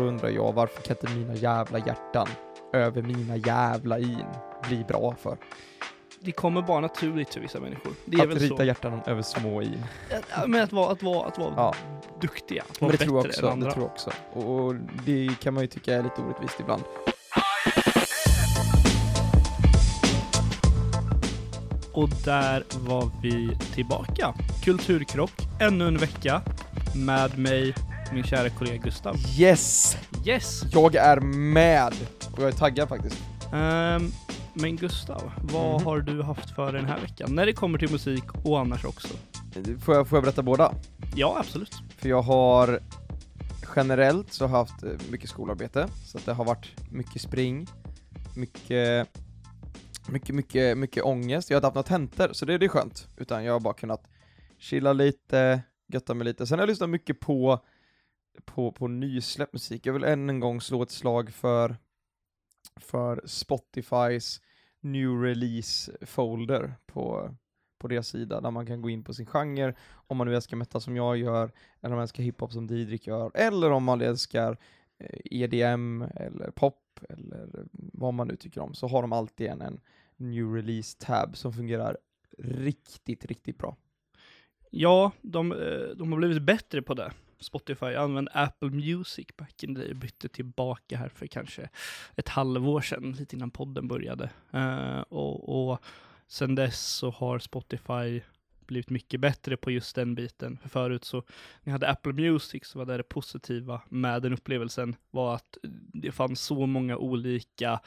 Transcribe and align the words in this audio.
då 0.00 0.06
undrar 0.06 0.28
jag 0.28 0.52
varför 0.52 0.82
kan 0.82 0.96
inte 1.00 1.18
mina 1.18 1.34
jävla 1.34 1.78
hjärtan 1.78 2.28
över 2.72 3.02
mina 3.02 3.36
jävla 3.36 3.98
in 3.98 4.24
bli 4.68 4.84
bra 4.88 5.14
för? 5.22 5.36
Det 6.22 6.32
kommer 6.32 6.62
bara 6.62 6.80
naturligt 6.80 7.34
för 7.34 7.40
vissa 7.40 7.60
människor. 7.60 7.92
Det 8.04 8.16
är 8.16 8.22
att 8.22 8.28
väl 8.28 8.38
rita 8.38 8.56
så. 8.56 8.64
hjärtan 8.64 9.00
över 9.06 9.22
små 9.22 9.62
in. 9.62 9.82
Men 10.46 10.62
att 10.62 10.72
vara, 10.72 10.92
att 10.92 11.02
vara, 11.02 11.26
att 11.28 11.38
vara 11.38 11.52
Ja. 11.56 11.74
duktiga, 12.20 12.62
att 12.70 12.80
Men 12.80 12.88
vara 12.88 12.96
det 12.98 13.04
tror 13.04 13.16
jag 13.18 13.26
också, 13.26 13.46
än 13.46 13.52
andra. 13.52 13.66
det 13.68 13.72
tror 13.74 13.84
jag 13.84 13.92
också. 13.92 14.10
Och 14.32 14.74
det 15.06 15.30
kan 15.42 15.54
man 15.54 15.62
ju 15.62 15.66
tycka 15.66 15.94
är 15.94 16.02
lite 16.02 16.20
orättvist 16.22 16.60
ibland. 16.60 16.82
Och 21.92 22.08
där 22.24 22.64
var 22.88 23.10
vi 23.22 23.56
tillbaka. 23.74 24.34
Kulturkrock, 24.64 25.32
ännu 25.60 25.88
en 25.88 25.96
vecka. 25.96 26.42
Med 26.96 27.38
mig, 27.38 27.74
min 28.12 28.24
kära 28.24 28.50
kollega 28.50 28.76
Gustav. 28.76 29.16
Yes! 29.38 29.96
Yes! 30.26 30.62
Jag 30.72 30.94
är 30.94 31.20
med! 31.20 31.92
Och 32.32 32.38
jag 32.42 32.48
är 32.48 32.52
taggad 32.52 32.88
faktiskt. 32.88 33.18
Ehm, 33.52 34.10
men 34.54 34.76
Gustav, 34.76 35.32
vad 35.42 35.74
Mhm. 35.80 35.86
har 35.86 36.00
du 36.00 36.22
haft 36.22 36.50
för 36.50 36.72
den 36.72 36.84
här 36.84 37.00
veckan? 37.00 37.34
När 37.34 37.46
det 37.46 37.52
kommer 37.52 37.78
till 37.78 37.90
musik 37.90 38.24
och 38.44 38.60
annars 38.60 38.84
också. 38.84 39.08
Får 39.80 39.94
jag, 39.94 40.08
får 40.08 40.16
jag 40.16 40.22
berätta 40.24 40.42
båda? 40.42 40.74
Ja, 41.14 41.36
absolut. 41.38 41.74
För 41.98 42.08
jag 42.08 42.22
har 42.22 42.80
generellt 43.76 44.32
så 44.32 44.46
haft 44.46 44.82
eh, 44.82 44.90
mycket 45.10 45.30
skolarbete, 45.30 45.88
så 46.06 46.18
det 46.24 46.32
har 46.32 46.44
varit 46.44 46.90
mycket 46.90 47.22
spring, 47.22 47.66
mycket, 48.36 49.08
mycket, 50.08 50.34
mycket, 50.34 50.78
mycket 50.78 51.04
ångest. 51.04 51.50
Jag 51.50 51.54
har 51.54 51.58
inte 51.58 51.66
haft 51.66 51.74
några 51.90 51.98
tentor, 51.98 52.28
så 52.32 52.44
det, 52.46 52.58
det 52.58 52.66
är 52.66 52.68
skönt. 52.68 53.08
Utan 53.16 53.44
jag 53.44 53.52
har 53.52 53.60
bara 53.60 53.74
kunnat 53.74 54.02
chilla 54.58 54.92
lite, 54.92 55.62
götta 55.92 56.14
mig 56.14 56.24
lite. 56.24 56.46
Sen 56.46 56.58
har 56.58 56.62
jag 56.62 56.68
lyssnat 56.70 56.90
mycket 56.90 57.20
på, 57.20 57.64
på, 58.44 58.72
på 58.72 58.88
nysläppt 58.88 59.52
musik. 59.52 59.86
Jag 59.86 59.92
vill 59.92 60.04
än 60.04 60.30
en 60.30 60.40
gång 60.40 60.60
slå 60.60 60.82
ett 60.82 60.90
slag 60.90 61.30
för, 61.32 61.76
för 62.76 63.22
Spotifys 63.24 64.40
new 64.80 65.22
release 65.22 65.96
folder 66.00 66.74
på, 66.86 67.34
på 67.78 67.88
deras 67.88 68.08
sida, 68.08 68.40
där 68.40 68.50
man 68.50 68.66
kan 68.66 68.82
gå 68.82 68.90
in 68.90 69.04
på 69.04 69.14
sin 69.14 69.26
genre, 69.26 69.74
om 69.92 70.16
man 70.16 70.26
nu 70.26 70.36
älskar 70.36 70.56
metal 70.56 70.80
som 70.80 70.96
jag 70.96 71.16
gör, 71.16 71.52
eller 71.80 71.92
om 71.92 71.96
man 71.96 72.02
älskar 72.02 72.22
hiphop 72.22 72.52
som 72.52 72.66
Didrik 72.66 73.06
gör, 73.06 73.30
eller 73.34 73.70
om 73.70 73.84
man 73.84 74.00
älskar 74.00 74.58
eh, 74.98 75.20
EDM 75.24 76.02
eller 76.02 76.50
pop 76.50 77.00
eller 77.08 77.48
vad 77.72 78.14
man 78.14 78.28
nu 78.28 78.36
tycker 78.36 78.60
om, 78.60 78.74
så 78.74 78.86
har 78.86 79.02
de 79.02 79.12
alltid 79.12 79.46
en, 79.46 79.60
en 79.60 79.80
new 80.16 80.54
release 80.54 80.98
tab 80.98 81.36
som 81.36 81.52
fungerar 81.52 81.96
riktigt, 82.38 83.24
riktigt 83.24 83.58
bra. 83.58 83.76
Ja, 84.70 85.12
de, 85.22 85.52
eh, 85.52 85.96
de 85.96 86.12
har 86.12 86.18
blivit 86.18 86.42
bättre 86.42 86.82
på 86.82 86.94
det. 86.94 87.12
Spotify 87.40 87.86
jag 87.86 88.02
använde 88.04 88.30
Apple 88.34 88.70
Music 88.70 89.26
back 89.36 89.62
in 89.62 89.74
the 89.74 89.80
day 89.80 89.90
och 89.90 89.96
bytte 89.96 90.28
tillbaka 90.28 90.96
här 90.96 91.08
för 91.08 91.26
kanske 91.26 91.68
ett 92.16 92.28
halvår 92.28 92.80
sedan, 92.80 93.12
lite 93.12 93.36
innan 93.36 93.50
podden 93.50 93.88
började. 93.88 94.30
Uh, 94.54 95.00
och, 95.00 95.70
och 95.70 95.80
sen 96.26 96.54
dess 96.54 96.80
så 96.80 97.10
har 97.10 97.38
Spotify 97.38 98.20
blivit 98.70 98.90
mycket 98.90 99.20
bättre 99.20 99.56
på 99.56 99.70
just 99.70 99.96
den 99.96 100.14
biten. 100.14 100.58
För 100.62 100.68
förut 100.68 101.04
så, 101.04 101.16
när 101.16 101.24
jag 101.64 101.72
hade 101.72 101.88
Apple 101.88 102.12
Music 102.12 102.66
så 102.66 102.78
var 102.78 102.86
det 102.86 102.96
det 102.96 103.02
positiva 103.02 103.80
med 103.88 104.22
den 104.22 104.32
upplevelsen 104.32 104.96
var 105.10 105.34
att 105.34 105.58
det 105.92 106.12
fanns 106.12 106.40
så 106.40 106.66
många 106.66 106.96
olika 106.96 107.80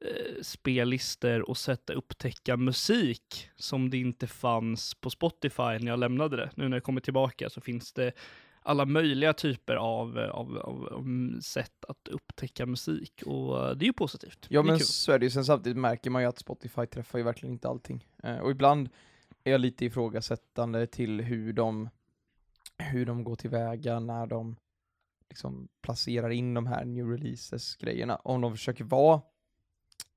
eh, 0.00 0.42
spellistor 0.42 1.50
och 1.50 1.58
sätt 1.58 1.90
att 1.90 1.96
upptäcka 1.96 2.56
musik 2.56 3.50
som 3.56 3.90
det 3.90 3.98
inte 3.98 4.26
fanns 4.26 4.94
på 4.94 5.10
Spotify 5.10 5.78
när 5.78 5.86
jag 5.86 5.98
lämnade 5.98 6.36
det. 6.36 6.50
Nu 6.54 6.68
när 6.68 6.76
jag 6.76 6.84
kommer 6.84 7.00
tillbaka 7.00 7.50
så 7.50 7.60
finns 7.60 7.92
det 7.92 8.12
alla 8.68 8.86
möjliga 8.86 9.32
typer 9.32 9.76
av, 9.76 10.18
av, 10.18 10.58
av, 10.58 10.88
av 10.92 11.40
sätt 11.40 11.84
att 11.88 12.08
upptäcka 12.08 12.66
musik 12.66 13.22
och 13.26 13.68
eh, 13.68 13.76
det 13.76 13.84
är 13.84 13.86
ju 13.86 13.92
positivt. 13.92 14.46
Ja 14.48 14.60
är 14.60 14.64
men 14.64 14.78
kul. 14.78 14.86
så 14.86 15.12
är 15.12 15.18
det 15.18 15.26
ju, 15.26 15.30
sen 15.30 15.44
samtidigt 15.44 15.78
märker 15.78 16.10
man 16.10 16.22
ju 16.22 16.28
att 16.28 16.38
Spotify 16.38 16.86
träffar 16.86 17.18
ju 17.18 17.24
verkligen 17.24 17.52
inte 17.52 17.68
allting. 17.68 18.06
Eh, 18.22 18.38
och 18.38 18.50
ibland 18.50 18.88
är 19.44 19.52
jag 19.52 19.60
lite 19.60 19.84
ifrågasättande 19.84 20.86
till 20.86 21.20
hur 21.20 21.52
de, 21.52 21.88
hur 22.78 23.06
de 23.06 23.24
går 23.24 23.36
tillväga 23.36 24.00
när 24.00 24.26
de 24.26 24.56
liksom 25.28 25.68
placerar 25.82 26.30
in 26.30 26.54
de 26.54 26.66
här 26.66 26.84
new 26.84 27.10
releases 27.10 27.76
grejerna. 27.76 28.16
Om 28.16 28.40
de 28.40 28.52
försöker 28.52 28.84
vara 28.84 29.20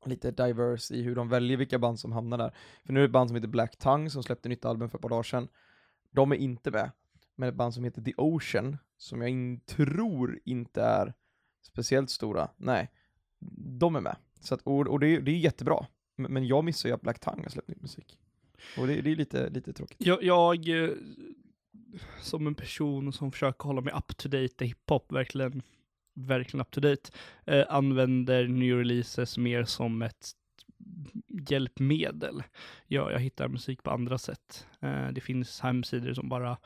lite 0.05 0.31
diverse 0.31 0.95
i 0.95 1.01
hur 1.01 1.15
de 1.15 1.29
väljer 1.29 1.57
vilka 1.57 1.79
band 1.79 1.99
som 1.99 2.11
hamnar 2.11 2.37
där. 2.37 2.53
För 2.85 2.93
nu 2.93 2.99
är 2.99 3.01
det 3.01 3.07
ett 3.07 3.11
band 3.11 3.29
som 3.29 3.35
heter 3.35 3.47
Black 3.47 3.77
Tongue 3.77 4.09
som 4.09 4.23
släppte 4.23 4.49
nytt 4.49 4.65
album 4.65 4.89
för 4.89 4.97
ett 4.97 5.01
par 5.01 5.09
dagar 5.09 5.23
sedan. 5.23 5.47
De 6.11 6.31
är 6.31 6.35
inte 6.35 6.71
med 6.71 6.91
med 7.41 7.49
ett 7.49 7.55
band 7.55 7.73
som 7.73 7.83
heter 7.83 8.01
The 8.01 8.13
Ocean, 8.17 8.77
som 8.97 9.21
jag 9.21 9.29
in, 9.29 9.59
tror 9.59 10.39
inte 10.45 10.81
är 10.81 11.13
speciellt 11.61 12.09
stora, 12.09 12.49
nej, 12.57 12.89
de 13.79 13.95
är 13.95 14.01
med. 14.01 14.15
Så 14.39 14.55
att, 14.55 14.61
och, 14.61 14.87
och 14.87 14.99
det, 14.99 15.07
är- 15.07 15.21
det 15.21 15.31
är 15.31 15.37
jättebra. 15.37 15.85
Men, 16.17 16.47
jag 16.47 16.63
missar 16.63 16.89
ju 16.89 16.95
att 16.95 17.01
Black 17.01 17.19
Tongue 17.19 17.43
har 17.43 17.49
släppt 17.49 17.67
ny 17.67 17.75
musik. 17.81 18.17
Och 18.77 18.87
det, 18.87 19.01
det 19.01 19.11
är 19.11 19.15
lite, 19.15 19.49
lite 19.49 19.73
tråkigt. 19.73 19.97
Jag, 20.07 20.23
jag 20.23 20.69
eh, 20.83 20.89
som 22.21 22.47
en 22.47 22.55
person 22.55 23.13
som 23.13 23.31
försöker 23.31 23.63
hålla 23.63 23.81
mig 23.81 23.93
up 23.93 24.17
to 24.17 24.29
date 24.29 24.65
i 24.65 24.67
hiphop, 24.67 25.11
verkligen, 25.11 25.61
verkligen 26.13 26.61
up 26.61 26.71
to 26.71 26.81
date, 26.81 27.11
eh, 27.45 27.65
använder 27.69 28.47
new 28.47 28.77
releases 28.77 29.37
mer 29.37 29.63
som 29.63 30.01
ett 30.01 30.31
hjälpmedel. 31.49 32.43
Ja, 32.87 33.11
jag 33.11 33.19
hittar 33.19 33.47
musik 33.47 33.83
på 33.83 33.89
andra 33.91 34.17
sätt. 34.17 34.67
Eh, 34.79 35.07
det 35.11 35.21
finns 35.21 35.59
hemsidor 35.59 36.13
som 36.13 36.29
bara 36.29 36.57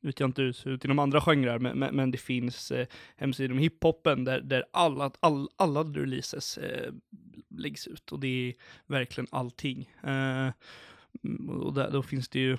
vet 0.00 0.20
jag 0.20 0.28
inte 0.28 0.42
hur 0.42 0.48
det 0.48 0.54
ser 0.54 0.70
ut 0.70 0.84
inom 0.84 0.98
andra 0.98 1.20
genrer, 1.20 1.58
men, 1.58 1.78
men, 1.78 1.96
men 1.96 2.10
det 2.10 2.18
finns 2.18 2.70
eh, 2.70 2.86
hemsidor 3.16 3.52
om 3.52 3.58
hiphopen 3.58 4.24
där, 4.24 4.40
där 4.40 4.64
alla, 4.70 5.10
all, 5.20 5.48
alla 5.56 5.82
releases 5.82 6.58
eh, 6.58 6.92
läggs 7.48 7.86
ut 7.86 8.12
och 8.12 8.20
det 8.20 8.28
är 8.28 8.54
verkligen 8.86 9.28
allting. 9.30 9.90
Eh, 10.02 10.48
och 11.48 11.74
där, 11.74 11.90
då 11.90 12.02
finns 12.02 12.28
det 12.28 12.38
ju, 12.38 12.56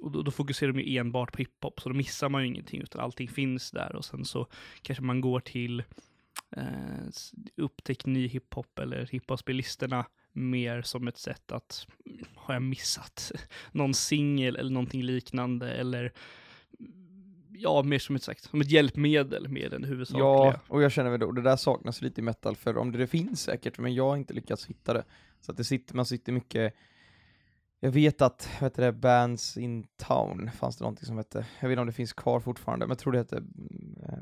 och 0.00 0.10
då, 0.10 0.22
då 0.22 0.30
fokuserar 0.30 0.72
de 0.72 0.80
ju 0.80 0.98
enbart 0.98 1.32
på 1.32 1.38
hiphop, 1.38 1.80
så 1.80 1.88
då 1.88 1.94
missar 1.94 2.28
man 2.28 2.42
ju 2.42 2.48
ingenting, 2.48 2.80
utan 2.82 3.00
allting 3.00 3.28
finns 3.28 3.70
där 3.70 3.96
och 3.96 4.04
sen 4.04 4.24
så 4.24 4.46
kanske 4.82 5.04
man 5.04 5.20
går 5.20 5.40
till 5.40 5.82
eh, 6.56 7.08
upptäck 7.56 8.06
ny 8.06 8.28
hiphop 8.28 8.78
eller 8.78 9.06
hiphopspelisterna, 9.06 10.06
mer 10.32 10.82
som 10.82 11.08
ett 11.08 11.18
sätt 11.18 11.52
att, 11.52 11.86
mm, 12.06 12.24
har 12.34 12.54
jag 12.54 12.62
missat 12.62 13.32
någon 13.72 13.94
singel 13.94 14.56
eller 14.56 14.70
någonting 14.70 15.02
liknande 15.02 15.72
eller 15.72 16.12
Mm, 16.78 16.92
ja, 17.52 17.82
mer 17.82 17.98
som 17.98 18.16
ett, 18.16 18.22
sagt, 18.22 18.44
som 18.44 18.60
ett 18.60 18.70
hjälpmedel 18.70 19.48
mer 19.48 19.74
än 19.74 19.82
det 19.82 19.88
huvudsakliga. 19.88 20.26
Ja, 20.26 20.60
och 20.68 20.82
jag 20.82 20.92
känner 20.92 21.10
väl 21.10 21.20
då, 21.20 21.32
det 21.32 21.42
där 21.42 21.56
saknas 21.56 22.02
lite 22.02 22.20
i 22.20 22.24
metal, 22.24 22.56
för 22.56 22.76
om 22.76 22.92
det, 22.92 22.98
det 22.98 23.06
finns 23.06 23.42
säkert, 23.42 23.78
men 23.78 23.94
jag 23.94 24.08
har 24.08 24.16
inte 24.16 24.34
lyckats 24.34 24.66
hitta 24.66 24.92
det. 24.92 25.04
Så 25.40 25.50
att 25.50 25.56
det 25.56 25.64
sitter, 25.64 25.94
man 25.94 26.06
sitter 26.06 26.32
mycket, 26.32 26.74
jag 27.80 27.90
vet 27.90 28.22
att, 28.22 28.48
vad 28.60 28.70
heter 28.70 28.82
det, 28.82 28.92
Bands 28.92 29.56
in 29.56 29.86
Town, 29.96 30.50
fanns 30.50 30.76
det 30.76 30.82
någonting 30.84 31.06
som 31.06 31.16
hette, 31.16 31.46
jag 31.60 31.68
vet 31.68 31.74
inte 31.74 31.80
om 31.80 31.86
det 31.86 31.92
finns 31.92 32.12
kvar 32.12 32.40
fortfarande, 32.40 32.86
men 32.86 32.90
jag 32.90 32.98
tror 32.98 33.12
det 33.12 33.18
hette 33.18 33.36
eh, 34.02 34.18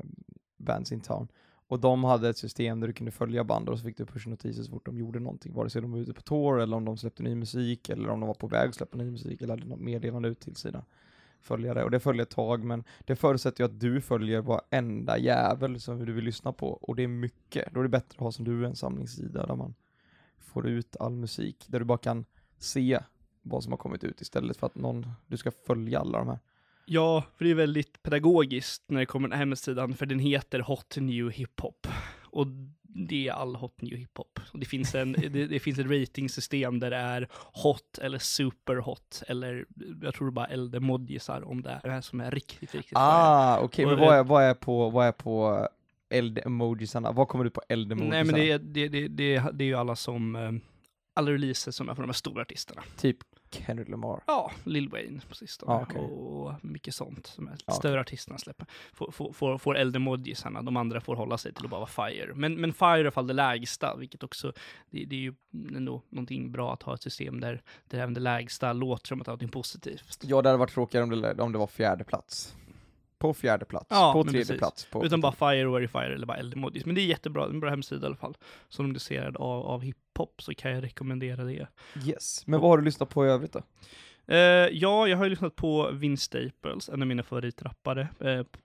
Bands 0.57 0.91
in 0.91 1.01
Town. 1.01 1.27
Och 1.67 1.79
de 1.79 2.03
hade 2.03 2.29
ett 2.29 2.37
system 2.37 2.79
där 2.79 2.87
du 2.87 2.93
kunde 2.93 3.11
följa 3.11 3.43
band 3.43 3.69
och 3.69 3.79
så 3.79 3.85
fick 3.85 3.97
du 3.97 4.05
pushnotiser 4.05 4.63
så 4.63 4.71
fort 4.71 4.85
de 4.85 4.97
gjorde 4.97 5.19
någonting, 5.19 5.53
vare 5.53 5.69
sig 5.69 5.81
de 5.81 5.91
var 5.91 5.99
ute 5.99 6.13
på 6.13 6.21
tour 6.21 6.61
eller 6.61 6.77
om 6.77 6.85
de 6.85 6.97
släppte 6.97 7.23
ny 7.23 7.35
musik 7.35 7.89
eller 7.89 8.09
om 8.09 8.19
de 8.19 8.27
var 8.27 8.33
på 8.33 8.47
väg 8.47 8.69
att 8.69 8.75
släppa 8.75 8.97
ny 8.97 9.11
musik 9.11 9.41
eller 9.41 9.53
hade 9.53 9.65
något 9.65 9.79
meddelande 9.79 10.29
ut 10.29 10.39
till 10.39 10.55
sina 10.55 10.85
följare. 11.41 11.83
Och 11.83 11.91
det 11.91 11.99
följer 11.99 12.23
ett 12.23 12.29
tag, 12.29 12.63
men 12.63 12.83
det 12.99 13.15
förutsätter 13.15 13.63
ju 13.63 13.65
att 13.65 13.79
du 13.79 14.01
följer 14.01 14.41
varenda 14.41 15.17
jävel 15.17 15.79
som 15.79 16.05
du 16.05 16.13
vill 16.13 16.25
lyssna 16.25 16.53
på, 16.53 16.67
och 16.67 16.95
det 16.95 17.03
är 17.03 17.07
mycket. 17.07 17.73
Då 17.73 17.79
är 17.79 17.83
det 17.83 17.89
bättre 17.89 18.15
att 18.15 18.19
ha 18.19 18.31
som 18.31 18.45
du 18.45 18.65
en 18.65 18.75
samlingssida 18.75 19.45
där 19.45 19.55
man 19.55 19.73
får 20.37 20.67
ut 20.67 20.95
all 20.99 21.15
musik, 21.15 21.65
där 21.67 21.79
du 21.79 21.85
bara 21.85 21.97
kan 21.97 22.25
se 22.57 22.99
vad 23.41 23.63
som 23.63 23.73
har 23.73 23.77
kommit 23.77 24.03
ut 24.03 24.21
istället 24.21 24.57
för 24.57 24.67
att 24.67 24.75
någon, 24.75 25.11
du 25.27 25.37
ska 25.37 25.51
följa 25.51 25.99
alla 25.99 26.17
de 26.17 26.27
här. 26.27 26.39
Ja, 26.85 27.23
för 27.37 27.45
det 27.45 27.51
är 27.51 27.55
väldigt 27.55 28.03
pedagogiskt 28.03 28.83
när 28.87 28.99
det 28.99 29.05
kommer 29.05 29.27
den 29.27 29.37
här 29.37 29.45
hemsidan, 29.45 29.93
för 29.93 30.05
den 30.05 30.19
heter 30.19 30.59
Hot 30.59 30.97
New 30.97 31.31
Hiphop. 31.31 31.87
Och 32.31 32.47
det 32.95 33.27
är 33.27 33.33
all 33.33 33.55
Hot 33.55 33.81
New 33.81 33.97
Hiphop. 33.97 34.39
Det 34.53 34.65
finns, 34.65 34.95
en, 34.95 35.11
det, 35.29 35.47
det 35.47 35.59
finns 35.59 35.79
ett 35.79 35.87
ratingsystem 35.87 36.79
där 36.79 36.89
det 36.89 36.97
är 36.97 37.27
Hot 37.63 37.97
eller 38.01 38.19
Super 38.19 38.75
Hot, 38.75 39.23
eller 39.27 39.65
jag 40.01 40.13
tror 40.13 40.27
det 40.27 40.31
bara 40.31 40.45
eldemojisar 40.47 41.41
om 41.47 41.61
det 41.61 41.79
är 41.83 42.01
som 42.01 42.21
är 42.21 42.31
riktigt, 42.31 42.75
riktigt. 42.75 42.97
Ah, 42.97 43.59
okej, 43.59 43.85
Och 43.85 43.91
men 43.91 43.99
vad 43.99 44.15
är, 44.17 44.23
vad 44.23 44.43
är 44.43 44.53
på, 44.53 44.89
vad 44.89 45.07
är 45.07 45.11
på 45.11 45.67
eld-emojisarna? 46.09 47.11
Vad 47.11 47.27
kommer 47.27 47.45
ut 47.45 47.53
på 47.53 47.61
eld-emojisarna? 47.69 48.09
Nej 48.15 48.23
men 48.23 48.35
det, 48.35 48.51
är- 48.51 48.59
det, 48.59 48.87
det, 48.87 49.07
det, 49.07 49.43
det 49.53 49.63
är 49.63 49.67
ju 49.67 49.75
alla 49.75 49.95
som, 49.95 50.35
eh, 50.35 50.51
alla 51.13 51.31
releaser 51.31 51.71
som 51.71 51.89
är 51.89 51.95
från 51.95 52.03
de 52.03 52.09
här 52.09 52.13
stora 52.13 52.41
artisterna. 52.41 52.81
Typ 52.97 53.17
Kendrick 53.55 53.89
Lamar. 53.89 54.23
Ja, 54.27 54.51
Lil 54.63 54.89
Wayne 54.89 55.21
på 55.29 55.35
sistone 55.35 55.73
Ja, 55.73 55.81
okej. 55.89 56.01
och 56.01 56.65
mycket 56.65 56.95
sånt 56.95 57.27
som 57.27 57.47
är 57.47 57.57
Ja, 57.65 57.73
större 57.73 57.99
artisterna 57.99 58.37
släpper. 58.37 58.67
Får, 58.93 59.11
får, 59.11 59.33
får, 59.33 59.57
får 59.57 59.77
eldemojisarna, 59.77 60.61
de 60.61 60.77
andra 60.77 61.01
får 61.01 61.15
hålla 61.15 61.37
sig 61.37 61.53
till 61.53 61.65
att 61.65 61.71
bara 61.71 61.85
vara 61.85 62.09
Fire. 62.11 62.31
Men, 62.35 62.55
men 62.55 62.73
Fire 62.73 62.87
är 62.89 62.97
i 62.97 63.01
alla 63.01 63.11
fall 63.11 63.27
det 63.27 63.33
lägsta, 63.33 63.95
vilket 63.95 64.23
också, 64.23 64.53
det, 64.89 65.05
det 65.05 65.15
är 65.15 65.19
ju 65.19 65.33
ändå 65.75 66.01
någonting 66.09 66.51
bra 66.51 66.73
att 66.73 66.83
ha 66.83 66.93
ett 66.93 67.01
system 67.03 67.39
där, 67.39 67.61
där 67.87 67.99
även 67.99 68.13
det 68.13 68.19
lägsta 68.21 68.73
låter 68.73 69.07
som 69.07 69.21
att 69.21 69.27
är 69.27 69.31
någonting 69.31 69.49
positivt. 69.49 70.19
Ja, 70.23 70.41
det 70.41 70.49
hade 70.49 70.59
varit 70.59 70.73
tråkigare 70.73 71.03
om 71.03 71.09
det, 71.21 71.33
om 71.41 71.51
det 71.51 71.57
var 71.57 71.67
fjärde 71.67 72.03
plats. 72.03 72.55
på 73.17 73.33
fjärde 73.33 73.65
plats, 73.65 73.87
Ja, 73.89 74.13
på 74.13 74.23
tredje 74.23 74.39
precis. 74.41 74.57
plats. 74.57 74.85
På 74.91 75.05
Utan 75.05 75.21
bara 75.21 75.31
Fire, 75.31 75.65
Where 75.69 75.87
Fire 75.87 76.15
eller 76.15 76.27
bara 76.27 76.37
Eldemojis. 76.37 76.85
Men 76.85 76.95
det 76.95 77.01
är 77.01 77.05
jättebra, 77.05 77.45
en 77.45 77.59
bra 77.59 77.69
hemsida 77.69 78.01
i 78.01 78.05
alla 78.05 78.15
fall. 78.15 78.37
Så 78.69 78.81
om 78.81 78.85
du 78.85 78.89
är 78.89 78.93
intresserad 78.93 79.37
av, 79.37 79.65
av 79.65 79.81
hiphop 80.19 80.41
så 80.41 80.53
kan 80.53 80.71
jag 80.71 80.83
rekommendera 80.83 81.43
det. 81.43 81.67
Yes. 82.05 82.47
Men 82.47 82.59
vad 82.59 82.69
har 82.69 82.77
du 82.77 82.83
lyssnat 82.83 83.09
på 83.09 83.25
i 83.25 83.29
övrigt 83.29 83.53
då? 83.53 83.61
Eh, 84.33 84.37
ja, 84.71 85.07
jag 85.07 85.17
har 85.17 85.23
ju 85.23 85.29
lyssnat 85.29 85.55
på 85.55 85.91
Vince 85.91 86.23
Staples, 86.23 86.89
en 86.89 87.01
av 87.01 87.07
mina 87.07 87.23
favoritrappare 87.23 88.07
eh, 88.19 88.43
p- 88.43 88.59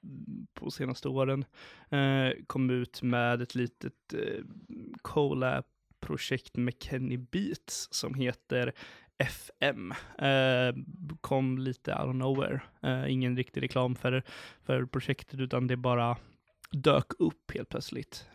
på 0.54 0.70
senaste 0.70 1.08
åren. 1.08 1.44
Eh, 1.90 2.30
kom 2.46 2.70
ut 2.70 3.02
med 3.02 3.42
ett 3.42 3.54
litet 3.54 4.12
eh, 4.14 4.44
collab-projekt 5.02 6.56
med 6.56 6.74
Kenny 6.80 7.16
Beats 7.16 7.88
som 7.90 8.14
heter 8.14 8.72
FM. 9.18 9.92
Eh, 10.18 10.74
kom 11.20 11.58
lite 11.58 11.94
out 11.94 12.08
of 12.08 12.14
nowhere. 12.14 12.60
Eh, 12.82 13.12
ingen 13.12 13.36
riktig 13.36 13.62
reklam 13.62 13.94
för, 13.96 14.22
för 14.62 14.84
projektet, 14.86 15.40
utan 15.40 15.66
det 15.66 15.76
bara 15.76 16.16
dök 16.70 17.12
upp 17.18 17.50
helt 17.54 17.68
plötsligt. 17.68 18.26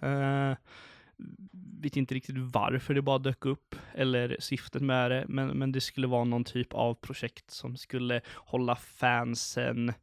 Vet 1.81 1.97
inte 1.97 2.15
riktigt 2.15 2.37
varför 2.37 2.93
det 2.93 3.01
bara 3.01 3.17
dök 3.17 3.45
upp, 3.45 3.75
eller 3.93 4.37
syftet 4.39 4.81
med 4.81 5.11
det, 5.11 5.25
men, 5.27 5.47
men 5.47 5.71
det 5.71 5.81
skulle 5.81 6.07
vara 6.07 6.23
någon 6.23 6.43
typ 6.43 6.73
av 6.73 6.93
projekt 6.93 7.51
som 7.51 7.77
skulle 7.77 8.21
hålla 8.35 8.75
fansen 8.75 9.93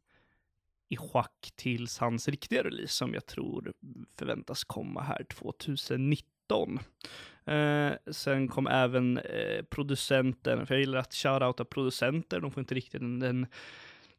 i 0.89 0.97
schack 0.97 1.51
tills 1.55 1.99
hans 1.99 2.27
riktiga 2.27 2.63
release, 2.63 2.93
som 2.93 3.13
jag 3.13 3.25
tror 3.25 3.73
förväntas 4.17 4.63
komma 4.63 5.01
här 5.01 5.23
2019. 5.23 6.79
Eh, 7.45 7.91
sen 8.11 8.47
kom 8.47 8.67
även 8.67 9.17
eh, 9.17 9.63
producenten, 9.63 10.67
för 10.67 10.73
jag 10.75 10.79
gillar 10.79 10.99
att 10.99 11.13
shoutouta 11.13 11.65
producenter, 11.65 12.39
de 12.39 12.51
får 12.51 12.61
inte 12.61 12.75
riktigt 12.75 13.01
den, 13.01 13.19
den 13.19 13.47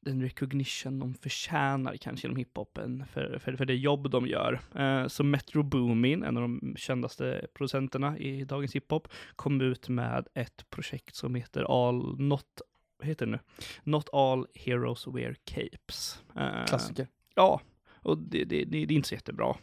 den 0.00 0.22
recognition 0.22 0.98
de 0.98 1.14
förtjänar 1.14 1.96
kanske 1.96 2.26
inom 2.26 2.36
hiphopen 2.36 3.04
för, 3.12 3.38
för, 3.38 3.56
för 3.56 3.64
det 3.64 3.74
jobb 3.74 4.10
de 4.10 4.26
gör. 4.26 4.60
Eh, 4.74 5.06
så 5.06 5.24
Metro 5.24 5.62
Boomin, 5.62 6.22
en 6.22 6.36
av 6.36 6.42
de 6.42 6.74
kändaste 6.78 7.46
producenterna 7.54 8.18
i 8.18 8.44
dagens 8.44 8.76
hiphop, 8.76 9.08
kom 9.36 9.60
ut 9.60 9.88
med 9.88 10.26
ett 10.34 10.70
projekt 10.70 11.14
som 11.14 11.34
heter 11.34 11.88
All 11.88 12.20
Not, 12.20 12.60
heter 13.02 13.26
det 13.26 13.32
nu? 13.32 13.38
Not 13.82 14.08
All 14.12 14.46
Heroes 14.54 15.06
Wear 15.06 15.36
Capes. 15.44 16.22
Eh, 16.36 16.64
Klassiker. 16.66 17.08
Ja, 17.34 17.60
och 18.02 18.18
det, 18.18 18.44
det, 18.44 18.64
det, 18.64 18.86
det 18.86 18.94
är 18.94 18.96
inte 18.96 19.08
så 19.08 19.14
jättebra. 19.14 19.56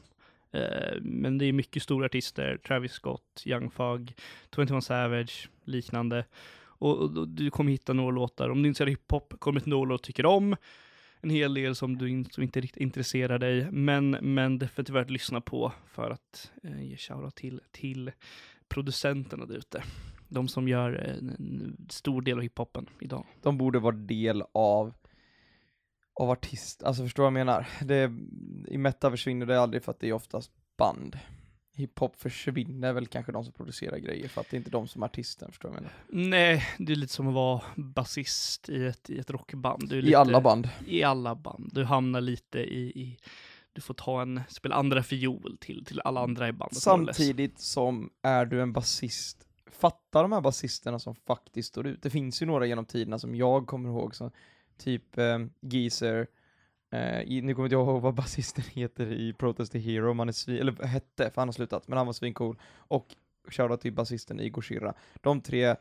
Eh, 0.51 1.01
men 1.01 1.37
det 1.37 1.45
är 1.45 1.53
mycket 1.53 1.83
stora 1.83 2.05
artister, 2.05 2.57
Travis 2.57 2.91
Scott, 2.91 3.43
Young 3.45 3.69
Thug, 3.69 4.15
21 4.55 4.83
Savage, 4.83 5.49
liknande. 5.63 6.25
Och, 6.77 6.97
och, 6.97 7.17
och 7.17 7.27
du 7.27 7.51
kommer 7.51 7.71
hitta 7.71 7.93
några 7.93 8.11
låtar, 8.11 8.49
om 8.49 8.63
du 8.63 8.69
inte 8.69 8.83
av 8.83 8.89
hiphop, 8.89 9.33
kommer 9.39 9.59
det 9.59 9.65
några 9.65 9.85
låtar 9.85 10.01
du 10.03 10.07
tycker 10.07 10.25
om. 10.25 10.55
En 11.21 11.29
hel 11.29 11.53
del 11.53 11.75
som 11.75 11.97
du 11.97 12.09
in, 12.09 12.25
som 12.25 12.43
inte 12.43 12.61
riktigt 12.61 12.81
intresserar 12.81 13.39
dig, 13.39 13.71
men, 13.71 14.09
men 14.09 14.59
definitivt 14.59 14.95
värt 14.95 15.05
att 15.05 15.11
lyssna 15.11 15.41
på 15.41 15.71
för 15.87 16.11
att 16.11 16.51
eh, 16.63 16.83
ge 16.83 16.97
shoutout 16.97 17.35
till, 17.35 17.61
till 17.71 18.11
producenterna 18.67 19.45
där 19.45 19.57
ute. 19.57 19.83
De 20.27 20.47
som 20.47 20.67
gör 20.67 21.05
eh, 21.05 21.17
en, 21.17 21.29
en 21.29 21.87
stor 21.89 22.21
del 22.21 22.37
av 22.37 22.43
hiphopen 22.43 22.89
idag. 22.99 23.25
De 23.41 23.57
borde 23.57 23.79
vara 23.79 23.95
del 23.95 24.43
av 24.51 24.93
av 26.19 26.29
artist, 26.29 26.83
alltså 26.83 27.03
förstår 27.03 27.23
vad 27.23 27.27
jag 27.27 27.33
menar? 27.33 27.67
Det, 27.81 28.11
I 28.67 28.77
meta 28.77 29.11
försvinner 29.11 29.45
det 29.45 29.61
aldrig 29.61 29.83
för 29.83 29.91
att 29.91 29.99
det 29.99 30.09
är 30.09 30.13
oftast 30.13 30.51
band. 30.77 31.19
Hiphop 31.77 32.15
försvinner 32.15 32.93
väl 32.93 33.07
kanske 33.07 33.31
de 33.31 33.43
som 33.43 33.53
producerar 33.53 33.97
grejer 33.97 34.27
för 34.27 34.41
att 34.41 34.49
det 34.49 34.55
är 34.55 34.57
inte 34.57 34.69
de 34.69 34.87
som 34.87 35.03
är 35.03 35.07
artisten, 35.07 35.51
förstår 35.51 35.69
du 35.69 35.75
vad 35.75 35.83
jag 35.83 35.91
menar? 36.11 36.29
Nej, 36.29 36.63
det 36.77 36.91
är 36.91 36.95
lite 36.95 37.13
som 37.13 37.27
att 37.27 37.33
vara 37.33 37.61
basist 37.75 38.69
i 38.69 38.85
ett, 38.85 39.09
i 39.09 39.19
ett 39.19 39.29
rockband. 39.29 39.93
I 39.93 40.01
lite, 40.01 40.19
alla 40.19 40.41
band. 40.41 40.69
I 40.87 41.03
alla 41.03 41.35
band. 41.35 41.69
Du 41.73 41.83
hamnar 41.83 42.21
lite 42.21 42.59
i, 42.59 43.01
i 43.01 43.17
du 43.73 43.81
får 43.81 43.93
ta 43.93 44.21
en, 44.21 44.41
spela 44.49 44.75
andra 44.75 45.03
fiol 45.03 45.57
till, 45.61 45.85
till 45.85 46.01
alla 46.01 46.21
andra 46.21 46.47
i 46.47 46.51
bandet. 46.51 46.77
Samtidigt 46.77 47.59
som 47.59 48.09
är 48.21 48.45
du 48.45 48.61
en 48.61 48.73
basist, 48.73 49.47
fatta 49.71 50.21
de 50.21 50.31
här 50.31 50.41
basisterna 50.41 50.99
som 50.99 51.15
faktiskt 51.15 51.69
står 51.69 51.87
ut. 51.87 52.01
Det 52.01 52.09
finns 52.09 52.41
ju 52.41 52.45
några 52.45 52.65
genom 52.65 52.85
tiderna 52.85 53.19
som 53.19 53.35
jag 53.35 53.67
kommer 53.67 53.89
ihåg, 53.89 54.15
som 54.15 54.31
typ 54.77 55.17
eh, 55.17 55.39
Geezer, 55.61 56.27
eh, 56.95 57.21
i, 57.21 57.41
nu 57.41 57.53
kommer 57.55 57.65
inte 57.65 57.75
jag 57.75 57.87
ihåg 57.87 58.01
vad 58.01 58.13
basisten 58.23 58.63
heter 58.71 59.11
i 59.11 59.33
Protest 59.33 59.71
the 59.71 59.79
Hero, 59.79 60.13
man 60.13 60.27
är 60.29 60.33
svin, 60.33 60.57
eller 60.57 60.83
hette, 60.83 61.31
för 61.31 61.41
han 61.41 61.47
har 61.47 61.53
slutat, 61.53 61.87
men 61.87 61.97
han 61.97 62.05
var 62.05 62.13
svincool. 62.13 62.57
Och 62.77 63.15
shoutout 63.47 63.81
till 63.81 63.93
basisten 63.93 64.39
Igor 64.39 64.61
Shirra. 64.61 64.93
De 65.21 65.41
tre, 65.41 65.75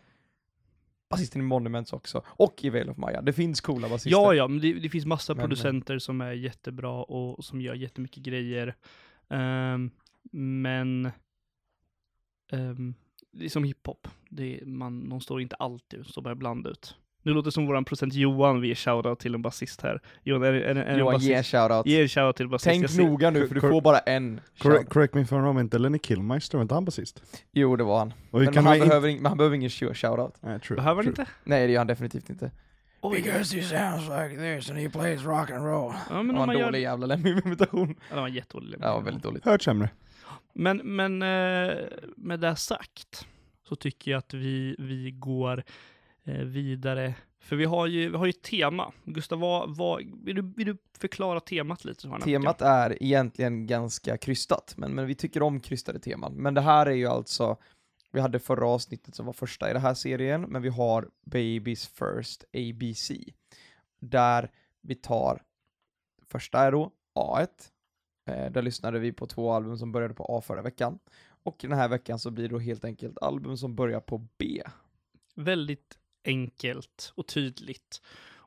basisten 1.11 1.41
i 1.41 1.45
Monuments 1.45 1.93
också, 1.93 2.23
och 2.27 2.65
i 2.65 2.71
Veil 2.71 2.91
of 2.91 2.97
Maya. 2.97 3.23
Det 3.23 3.33
finns 3.33 3.61
coola 3.61 3.89
basister. 3.89 4.11
Ja, 4.11 4.35
ja, 4.35 4.49
men 4.49 4.61
det, 4.61 4.73
det 4.73 4.89
finns 4.89 5.07
massa 5.07 5.35
Men- 5.35 5.41
producenter 5.43 5.99
som 5.99 6.21
är 6.21 6.33
jättebra 6.33 7.03
och 7.03 7.45
som 7.45 7.61
gör 7.61 7.75
jättemycket 7.75 8.23
grejer. 8.23 8.75
Ehm, 9.29 9.91
men 10.33 11.11
um, 12.53 12.95
det 13.33 13.45
är 13.45 13.49
som 13.49 13.65
hiphop. 13.65 14.09
Det 14.29 14.61
är, 14.61 14.65
man, 14.67 15.09
de 15.09 15.21
står 15.21 15.41
inte 15.41 15.57
alltid 15.57 16.01
ut, 16.01 16.07
de 16.07 16.13
står 16.13 16.23
bara 16.23 16.33
ibland 16.33 16.67
ut. 16.67 16.97
Nu 17.25 17.33
låter 17.33 17.45
det 17.45 17.53
som 17.53 17.67
våran 17.67 17.85
procent 17.85 18.15
Johan 18.15 18.61
vi 18.61 18.69
ger 18.69 18.75
shoutout 18.75 19.19
till 19.19 19.35
en 19.35 19.43
basist 19.43 19.81
här. 19.81 20.01
Johan, 20.23 20.43
är, 20.43 20.53
är, 20.53 20.75
är, 20.75 20.99
Johan, 20.99 21.13
basist? 21.13 21.29
ge 21.29 21.35
en 21.35 21.45
shoutout. 21.45 21.87
Ge 21.87 22.03
en 22.03 22.09
shoutout 22.09 22.37
till 22.37 22.49
basist. 22.49 22.97
Tänk 22.97 23.09
noga 23.09 23.31
nu, 23.31 23.49
för 23.49 23.55
du 23.55 23.61
får 23.61 23.81
bara 23.81 23.99
en 23.99 24.41
Correct, 24.59 24.91
correct 24.91 25.15
me 25.15 25.21
if 25.21 25.33
I'm 25.33 25.41
wrong, 25.41 25.61
inte 25.61 25.79
Lenny 25.79 25.99
Killmeister, 25.99 26.59
var 26.59 26.63
inte 26.63 26.75
han 26.75 26.85
basist? 26.85 27.23
Jo, 27.53 27.77
det 27.77 27.85
var 27.85 27.99
han. 27.99 28.13
Men, 28.31 28.57
han, 28.57 28.79
behöver 28.79 29.15
men 29.15 29.27
han 29.27 29.39
behöver 29.39 29.57
ingen 29.57 29.71
sh- 29.71 29.95
shoutout. 29.95 30.35
Nej, 30.41 30.61
true, 30.61 30.77
Behöver 30.77 31.03
han 31.03 31.09
inte? 31.09 31.27
Nej, 31.45 31.67
det 31.67 31.73
gör 31.73 31.81
han 31.81 31.87
definitivt 31.87 32.31
inte. 32.31 32.51
Oj. 33.01 33.21
he 33.21 33.45
sounds 33.45 34.09
like 34.09 34.37
this 34.37 34.71
and 34.71 34.79
he 34.79 34.89
plays 34.89 35.25
rock 35.25 35.51
and 35.51 35.65
roll. 35.65 35.93
Ja, 36.11 36.23
men 36.23 36.29
det 36.29 36.33
var 36.33 36.41
en 36.41 36.47
man 36.47 36.59
gör... 36.59 36.65
dålig 36.65 36.83
jävla 36.83 37.07
Lemmy-imitation. 37.07 37.95
Ja, 38.11 38.15
det 38.15 38.21
var 38.21 38.29
jättedålig. 38.29 38.79
Ja, 38.81 39.01
väldigt 39.01 39.23
dåligt. 39.23 39.45
Hört 39.45 39.63
sämre. 39.63 39.89
Men, 40.55 40.77
men 40.77 41.23
eh, 41.23 41.77
med 42.17 42.41
det 42.41 42.57
sagt 42.57 43.27
så 43.69 43.77
tycker 43.77 44.11
jag 44.11 44.19
att 44.19 44.35
vi, 44.35 44.77
vi 44.79 45.11
går 45.11 45.65
vidare. 46.25 47.15
För 47.45 47.57
vi 47.57 47.65
har 47.65 47.87
ju, 47.87 48.11
vi 48.11 48.17
har 48.17 48.27
ju 48.27 48.31
ett 48.31 48.43
tema. 48.43 48.93
Gustav, 49.05 49.41
vad, 49.41 49.77
vad, 49.77 50.03
vill, 50.25 50.37
du, 50.37 50.43
vill 50.57 50.67
du 50.67 50.77
förklara 50.99 51.41
temat 51.41 51.85
lite? 51.85 52.09
Här 52.09 52.21
Temat 52.21 52.63
är 52.63 53.03
egentligen 53.03 53.67
ganska 53.67 54.17
krystat, 54.17 54.75
men, 54.77 54.95
men 54.95 55.07
vi 55.07 55.15
tycker 55.15 55.43
om 55.43 55.61
krystade 55.61 55.99
teman. 55.99 56.35
Men 56.35 56.55
det 56.55 56.61
här 56.61 56.87
är 56.87 56.95
ju 56.95 57.07
alltså, 57.07 57.57
vi 58.13 58.21
hade 58.21 58.39
förra 58.39 58.67
avsnittet 58.67 59.15
som 59.15 59.27
var 59.27 59.33
första 59.33 59.71
i 59.71 59.73
den 59.73 59.83
här 59.83 59.95
serien, 59.95 60.43
men 60.43 60.63
vi 60.63 60.69
har 60.69 61.09
Babies 61.25 61.87
First 61.87 62.45
ABC. 62.53 63.11
Där 64.01 64.51
vi 64.81 64.95
tar, 64.95 65.43
första 66.27 66.59
är 66.59 66.73
då 66.73 66.91
A1, 67.15 67.49
eh, 68.31 68.53
där 68.53 68.63
lyssnade 68.63 68.99
vi 68.99 69.13
på 69.13 69.27
två 69.27 69.53
album 69.53 69.79
som 69.79 69.93
började 69.93 70.15
på 70.15 70.25
A 70.25 70.41
förra 70.41 70.63
veckan. 70.63 70.99
Och 71.43 71.57
den 71.61 71.73
här 71.73 71.89
veckan 71.89 72.19
så 72.19 72.31
blir 72.31 72.49
det 72.49 72.55
då 72.55 72.59
helt 72.59 72.85
enkelt 72.85 73.19
album 73.19 73.57
som 73.57 73.75
börjar 73.75 74.01
på 74.01 74.27
B. 74.39 74.63
Väldigt 75.35 75.99
enkelt 76.25 77.13
och 77.15 77.27
tydligt. 77.27 78.03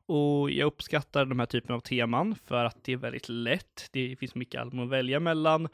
Och 0.05 0.51
jag 0.51 0.65
uppskattar 0.67 1.25
de 1.25 1.39
här 1.39 1.46
typen 1.46 1.75
av 1.75 1.79
teman 1.79 2.36
för 2.46 2.65
att 2.65 2.84
det 2.84 2.93
är 2.93 2.98
väldigt 2.98 3.29
lätt. 3.29 3.89
Det 3.91 4.15
finns 4.19 4.36
mycket 4.36 4.62
album 4.62 4.79
att 4.79 4.89
välja 4.89 5.19
mellan. 5.19 5.67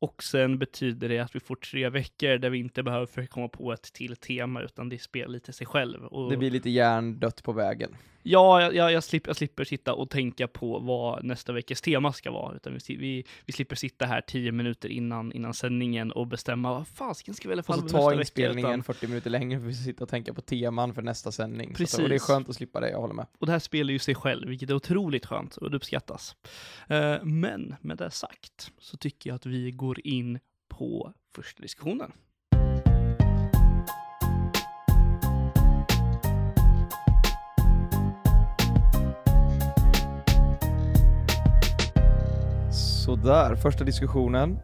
Och 0.00 0.22
sen 0.22 0.58
betyder 0.58 1.08
det 1.08 1.18
att 1.18 1.36
vi 1.36 1.40
får 1.40 1.56
tre 1.56 1.88
veckor 1.88 2.38
där 2.38 2.50
vi 2.50 2.58
inte 2.58 2.82
behöver 2.82 3.06
försöka 3.06 3.26
komma 3.26 3.48
på 3.48 3.72
ett 3.72 3.92
till 3.92 4.16
tema, 4.16 4.62
utan 4.62 4.88
det 4.88 4.98
spelar 4.98 5.28
lite 5.28 5.52
sig 5.52 5.66
själv. 5.66 6.04
Och 6.04 6.30
Det 6.30 6.36
blir 6.36 6.50
lite 6.50 6.70
hjärndött 6.70 7.42
på 7.42 7.52
vägen. 7.52 7.96
Ja, 8.22 8.62
jag, 8.62 8.74
jag, 8.74 8.92
jag, 8.92 9.04
slipper, 9.04 9.28
jag 9.28 9.36
slipper 9.36 9.64
sitta 9.64 9.94
och 9.94 10.10
tänka 10.10 10.48
på 10.48 10.78
vad 10.78 11.24
nästa 11.24 11.52
veckas 11.52 11.80
tema 11.80 12.12
ska 12.12 12.30
vara, 12.30 12.56
utan 12.56 12.78
vi, 12.88 12.96
vi, 12.96 13.24
vi 13.46 13.52
slipper 13.52 13.76
sitta 13.76 14.06
här 14.06 14.20
tio 14.20 14.52
minuter 14.52 14.88
innan, 14.88 15.32
innan 15.32 15.54
sändningen 15.54 16.12
och 16.12 16.26
bestämma 16.26 16.74
vad 16.74 16.88
fasiken 16.88 17.34
ska 17.34 17.48
vi 17.48 17.50
välja 17.50 17.62
för 17.62 17.72
Och 17.72 17.80
så 17.80 17.88
ta 17.88 18.08
vecka. 18.08 18.20
inspelningen 18.20 18.70
Utan, 18.70 18.82
40 18.84 19.06
minuter 19.06 19.30
längre 19.30 19.60
för 19.60 19.68
att 19.68 19.76
sitta 19.76 20.04
och 20.04 20.10
tänka 20.10 20.34
på 20.34 20.40
teman 20.40 20.94
för 20.94 21.02
nästa 21.02 21.32
sändning. 21.32 21.76
Så 21.76 21.82
att, 21.82 21.94
och 21.94 21.98
det 22.00 22.04
är 22.04 22.08
Precis. 22.08 22.26
skönt 22.26 22.48
att 22.48 22.56
slippa 22.56 22.80
det, 22.80 22.90
jag 22.90 23.00
håller 23.00 23.14
med. 23.14 23.26
och 23.38 23.46
det 23.46 23.52
här 23.52 23.58
spelar 23.58 23.92
ju 23.92 23.98
sig 23.98 24.14
själv, 24.14 24.48
vilket 24.48 24.70
är 24.70 24.74
otroligt 24.74 25.26
skönt 25.26 25.56
och 25.56 25.70
det 25.70 25.76
uppskattas. 25.76 26.36
Eh, 26.88 27.22
men 27.22 27.74
med 27.80 27.96
det 27.96 28.10
sagt 28.10 28.72
så 28.78 28.96
tycker 28.96 29.30
jag 29.30 29.34
att 29.34 29.46
vi 29.46 29.70
går 29.70 30.06
in 30.06 30.38
på 30.68 31.12
första 31.34 31.62
diskussionen. 31.62 32.12
Sådär, 43.10 43.56
första 43.56 43.84
diskussionen. 43.84 44.58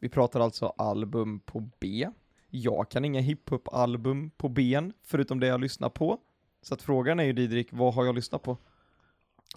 Vi 0.00 0.08
pratar 0.08 0.40
alltså 0.40 0.66
album 0.66 1.40
på 1.40 1.70
B. 1.80 2.08
Jag 2.50 2.90
kan 2.90 3.04
inga 3.04 3.20
hiphop-album 3.20 4.30
på 4.30 4.48
B, 4.48 4.80
förutom 5.04 5.40
det 5.40 5.46
jag 5.46 5.60
lyssnar 5.60 5.88
på. 5.88 6.18
Så 6.62 6.74
att 6.74 6.82
frågan 6.82 7.20
är 7.20 7.24
ju 7.24 7.32
Didrik, 7.32 7.68
vad 7.70 7.94
har 7.94 8.04
jag 8.04 8.14
lyssnat 8.14 8.42
på? 8.42 8.58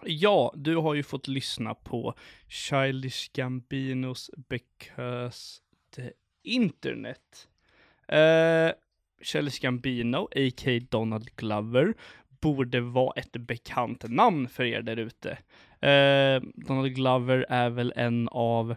Ja, 0.06 0.54
du 0.56 0.76
har 0.76 0.94
ju 0.94 1.04
fått 1.04 1.28
lyssna 1.28 1.74
på 1.74 2.14
Childish 2.48 3.32
Gambinos 3.34 4.32
Because 4.50 5.62
the 5.96 6.12
Internet. 6.44 7.48
Uh, 8.14 8.72
Childish 9.22 9.62
Gambino, 9.62 10.28
a.k.a. 10.36 10.80
Donald 10.90 11.36
Glover, 11.36 11.94
borde 12.42 12.82
vara 12.82 13.14
ett 13.20 13.32
bekant 13.32 14.04
namn 14.10 14.50
för 14.50 14.64
er 14.64 14.82
där 14.82 14.98
ute. 14.98 15.38
Eh, 15.82 16.42
Donald 16.56 16.96
Glover 16.96 17.46
är 17.50 17.70
väl 17.70 17.94
en 17.96 18.28
av 18.28 18.76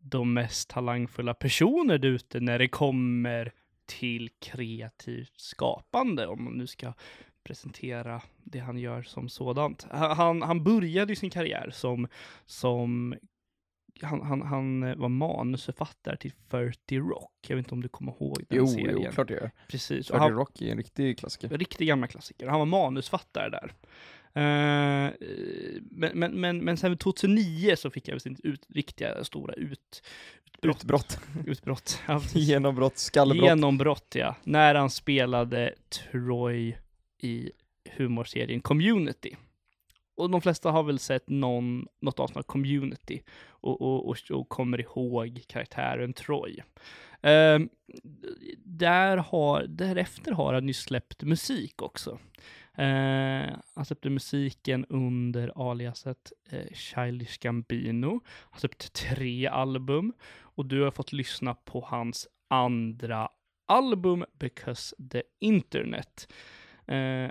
de 0.00 0.34
mest 0.34 0.70
talangfulla 0.70 1.34
personer 1.34 1.98
där 1.98 2.08
ute 2.08 2.40
när 2.40 2.58
det 2.58 2.68
kommer 2.68 3.52
till 3.86 4.30
kreativt 4.38 5.40
skapande, 5.40 6.26
om 6.26 6.44
man 6.44 6.52
nu 6.52 6.66
ska 6.66 6.92
presentera 7.44 8.22
det 8.44 8.58
han 8.58 8.78
gör 8.78 9.02
som 9.02 9.28
sådant. 9.28 9.86
Han, 9.90 10.42
han, 10.42 10.64
började 10.64 11.12
ju 11.12 11.16
sin 11.16 11.30
karriär 11.30 11.70
som, 11.70 12.08
som 12.46 13.14
han, 14.02 14.22
han, 14.22 14.42
han 14.42 14.98
var 14.98 15.08
manusförfattare 15.08 16.16
till 16.16 16.32
30 16.50 16.98
Rock. 16.98 17.32
Jag 17.48 17.56
vet 17.56 17.66
inte 17.66 17.74
om 17.74 17.82
du 17.82 17.88
kommer 17.88 18.12
ihåg 18.12 18.44
den 18.48 18.58
Jo, 18.58 18.66
serien? 18.66 19.02
jo, 19.02 19.12
klart 19.12 19.30
jag 19.30 19.40
gör. 19.40 19.50
Precis. 19.68 20.10
Och 20.10 20.16
30 20.16 20.22
han, 20.22 20.32
Rock 20.32 20.62
är 20.62 20.70
en 20.70 20.76
riktig 20.76 21.18
klassiker. 21.18 21.52
en 21.52 21.58
riktig 21.58 21.88
gamla 21.88 22.06
klassiker. 22.06 22.48
Han 22.48 22.58
var 22.58 22.66
manusfattare 22.66 23.50
där. 23.50 23.72
Eh, 24.34 25.12
men, 25.90 26.10
men, 26.14 26.40
men, 26.40 26.64
men 26.64 26.76
sen 26.76 26.98
2009 26.98 27.76
så 27.76 27.90
fick 27.90 28.08
jag 28.08 28.22
sin 28.22 28.36
ut, 28.42 28.66
riktiga 28.68 29.24
stora 29.24 29.54
ut, 29.54 30.02
utbrott. 30.46 30.82
Utbrott, 30.82 31.18
utbrott. 31.46 32.02
Ja, 32.08 32.20
genombrott, 32.32 32.98
skallbrott. 32.98 33.48
Genombrott, 33.48 34.14
ja. 34.14 34.36
När 34.44 34.74
han 34.74 34.90
spelade 34.90 35.74
Troy 35.88 36.76
i 37.18 37.50
humorserien 37.90 38.60
Community. 38.60 39.36
Och 40.16 40.30
de 40.30 40.40
flesta 40.40 40.70
har 40.70 40.82
väl 40.82 40.98
sett 40.98 41.28
någon, 41.28 41.86
något 42.00 42.20
avsnitt 42.20 42.36
av 42.36 42.42
Community 42.42 43.22
och, 43.46 43.80
och, 43.80 44.08
och, 44.08 44.16
och 44.30 44.48
kommer 44.48 44.80
ihåg 44.80 45.40
karaktären 45.46 46.12
Troy. 46.12 46.62
Ehm, 47.22 47.68
där 48.64 49.16
har, 49.16 49.66
därefter 49.68 50.32
har 50.32 50.54
han 50.54 50.68
ju 50.68 50.74
släppt 50.74 51.22
musik 51.22 51.82
också. 51.82 52.18
Eh, 52.74 53.56
han 53.74 53.84
släppte 53.84 54.10
musiken 54.10 54.84
under 54.88 55.70
aliaset 55.70 56.32
eh, 56.50 56.72
Childish 56.72 57.38
Gambino. 57.40 58.20
Han 58.50 58.60
släppte 58.60 58.88
tre 58.88 59.46
album 59.46 60.12
och 60.40 60.66
du 60.66 60.82
har 60.82 60.90
fått 60.90 61.12
lyssna 61.12 61.54
på 61.54 61.80
hans 61.80 62.28
andra 62.48 63.28
album, 63.66 64.24
Because 64.38 64.96
the 65.10 65.22
Internet. 65.40 66.32
Eh, 66.86 67.30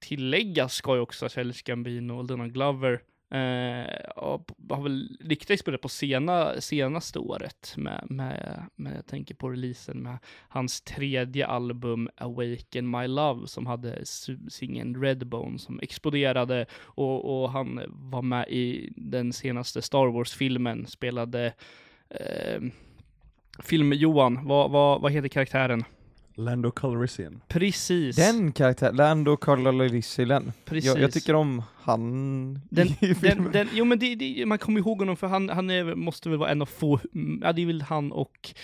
tilläggas 0.00 0.74
ska 0.74 0.94
ju 0.94 1.00
också 1.00 1.28
Childish 1.28 1.62
Gambino 1.64 2.12
och 2.12 2.30
Lena 2.30 2.48
Glover 2.48 3.00
eh, 3.30 3.86
har 4.16 4.40
har 4.74 4.82
väl 4.82 5.16
riktigt 5.20 5.50
exploderat 5.50 5.82
på 5.82 5.88
sena, 5.88 6.60
senaste 6.60 7.18
året 7.18 7.74
med, 7.76 8.06
med, 8.10 8.62
med, 8.76 8.96
jag 8.96 9.06
tänker 9.06 9.34
på 9.34 9.50
releasen 9.50 10.02
med 10.02 10.18
hans 10.48 10.80
tredje 10.80 11.46
album 11.46 12.08
Awaken 12.16 12.90
My 12.90 13.06
Love 13.06 13.46
som 13.46 13.66
hade 13.66 14.06
singeln 14.48 15.02
Redbone 15.02 15.58
som 15.58 15.80
exploderade 15.80 16.66
och, 16.74 17.42
och 17.42 17.50
han 17.50 17.80
var 17.88 18.22
med 18.22 18.48
i 18.48 18.92
den 18.96 19.32
senaste 19.32 19.82
Star 19.82 20.06
Wars-filmen, 20.06 20.86
spelade 20.86 21.52
eh, 22.10 22.62
Film-Johan, 23.58 24.46
vad, 24.46 24.70
vad, 24.70 25.00
vad 25.00 25.12
heter 25.12 25.28
karaktären? 25.28 25.84
Lando 26.40 26.70
Calrissian. 26.70 27.40
Precis. 27.48 28.16
Den 28.16 28.52
karaktären, 28.52 28.96
Lando 28.96 29.36
Calrissian. 29.36 30.52
Precis. 30.64 30.84
Jag, 30.86 31.00
jag 31.00 31.12
tycker 31.12 31.34
om 31.34 31.62
han 31.76 32.54
Den, 32.70 32.86
i 33.00 33.06
den, 33.06 33.14
filmen. 33.14 33.52
den, 33.52 33.68
jo 33.72 33.84
men 33.84 33.98
det, 33.98 34.14
det, 34.14 34.46
man 34.46 34.58
kommer 34.58 34.80
ihåg 34.80 34.98
honom 34.98 35.16
för 35.16 35.26
han, 35.26 35.48
han 35.48 35.70
är, 35.70 35.94
måste 35.94 36.28
väl 36.28 36.38
vara 36.38 36.50
en 36.50 36.62
av 36.62 36.66
få, 36.66 37.00
ja 37.42 37.52
det 37.52 37.62
är 37.62 37.66
väl 37.66 37.82
han 37.82 38.12
och 38.12 38.54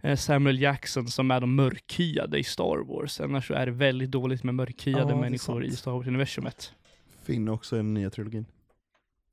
eh, 0.00 0.16
Samuel 0.16 0.60
Jackson 0.60 1.08
som 1.08 1.30
är 1.30 1.40
de 1.40 1.54
mörkhyade 1.54 2.38
i 2.38 2.44
Star 2.44 2.84
Wars. 2.88 3.20
Annars 3.20 3.46
så 3.46 3.54
är 3.54 3.66
det 3.66 3.72
väldigt 3.72 4.10
dåligt 4.10 4.44
med 4.44 4.54
mörkhyade 4.54 5.12
Ja, 5.12 5.20
människor 5.20 5.64
i 5.64 5.70
Star 5.70 5.92
Wars-universumet. 5.92 6.72
Finn 7.24 7.48
också 7.48 7.76
i 7.76 7.78
den 7.78 7.94
nya 7.94 8.10
trilogin. 8.10 8.46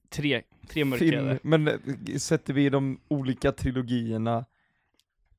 Tre, 0.09 0.41
tre 0.67 0.85
mörkhyade. 0.85 1.39
Men 1.41 1.67
eh, 1.67 1.75
sätter 2.17 2.53
vi 2.53 2.69
de 2.69 2.99
olika 3.07 3.51
trilogierna 3.51 4.45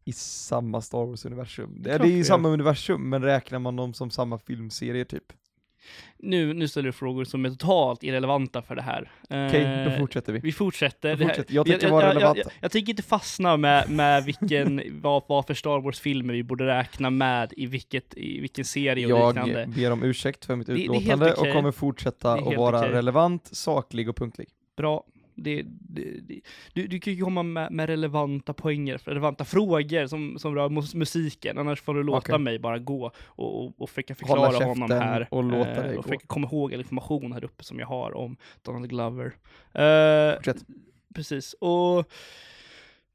i 0.04 0.12
samma 0.12 0.80
Star 0.80 1.04
Wars-universum? 1.06 1.76
Det, 1.82 1.98
det 1.98 2.04
är 2.08 2.16
ju 2.16 2.24
samma 2.24 2.48
universum, 2.48 3.08
men 3.10 3.22
räknar 3.22 3.58
man 3.58 3.76
dem 3.76 3.94
som 3.94 4.10
samma 4.10 4.38
filmserie 4.38 5.04
typ? 5.04 5.32
Nu, 6.18 6.54
nu 6.54 6.68
ställer 6.68 6.86
du 6.86 6.92
frågor 6.92 7.24
som 7.24 7.44
är 7.44 7.50
totalt 7.50 8.02
irrelevanta 8.02 8.62
för 8.62 8.74
det 8.76 8.82
här. 8.82 9.10
Okej, 9.24 9.84
då 9.84 9.90
Eh, 9.90 9.98
fortsätter 9.98 10.32
vi. 10.32 10.38
Vi 10.38 10.52
fortsätter. 10.52 11.16
Det 11.16 11.26
fortsätter. 11.26 11.54
Jag 11.54 11.66
tänker 11.66 11.90
vara 11.90 12.02
jag, 12.02 12.10
jag, 12.10 12.16
relevant. 12.16 12.38
jag, 12.38 12.46
jag 12.60 12.70
tänker 12.70 12.90
inte 12.90 13.02
fastna 13.02 13.56
med, 13.56 13.90
med 13.90 14.24
vilken, 14.24 14.82
vad, 15.02 15.22
vad 15.28 15.46
för 15.46 15.54
Star 15.54 15.80
Wars-filmer 15.80 16.34
vi 16.34 16.42
borde 16.42 16.66
räkna 16.66 17.10
med 17.10 17.52
i, 17.56 17.66
vilket, 17.66 18.14
i 18.16 18.40
vilken 18.40 18.64
serie 18.64 19.12
och 19.12 19.28
liknande. 19.28 19.60
Jag 19.60 19.68
ber 19.70 19.90
om 19.92 20.02
ursäkt 20.02 20.44
för 20.44 20.56
mitt 20.56 20.66
Det- 20.66 20.72
det 20.74 20.80
utlåtande 20.82 21.32
okej. 21.34 21.48
och 21.50 21.56
kommer 21.56 21.72
fortsätta 21.72 22.36
Det 22.36 22.48
att 22.50 22.56
vara 22.56 22.78
okej. 22.78 22.90
relevant, 22.92 23.48
saklig 23.52 24.08
och 24.08 24.16
punktlig. 24.16 24.48
Bra. 24.76 25.04
Det, 25.42 25.62
det, 25.66 26.20
det, 26.20 26.40
du, 26.72 26.86
du 26.86 27.00
kan 27.00 27.12
ju 27.14 27.22
komma 27.24 27.42
med, 27.42 27.72
med 27.72 27.86
relevanta 27.88 28.52
poänger, 28.52 28.98
relevanta 29.04 29.44
frågor 29.44 30.06
som, 30.06 30.38
som 30.38 30.54
rör 30.54 30.68
mus- 30.68 30.94
musiken, 30.96 31.58
annars 31.58 31.80
får 31.82 31.94
du 31.94 32.02
låta 32.02 32.18
Okej. 32.18 32.38
mig 32.38 32.58
bara 32.58 32.78
gå 32.78 33.10
och, 33.24 33.64
och, 33.64 33.80
och 33.82 33.90
försöka 33.90 34.14
förklara 34.14 34.64
honom 34.64 34.90
här. 34.90 35.28
och 35.30 35.44
låta 35.44 35.70
eh, 35.70 35.82
dig 35.82 35.90
och 35.90 35.96
gå. 35.96 36.02
försöka 36.02 36.26
komma 36.26 36.48
ihåg 36.48 36.74
all 36.74 36.80
information 36.80 37.32
här 37.32 37.44
uppe 37.44 37.64
som 37.64 37.78
jag 37.78 37.86
har 37.86 38.16
om 38.16 38.36
Donald 38.62 38.88
Glover. 38.90 39.32
Eh. 39.72 40.52
Precis, 41.14 41.52
och 41.52 42.12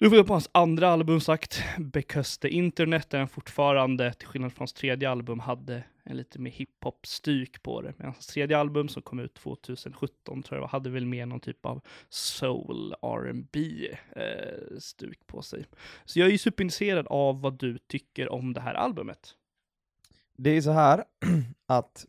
nu 0.05 0.09
får 0.09 0.17
jag 0.17 0.27
på 0.27 0.33
hans 0.33 0.50
andra 0.51 0.89
album 0.89 1.21
sagt, 1.21 1.63
Because 1.77 2.41
the 2.41 2.50
Internet, 2.50 3.09
där 3.09 3.19
han 3.19 3.27
fortfarande, 3.27 4.13
till 4.13 4.27
skillnad 4.27 4.53
från 4.53 4.62
hans 4.62 4.74
tredje 4.74 5.09
album, 5.09 5.39
hade 5.39 5.83
en 6.03 6.17
lite 6.17 6.39
mer 6.39 6.51
hiphop-stuk 6.51 7.63
på 7.63 7.81
det. 7.81 7.93
Men 7.97 8.07
hans 8.07 8.27
tredje 8.27 8.57
album 8.57 8.89
som 8.89 9.01
kom 9.01 9.19
ut 9.19 9.33
2017 9.33 10.43
tror 10.43 10.57
jag 10.57 10.62
var, 10.62 10.67
hade 10.67 10.89
väl 10.89 11.05
mer 11.05 11.25
någon 11.25 11.39
typ 11.39 11.65
av 11.65 11.81
soul 12.09 12.95
R&B 13.01 13.88
eh, 14.15 14.77
stuk 14.79 15.27
på 15.27 15.41
sig. 15.41 15.65
Så 16.05 16.19
jag 16.19 16.27
är 16.27 16.31
ju 16.31 16.38
superintresserad 16.38 17.07
av 17.07 17.41
vad 17.41 17.53
du 17.59 17.77
tycker 17.77 18.29
om 18.29 18.53
det 18.53 18.62
här 18.62 18.74
albumet. 18.74 19.35
Det 20.38 20.50
är 20.50 20.62
så 20.62 20.71
här 20.71 21.03
att 21.65 22.05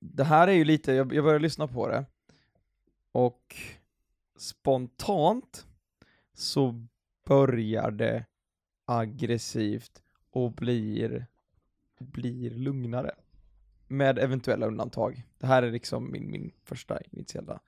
det 0.00 0.24
här 0.24 0.48
är 0.48 0.52
ju 0.52 0.64
lite, 0.64 0.92
jag, 0.92 1.14
jag 1.14 1.24
började 1.24 1.42
lyssna 1.42 1.68
på 1.68 1.88
det 1.88 2.04
och 3.12 3.56
spontant 4.36 5.66
så 6.34 6.86
börjar 7.26 7.90
det 7.90 8.24
aggressivt 8.84 10.02
och 10.30 10.52
blir, 10.52 11.26
blir 11.98 12.50
lugnare. 12.50 13.10
Med 13.88 14.18
eventuella 14.18 14.66
undantag. 14.66 15.22
Det 15.38 15.46
här 15.46 15.62
är 15.62 15.70
liksom 15.70 16.12
min, 16.12 16.30
min 16.30 16.52
första 16.64 16.98
initiala. 17.10 17.60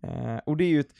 Eh, 0.00 0.36
och 0.36 0.56
det 0.56 0.64
är 0.64 0.68
ju 0.68 0.80
ett, 0.80 0.94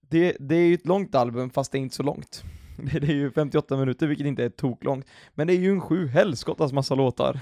det, 0.00 0.36
det 0.40 0.54
är 0.56 0.66
ju 0.66 0.74
ett 0.74 0.86
långt 0.86 1.14
album 1.14 1.50
fast 1.50 1.72
det 1.72 1.78
är 1.78 1.80
inte 1.80 1.96
så 1.96 2.02
långt. 2.02 2.44
Det, 2.76 2.98
det 3.00 3.06
är 3.06 3.16
ju 3.16 3.30
58 3.30 3.76
minuter 3.76 4.06
vilket 4.06 4.26
inte 4.26 4.44
är 4.44 4.48
toklångt. 4.48 5.06
Men 5.34 5.46
det 5.46 5.52
är 5.52 5.58
ju 5.58 5.70
en 5.70 5.80
sju 5.80 6.06
helskottas 6.06 6.72
massa 6.72 6.94
låtar. 6.94 7.40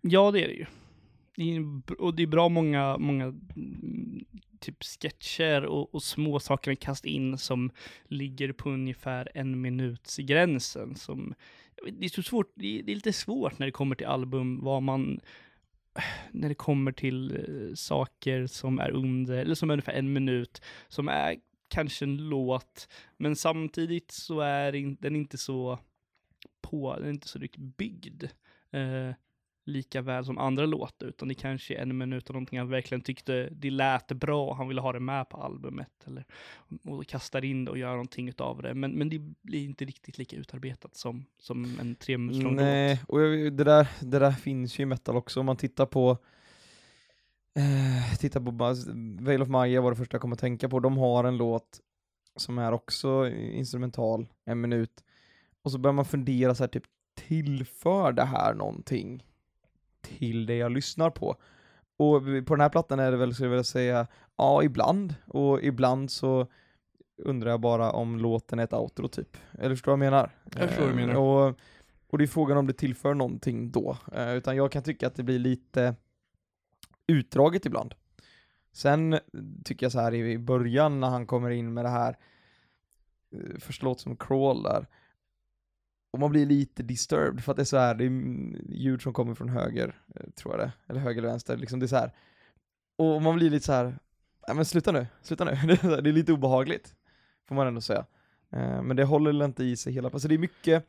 Ja, 0.00 0.30
det 0.30 0.44
är 0.44 0.48
det 0.48 0.54
ju. 0.54 0.66
Det 1.36 1.56
är, 1.56 1.82
och 2.00 2.14
det 2.14 2.22
är 2.22 2.26
bra 2.26 2.48
många, 2.48 2.98
många 2.98 3.24
mm, 3.24 4.24
typ 4.60 4.84
sketcher 4.84 5.64
och, 5.64 5.94
och 5.94 6.02
små 6.02 6.40
saker 6.40 6.70
man 6.70 6.76
kasta 6.76 7.08
in 7.08 7.38
som 7.38 7.70
ligger 8.04 8.52
på 8.52 8.70
ungefär 8.70 9.28
en 9.34 9.60
minuts 9.60 10.16
gränsen. 10.16 10.96
Som, 10.96 11.34
det 11.92 12.04
är 12.04 12.08
så 12.08 12.22
svårt, 12.22 12.52
det 12.54 12.78
är, 12.78 12.82
det 12.82 12.92
är 12.92 12.94
lite 12.94 13.12
svårt 13.12 13.58
när 13.58 13.66
det 13.66 13.72
kommer 13.72 13.96
till 13.96 14.06
album, 14.06 14.60
vad 14.64 14.82
man, 14.82 15.20
när 16.30 16.48
det 16.48 16.54
kommer 16.54 16.92
till 16.92 17.36
eh, 17.36 17.74
saker 17.74 18.46
som 18.46 18.78
är 18.78 18.90
under, 18.90 19.38
eller 19.38 19.54
som 19.54 19.70
är 19.70 19.74
ungefär 19.74 19.92
en 19.92 20.12
minut, 20.12 20.62
som 20.88 21.08
är 21.08 21.36
kanske 21.68 22.04
en 22.04 22.28
låt, 22.28 22.88
men 23.16 23.36
samtidigt 23.36 24.10
så 24.10 24.40
är 24.40 24.72
den 25.00 25.16
inte 25.16 25.38
så 25.38 25.78
på, 26.60 26.96
den 26.96 27.06
är 27.06 27.10
inte 27.10 27.28
så 27.28 27.38
riktigt 27.38 27.76
byggd. 27.76 28.24
Eh, 28.70 29.14
Lika 29.64 30.02
väl 30.02 30.24
som 30.24 30.38
andra 30.38 30.66
låtar, 30.66 31.06
utan 31.06 31.28
det 31.28 31.34
kanske 31.34 31.74
är 31.74 31.82
en 31.82 31.98
minut 31.98 32.30
av 32.30 32.34
någonting 32.34 32.58
han 32.58 32.68
verkligen 32.68 33.00
tyckte 33.00 33.48
det 33.50 33.70
lät 33.70 34.12
bra 34.12 34.46
och 34.46 34.56
han 34.56 34.68
ville 34.68 34.80
ha 34.80 34.92
det 34.92 35.00
med 35.00 35.28
på 35.28 35.36
albumet. 35.36 35.88
Eller, 36.06 36.24
och 36.84 37.06
kastar 37.06 37.44
in 37.44 37.64
det 37.64 37.70
och 37.70 37.78
gör 37.78 37.90
någonting 37.90 38.28
utav 38.28 38.62
det. 38.62 38.74
Men, 38.74 38.92
men 38.92 39.08
det 39.08 39.18
blir 39.42 39.64
inte 39.64 39.84
riktigt 39.84 40.18
lika 40.18 40.36
utarbetat 40.36 40.96
som, 40.96 41.24
som 41.38 41.78
en 41.80 41.94
tre 41.94 42.18
minuter 42.18 42.44
lång 42.44 42.56
Nej, 42.56 43.00
låt. 43.00 43.08
och 43.08 43.18
det 43.52 43.64
där, 43.64 43.88
det 44.00 44.18
där 44.18 44.32
finns 44.32 44.78
ju 44.78 44.82
i 44.82 44.86
metal 44.86 45.16
också, 45.16 45.40
om 45.40 45.46
man 45.46 45.56
tittar 45.56 45.86
på 45.86 46.18
eh, 47.54 48.18
tittar 48.18 48.40
på 48.40 48.74
Veil 49.24 49.42
of 49.42 49.48
Maya 49.48 49.80
var 49.80 49.90
det 49.90 49.96
första 49.96 50.14
jag 50.14 50.22
kom 50.22 50.32
att 50.32 50.38
tänka 50.38 50.68
på, 50.68 50.80
de 50.80 50.96
har 50.96 51.24
en 51.24 51.36
låt 51.36 51.80
som 52.36 52.58
är 52.58 52.72
också 52.72 53.28
instrumental, 53.28 54.28
en 54.44 54.60
minut, 54.60 55.04
och 55.62 55.72
så 55.72 55.78
börjar 55.78 55.92
man 55.94 56.04
fundera 56.04 56.54
så 56.54 56.62
här 56.62 56.68
typ, 56.68 56.84
tillför 57.14 58.12
det 58.12 58.24
här 58.24 58.54
någonting 58.54 59.24
till 60.02 60.46
det 60.46 60.56
jag 60.56 60.72
lyssnar 60.72 61.10
på? 61.10 61.36
Och 61.96 62.22
på 62.22 62.54
den 62.54 62.60
här 62.60 62.68
plattan 62.68 63.00
är 63.00 63.10
det 63.10 63.16
väl, 63.16 63.34
skulle 63.34 63.46
jag 63.46 63.50
vilja 63.50 63.64
säga, 63.64 64.06
ja 64.36 64.62
ibland, 64.62 65.14
och 65.26 65.62
ibland 65.62 66.10
så 66.10 66.46
undrar 67.16 67.50
jag 67.50 67.60
bara 67.60 67.90
om 67.90 68.18
låten 68.18 68.58
är 68.58 68.64
ett 68.64 68.72
outro 68.72 69.08
typ. 69.08 69.36
Eller 69.58 69.74
förstår 69.74 69.92
du 69.92 69.98
vad 69.98 70.06
jag 70.06 70.12
menar? 70.12 70.30
Jag 70.60 70.68
förstår 70.68 70.84
vad 70.86 70.94
du 70.96 71.00
Eh, 71.00 71.06
menar. 71.06 71.20
Och, 71.20 71.58
och 72.08 72.18
det 72.18 72.24
är 72.24 72.28
frågan 72.28 72.58
om 72.58 72.66
det 72.66 72.72
tillför 72.72 73.14
någonting 73.14 73.70
då. 73.70 73.96
Eh, 74.12 74.34
utan 74.34 74.56
jag 74.56 74.72
kan 74.72 74.82
tycka 74.82 75.06
att 75.06 75.14
det 75.14 75.22
blir 75.22 75.38
lite 75.38 75.94
utdraget 77.06 77.66
ibland. 77.66 77.94
Sen 78.72 79.18
tycker 79.64 79.84
jag 79.86 79.92
så 79.92 80.00
här 80.00 80.14
i 80.14 80.38
början 80.38 81.00
när 81.00 81.08
han 81.08 81.26
kommer 81.26 81.50
in 81.50 81.74
med 81.74 81.84
det 81.84 81.88
här, 81.88 82.16
eh, 83.32 83.58
första 83.58 83.86
låt 83.86 84.00
som 84.00 84.16
crawl 84.16 84.62
där, 84.62 84.86
och 86.12 86.18
man 86.18 86.30
blir 86.30 86.46
lite 86.46 86.82
disturbed 86.82 87.44
för 87.44 87.52
att 87.52 87.56
det 87.56 87.62
är 87.62 87.64
så 87.64 87.76
här, 87.76 87.94
det 87.94 88.04
är 88.04 88.10
ljud 88.74 89.02
som 89.02 89.12
kommer 89.12 89.34
från 89.34 89.48
höger, 89.48 90.00
eh, 90.14 90.30
tror 90.30 90.58
jag 90.58 90.68
det, 90.68 90.72
eller 90.86 91.00
höger 91.00 91.18
eller 91.18 91.28
vänster, 91.28 91.56
liksom 91.56 91.80
det 91.80 91.86
är 91.86 91.88
så 91.88 91.96
här. 91.96 92.12
Och 92.98 93.22
man 93.22 93.34
blir 93.36 93.50
lite 93.50 93.66
så 93.66 93.72
här, 93.72 93.98
nej 94.46 94.56
men 94.56 94.64
sluta 94.64 94.92
nu, 94.92 95.06
sluta 95.22 95.44
nu, 95.44 95.50
det 95.66 95.84
är, 95.84 96.02
det 96.02 96.10
är 96.10 96.12
lite 96.12 96.32
obehagligt, 96.32 96.94
får 97.48 97.54
man 97.54 97.66
ändå 97.66 97.80
säga. 97.80 98.06
Eh, 98.50 98.82
men 98.82 98.96
det 98.96 99.04
håller 99.04 99.44
inte 99.44 99.64
i 99.64 99.76
sig 99.76 99.92
hela, 99.92 100.08
alltså 100.08 100.28
det 100.28 100.34
är 100.34 100.38
mycket, 100.38 100.86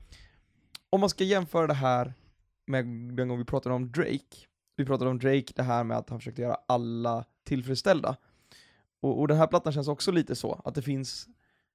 om 0.90 1.00
man 1.00 1.10
ska 1.10 1.24
jämföra 1.24 1.68
det 1.68 1.74
här 1.74 2.14
med 2.66 2.86
den 2.86 3.28
gång 3.28 3.38
vi 3.38 3.46
pratade 3.46 3.76
om 3.76 3.92
Drake, 3.92 4.48
vi 4.76 4.86
pratade 4.86 5.10
om 5.10 5.20
Drake, 5.20 5.54
det 5.56 5.64
här 5.64 5.84
med 5.84 5.98
att 5.98 6.10
han 6.10 6.20
försökte 6.20 6.42
göra 6.42 6.58
alla 6.68 7.26
tillfredsställda. 7.44 8.18
Och, 9.02 9.20
och 9.20 9.28
den 9.28 9.38
här 9.38 9.48
plattan 9.48 9.74
känns 9.74 9.88
också 9.88 10.12
lite 10.12 10.36
så, 10.36 10.62
att 10.66 10.76
det 10.76 10.82
finns 10.82 11.28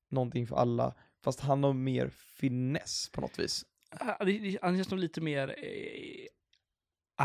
någonting 0.09 0.47
för 0.47 0.57
alla, 0.57 0.95
fast 1.25 1.41
han 1.41 1.63
har 1.65 1.73
mer 1.73 2.09
finess 2.09 3.09
på 3.13 3.21
något 3.21 3.39
vis. 3.39 3.65
Ah, 3.91 4.15
Han 4.63 4.77
känns 4.77 4.91
nog 4.91 5.01
lite 5.01 5.21
mer 5.21 5.49
eh, 5.59 6.27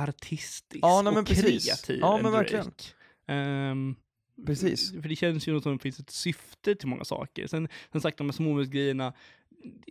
artistisk 0.01 0.79
Ja, 0.81 1.01
nej, 1.01 1.17
och 1.17 1.27
precis. 1.27 1.65
kreativ 1.65 1.99
Ja, 1.99 2.17
än 2.17 2.23
men 2.23 2.31
Drake. 2.31 2.71
Ehm, 3.27 3.95
Precis. 4.45 4.91
För 4.91 5.09
det 5.09 5.15
känns 5.15 5.47
ju 5.47 5.61
som 5.61 5.77
det 5.77 5.81
finns 5.83 5.99
ett 5.99 6.09
syfte 6.09 6.75
till 6.75 6.87
många 6.87 7.03
saker. 7.05 7.47
Sen, 7.47 7.67
som 7.91 8.01
sagt, 8.01 8.17
de 8.17 8.27
här 8.27 8.31
småmusgrejerna, 8.31 9.13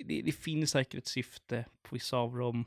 det, 0.06 0.22
det, 0.22 0.32
finns 0.32 0.70
säkert 0.70 0.98
ett 0.98 1.06
syfte 1.06 1.64
på 1.82 1.94
vissa 1.94 2.16
av 2.16 2.36
dem. 2.36 2.64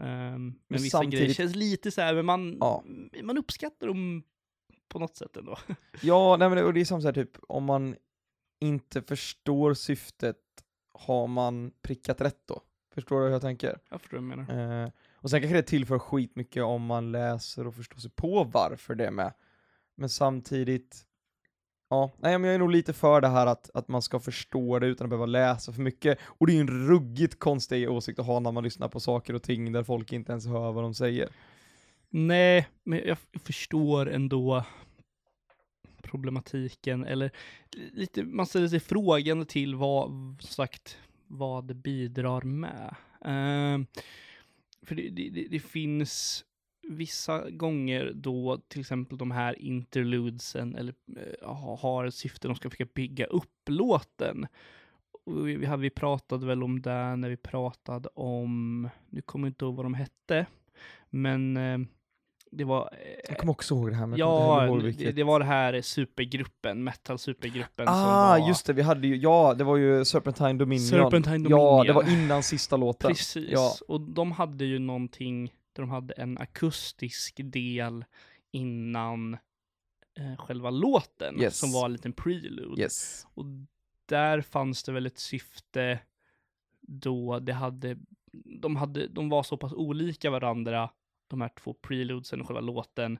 Ehm, 0.00 0.04
men 0.04 0.54
Men 0.68 0.82
vissa 0.82 0.98
grejer 1.04 1.10
samtidigt- 1.10 1.36
känns 1.36 1.54
lite 1.56 1.90
så 1.90 2.00
här, 2.00 2.14
men 2.14 2.24
man, 2.26 2.56
Ja. 2.60 2.84
man 3.22 3.38
uppskattar 3.38 3.86
dem 3.86 4.22
på 4.88 4.98
något 4.98 5.16
sätt 5.16 5.36
ändå. 5.36 5.58
Ja, 6.02 6.36
nej 6.36 6.48
men 6.48 6.56
det, 6.58 6.64
och 6.64 6.74
det 6.74 6.80
är 6.80 6.84
som 6.84 7.00
så 7.02 7.08
här 7.08 7.12
typ, 7.14 7.36
om 7.48 7.64
man 7.64 7.96
inte 8.60 9.02
förstår 9.02 9.74
syftet, 9.74 10.36
har 10.94 11.26
man 11.26 11.72
prickat 11.82 12.20
rätt 12.20 12.40
då? 12.46 12.62
Förstår 12.94 13.20
du 13.20 13.24
hur 13.24 13.32
jag 13.32 13.42
tänker? 13.42 13.78
Jag 13.90 14.00
förstår 14.00 14.18
vad 14.18 14.24
du 14.24 14.36
menar. 14.36 14.84
Eh, 14.84 14.90
och 15.14 15.30
sen 15.30 15.40
kanske 15.40 15.56
det 15.56 15.62
tillför 15.62 15.98
skitmycket 15.98 16.62
om 16.62 16.82
man 16.82 17.12
läser 17.12 17.66
och 17.66 17.74
förstår 17.74 17.98
sig 17.98 18.10
på 18.10 18.44
varför 18.44 18.94
det 18.94 19.06
är 19.06 19.10
med. 19.10 19.32
Men 19.94 20.08
samtidigt, 20.08 21.06
ja, 21.90 22.12
nej 22.18 22.38
men 22.38 22.48
jag 22.48 22.54
är 22.54 22.58
nog 22.58 22.70
lite 22.70 22.92
för 22.92 23.20
det 23.20 23.28
här 23.28 23.46
att, 23.46 23.70
att 23.74 23.88
man 23.88 24.02
ska 24.02 24.20
förstå 24.20 24.78
det 24.78 24.86
utan 24.86 25.04
att 25.04 25.10
behöva 25.10 25.26
läsa 25.26 25.72
för 25.72 25.82
mycket. 25.82 26.18
Och 26.24 26.46
det 26.46 26.52
är 26.52 26.54
ju 26.54 26.60
en 26.60 26.88
ruggigt 26.88 27.38
konstig 27.38 27.90
åsikt 27.90 28.18
att 28.18 28.26
ha 28.26 28.40
när 28.40 28.52
man 28.52 28.64
lyssnar 28.64 28.88
på 28.88 29.00
saker 29.00 29.34
och 29.34 29.42
ting 29.42 29.72
där 29.72 29.82
folk 29.82 30.12
inte 30.12 30.32
ens 30.32 30.46
hör 30.46 30.72
vad 30.72 30.84
de 30.84 30.94
säger. 30.94 31.28
Nej, 32.10 32.68
men 32.84 33.00
jag 33.04 33.18
förstår 33.44 34.10
ändå 34.10 34.64
problematiken, 36.04 37.04
eller 37.04 37.30
lite, 37.92 38.22
man 38.22 38.46
ställer 38.46 38.68
sig 38.68 38.80
frågan 38.80 39.46
till 39.46 39.74
vad, 39.74 40.08
som 40.10 40.38
sagt, 40.40 40.98
vad 41.26 41.64
det 41.64 41.74
bidrar 41.74 42.42
med. 42.42 42.94
Uh, 43.26 43.86
för 44.82 44.94
det, 44.94 45.08
det, 45.08 45.30
det, 45.30 45.46
det 45.50 45.60
finns 45.60 46.44
vissa 46.88 47.50
gånger 47.50 48.12
då 48.14 48.60
till 48.68 48.80
exempel 48.80 49.18
de 49.18 49.30
här 49.30 49.62
interludesen 49.62 50.74
eller 50.74 50.94
uh, 51.42 51.76
har 51.80 52.04
ett 52.04 52.14
syfte, 52.14 52.48
de 52.48 52.56
ska 52.56 52.70
försöka 52.70 52.90
bygga 52.94 53.26
upp 53.26 53.68
låten. 53.68 54.46
Vi, 55.26 55.56
vi, 55.56 55.76
vi 55.78 55.90
pratade 55.90 56.46
väl 56.46 56.62
om 56.62 56.82
det 56.82 57.16
när 57.16 57.28
vi 57.28 57.36
pratade 57.36 58.08
om, 58.14 58.88
nu 59.10 59.22
kommer 59.22 59.46
jag 59.46 59.50
inte 59.50 59.64
ihåg 59.64 59.76
vad 59.76 59.84
de 59.84 59.94
hette, 59.94 60.46
men 61.10 61.56
uh, 61.56 61.86
det 62.56 62.64
var... 62.64 62.90
eh, 62.92 62.98
Jag 63.28 63.38
kommer 63.38 63.50
också 63.52 63.74
ihåg 63.74 63.90
det 63.90 63.94
här 63.96 64.06
men 64.06 64.12
inte 64.12 64.20
Ja, 64.20 64.66
det, 64.76 64.82
vilket. 64.84 65.16
det 65.16 65.22
var 65.24 65.38
det 65.38 65.44
här 65.44 65.80
supergruppen, 65.82 66.84
metal-supergruppen 66.84 67.88
Ah, 67.88 68.28
var... 68.38 68.48
just 68.48 68.66
det, 68.66 68.72
vi 68.72 68.82
hade 68.82 69.06
ju, 69.06 69.16
ja, 69.16 69.54
det 69.54 69.64
var 69.64 69.76
ju 69.76 70.04
Serpentine 70.04 70.52
Dominion. 70.58 70.86
Serpentine 70.86 71.46
Ja, 71.50 71.56
Dominion. 71.58 71.86
det 71.86 71.92
var 71.92 72.10
innan 72.12 72.42
sista 72.42 72.76
låten. 72.76 73.08
Precis, 73.08 73.48
Ja. 73.50 73.72
och 73.88 74.00
de 74.00 74.32
hade 74.32 74.64
ju 74.64 74.78
någonting 74.78 75.44
där 75.72 75.82
de 75.82 75.90
hade 75.90 76.14
en 76.14 76.38
akustisk 76.38 77.40
del 77.44 78.04
innan 78.50 79.34
eh, 80.18 80.36
själva 80.38 80.70
låten, 80.70 81.40
Yes. 81.40 81.58
som 81.58 81.72
var 81.72 81.84
en 81.84 81.92
liten 81.92 82.12
prelude. 82.12 82.82
Yes. 82.82 83.26
Och 83.34 83.44
där 84.06 84.40
fanns 84.40 84.82
det 84.82 84.92
väl 84.92 85.06
ett 85.06 85.18
syfte 85.18 85.98
då 86.80 87.38
det 87.38 87.52
hade, 87.52 87.96
de 88.60 88.76
hade, 88.76 89.06
de 89.06 89.28
var 89.28 89.42
så 89.42 89.56
pass 89.56 89.72
olika 89.72 90.30
varandra, 90.30 90.90
de 91.28 91.40
här 91.40 91.48
två 91.48 91.74
preludesen 91.74 92.40
och 92.40 92.46
själva 92.46 92.60
låten, 92.60 93.18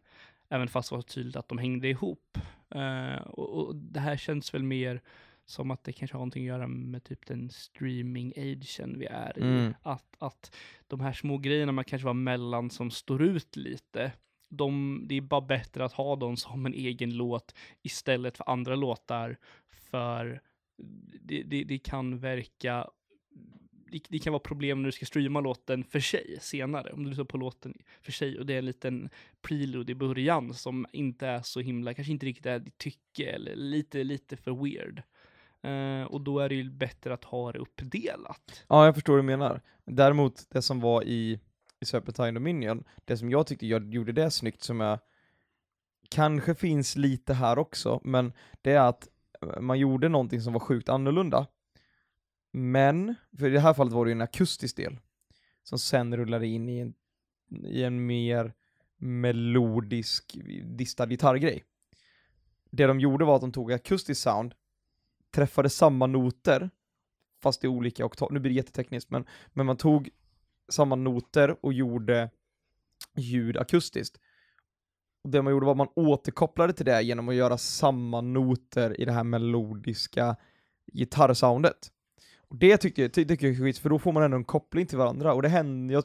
även 0.49 0.69
fast 0.69 0.90
det 0.90 0.95
var 0.95 1.03
tydligt 1.03 1.37
att 1.37 1.49
de 1.49 1.59
hängde 1.59 1.88
ihop. 1.88 2.38
Eh, 2.71 3.17
och, 3.17 3.49
och 3.49 3.77
det 3.77 4.01
här 4.01 4.17
känns 4.17 4.55
väl 4.55 4.62
mer 4.62 5.01
som 5.47 5.71
att 5.71 5.85
det 5.85 5.93
kanske 5.93 6.14
har 6.14 6.19
någonting 6.19 6.45
att 6.45 6.57
göra 6.59 6.67
med 6.67 7.05
typ 7.05 7.27
den 7.27 7.51
streaming-agen 7.51 8.99
vi 8.99 9.07
är 9.07 9.38
i. 9.38 9.43
Mm. 9.43 9.75
Att, 9.83 10.17
att 10.19 10.57
de 10.87 11.01
här 11.01 11.12
små 11.12 11.38
grejerna 11.38 11.73
man 11.73 11.85
kanske 11.85 12.07
var 12.07 12.14
mellan 12.14 12.71
som 12.71 12.90
står 12.90 13.23
ut 13.23 13.57
lite, 13.57 14.12
de, 14.49 15.03
det 15.09 15.14
är 15.14 15.21
bara 15.21 15.40
bättre 15.40 15.85
att 15.85 15.93
ha 15.93 16.17
dem 16.17 16.37
som 16.37 16.67
en 16.67 16.75
egen 16.75 17.17
låt 17.17 17.55
istället 17.83 18.37
för 18.37 18.51
andra 18.51 18.77
låtar, 18.77 19.37
för 19.90 20.40
det, 21.23 21.43
det, 21.43 21.64
det 21.64 21.79
kan 21.79 22.19
verka 22.19 22.90
det, 23.95 24.07
det 24.09 24.19
kan 24.19 24.33
vara 24.33 24.41
problem 24.41 24.83
när 24.83 24.87
du 24.87 24.93
ska 24.93 25.07
streama 25.07 25.41
låten 25.41 25.85
för 25.85 26.01
sig 26.01 26.39
senare, 26.41 26.93
om 26.93 27.03
du 27.03 27.09
lyssnar 27.09 27.25
på 27.25 27.39
låten 27.39 27.75
för 28.03 28.13
sig 28.13 28.39
och 28.39 28.47
det 28.47 28.55
är 28.55 28.59
en 28.59 28.67
liten 28.67 29.09
prelude 29.43 29.93
i 29.93 29.95
början 29.95 30.55
som 30.55 30.87
inte 30.93 31.27
är 31.27 31.43
så 31.43 31.61
himla, 31.61 31.95
kanske 31.95 32.13
inte 32.13 32.27
riktigt 32.27 32.47
är 32.47 32.59
ditt 32.59 32.79
tycke 32.79 33.31
eller 33.31 33.57
lite, 33.57 34.05
lite 34.05 34.37
för 34.37 34.65
weird. 34.65 35.03
Uh, 35.67 36.05
och 36.05 36.21
då 36.21 36.39
är 36.39 36.49
det 36.49 36.55
ju 36.55 36.71
bättre 36.71 37.15
att 37.15 37.25
ha 37.25 37.53
det 37.53 37.59
uppdelat. 37.59 38.65
Ja, 38.69 38.85
jag 38.85 38.95
förstår 38.95 39.13
vad 39.13 39.19
du 39.19 39.27
menar. 39.27 39.61
Däremot, 39.85 40.51
det 40.51 40.63
som 40.63 40.81
var 40.81 41.03
i, 41.03 41.41
i 41.81 41.85
Serpentine 41.85 42.35
Dominion, 42.35 42.85
det 43.05 43.17
som 43.17 43.31
jag 43.31 43.47
tyckte 43.47 43.67
jag 43.67 43.95
gjorde 43.95 44.13
det 44.13 44.31
snyggt, 44.31 44.63
som 44.63 44.81
jag 44.81 44.99
kanske 46.09 46.55
finns 46.55 46.97
lite 46.97 47.35
här 47.35 47.59
också, 47.59 48.01
men 48.05 48.33
det 48.63 48.73
är 48.73 48.89
att 48.89 49.09
eh, 49.43 49.61
man 49.61 49.79
gjorde 49.79 50.09
någonting 50.09 50.41
som 50.41 50.53
var 50.53 50.61
sjukt 50.61 50.89
annorlunda. 50.89 51.47
Men, 52.57 53.14
för 53.38 53.47
i 53.47 53.51
det 53.51 53.61
här 53.61 53.75
fallet 53.75 53.93
var 53.93 54.05
det 54.05 54.09
ju 54.09 54.12
en 54.12 54.21
akustisk 54.21 54.77
del, 54.77 54.99
som 55.62 55.79
sen 55.79 56.17
rullade 56.17 56.47
in 56.47 56.69
i 56.69 56.79
en, 56.79 56.95
i 57.64 57.83
en 57.83 58.07
mer 58.07 58.55
melodisk, 58.97 60.37
distad 60.64 61.07
gitarrgrej. 61.07 61.64
Det 62.71 62.87
de 62.87 63.01
gjorde 63.01 63.25
var 63.25 63.35
att 63.35 63.40
de 63.40 63.53
tog 63.53 63.73
akustisk 63.73 64.23
sound, 64.23 64.55
träffade 65.31 65.71
samma 65.71 66.07
noter, 66.07 66.71
fast 67.43 67.64
i 67.64 67.69
olika 67.69 68.05
oktav, 68.05 68.33
nu 68.33 68.40
blir 68.40 68.51
det 68.51 68.57
jättetekniskt, 68.57 69.11
men, 69.11 69.25
men 69.53 69.67
man 69.67 69.77
tog 69.77 70.11
samma 70.69 70.95
noter 70.95 71.64
och 71.64 71.73
gjorde 71.73 72.31
ljud 73.17 73.57
akustiskt. 73.57 74.21
Och 75.25 75.31
det 75.31 75.43
man 75.43 75.53
gjorde 75.53 75.67
var 75.67 75.73
att 75.73 75.79
man 75.79 75.93
återkopplade 75.97 76.73
till 76.73 76.87
det 76.87 77.03
genom 77.03 77.29
att 77.29 77.35
göra 77.35 77.59
samma 77.59 78.21
noter 78.21 79.01
i 79.01 79.05
det 79.05 79.12
här 79.12 79.25
melodiska 79.25 80.37
gitarrsoundet. 80.93 81.90
Det 82.59 82.77
tyckte 82.77 83.03
jag, 83.03 83.12
ty- 83.12 83.25
tycker 83.25 83.47
jag 83.47 83.57
är 83.57 83.61
skit, 83.64 83.79
för 83.79 83.90
då 83.90 83.99
får 83.99 84.12
man 84.12 84.23
ändå 84.23 84.37
en 84.37 84.45
koppling 84.45 84.87
till 84.87 84.99
varandra, 84.99 85.35
och 85.35 85.43
det 85.43 85.49
händer, 85.49 85.95
jag 85.95 86.05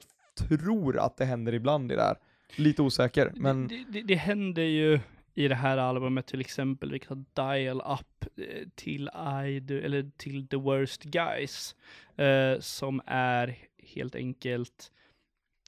tror 0.60 0.98
att 1.00 1.18
det 1.18 1.26
händer 1.26 1.54
ibland 1.54 1.92
i 1.92 1.96
det 1.96 2.02
här. 2.02 2.18
Lite 2.56 2.82
osäker, 2.82 3.32
men 3.36 3.68
Det, 3.68 3.86
det, 3.90 4.02
det 4.02 4.16
händer 4.16 4.64
ju 4.64 5.00
i 5.34 5.48
det 5.48 5.56
här 5.56 5.78
albumet 5.78 6.28
till 6.28 6.42
exempel, 6.42 6.92
vilket 6.92 7.10
har 7.10 7.24
Dial 7.34 7.82
Up 7.82 8.26
eh, 8.38 8.68
till 8.76 9.10
I, 9.48 9.60
do, 9.60 9.74
eller 9.74 10.12
till 10.18 10.48
The 10.48 10.58
Worst 10.58 11.04
Guys, 11.04 11.76
eh, 12.16 12.60
som 12.60 13.02
är 13.06 13.58
helt 13.78 14.16
enkelt, 14.16 14.92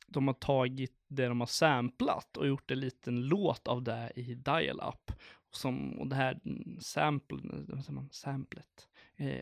de 0.07 0.27
har 0.27 0.33
tagit 0.33 0.93
det 1.07 1.27
de 1.27 1.39
har 1.39 1.47
samplat 1.47 2.37
och 2.37 2.47
gjort 2.47 2.71
en 2.71 2.79
liten 2.79 3.21
låt 3.21 3.67
av 3.67 3.83
det 3.83 4.11
i 4.15 4.35
Dial 4.35 4.79
Up. 4.79 5.11
Som, 5.53 5.99
och 5.99 6.07
det 6.07 6.15
här 6.15 6.39
sample, 6.79 7.39
samplet 8.11 8.87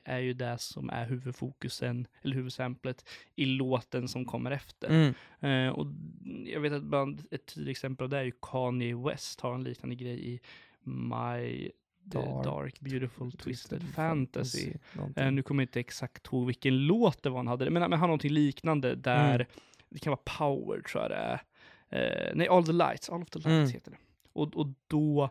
är 0.04 0.20
ju 0.20 0.34
det 0.34 0.58
som 0.58 0.89
är 0.89 1.06
huvudfokusen, 1.06 2.08
eller 2.22 2.36
huvudsamplet, 2.36 3.10
i 3.36 3.46
låten 3.46 4.08
som 4.08 4.26
kommer 4.26 4.52
efter. 4.52 4.88
mm, 4.89 5.13
Eh, 5.39 5.70
och 5.74 5.88
jag 6.46 6.60
vet 6.62 6.74
att 6.74 6.84
bland, 6.84 7.24
ett 7.32 7.46
tydligt 7.46 7.72
exempel 7.72 8.04
av 8.04 8.10
det 8.10 8.18
är 8.18 8.24
ju 8.24 8.32
Kanye 8.42 8.96
West 8.96 9.42
har 9.42 9.54
en 9.56 9.63
liknande 9.63 9.96
grej 9.96 10.34
i 10.34 10.39
My 10.84 11.72
Dark, 12.04 12.26
Dark, 12.26 12.44
Dark 12.46 12.80
Beautiful 12.80 13.32
Twisted, 13.32 13.84
Fantasy. 13.96 14.74
någonting. 14.94 15.24
Eh, 15.24 15.32
nu 15.32 15.44
kommer 15.44 15.63
jag 15.63 15.68
inte 15.68 15.80
exakt 15.80 16.28
ihåg 16.28 16.46
vilken 16.46 16.78
låt 16.88 17.24
det 17.24 17.30
var 17.30 17.38
han 17.38 17.48
hade, 17.48 17.65
men, 17.70 17.74
men 17.74 17.92
han 17.92 18.00
har 18.00 18.08
någonting 18.08 18.32
liknande 18.32 18.96
där, 18.96 19.36
Mm. 19.36 19.48
det 19.89 20.00
kan 20.00 20.12
vara 20.12 20.38
Power 20.38 20.82
tror 20.82 21.04
jag 21.04 21.12
det 21.12 21.15
är. 21.15 21.42
Eh, 22.30 22.32
nej, 22.36 22.48
All 22.48 22.65
the 22.65 22.72
Lights, 22.72 23.10
All 23.10 23.22
of 23.22 23.30
the 23.30 23.39
Lights 23.39 23.48
Mm. 23.48 23.70
heter 23.70 23.92
det. 23.92 23.98
Och, 24.34 24.56
och 24.58 24.68
då 24.88 25.30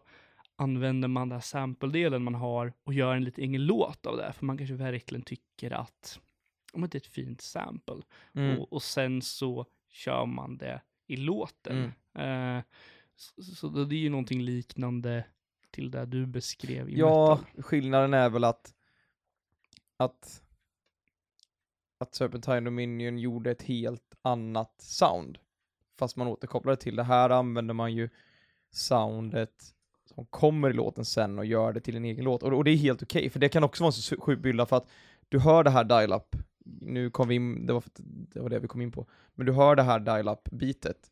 använder 0.59 1.09
man 1.09 1.29
den 1.29 1.37
här 1.37 1.41
sample-delen 1.41 2.23
man 2.23 2.35
har 2.35 2.73
och 2.85 2.95
gör 2.95 3.15
en 3.17 3.25
lite 3.25 3.43
egen 3.43 3.67
låt 3.67 4.07
av 4.07 4.17
det, 4.17 4.33
för 4.33 4.47
man 4.47 4.59
kanske 4.59 4.75
verkligen 4.75 5.23
tycker 5.23 5.71
att 5.71 6.21
om 6.73 6.81
det 6.81 6.95
är 6.95 7.01
ett 7.01 7.07
fint 7.07 7.41
sample. 7.41 8.03
Mm. 8.33 8.59
Och, 8.59 8.73
och 8.73 8.83
sen 8.83 9.23
så 9.23 9.67
kör 9.89 10.27
man 10.27 10.59
det 10.59 10.81
i 11.07 11.17
låten. 11.17 11.93
Mm. 12.15 12.57
Eh, 12.59 12.65
så, 13.17 13.43
så 13.43 13.69
det 13.69 13.97
är 13.97 13.99
ju 13.99 14.09
någonting 14.11 14.43
liknande 14.43 15.25
till 15.71 15.91
det 15.91 16.07
du 16.07 16.27
beskrev 16.27 16.89
i 16.91 16.99
Ja, 16.99 17.41
metal. 17.47 17.63
skillnaden 17.63 18.15
är 18.15 18.29
väl 18.29 18.45
att 18.45 18.75
att 19.97 20.43
att 21.99 22.15
Serpentine 22.15 22.61
Dominion 22.61 23.19
gjorde 23.19 23.51
ett 23.51 23.63
helt 23.63 24.15
annat 24.23 24.75
sound. 24.81 25.39
Fast 25.99 26.17
man 26.17 26.29
återkopplade 26.29 26.77
till 26.77 26.97
det 26.97 27.03
här 27.05 27.31
använder 27.31 27.75
man 27.75 27.95
ju 27.95 28.09
soundet 28.71 29.75
som 30.19 30.27
kommer 30.27 30.71
i 30.71 30.73
låten 30.73 31.05
sen 31.05 31.39
och 31.39 31.47
gör 31.47 31.73
det 31.73 31.81
till 31.81 31.97
en 31.97 32.05
egen 32.05 32.25
låt. 32.25 32.43
Och, 32.43 32.53
och 32.53 32.65
det 32.65 32.71
är 32.71 32.77
helt 32.77 33.03
okej, 33.03 33.31
för 33.31 33.41
det 33.41 33.49
kan 33.49 33.65
också 33.65 33.85
vara 33.85 33.93
så 33.93 34.17
sjuk 34.17 34.27
bild, 34.27 34.41
bylda 34.41 34.67
för 34.67 34.77
att 34.77 34.89
du 35.29 35.39
hör 35.39 35.65
det 35.65 35.71
här 35.71 35.85
dial-up, 35.85 36.37
nu 36.65 37.11
kom 37.11 37.29
vi 37.29 37.35
in, 37.35 37.67
det 37.67 37.73
var, 37.73 37.83
det 37.97 38.41
var 38.41 38.49
det 38.49 38.59
vi 38.59 38.69
kom 38.69 38.81
in 38.81 38.93
på, 38.93 39.07
men 39.35 39.47
du 39.47 39.53
hör 39.53 39.77
det 39.77 39.83
här 39.83 40.01
dial-up 40.01 40.51
bitet 40.51 41.11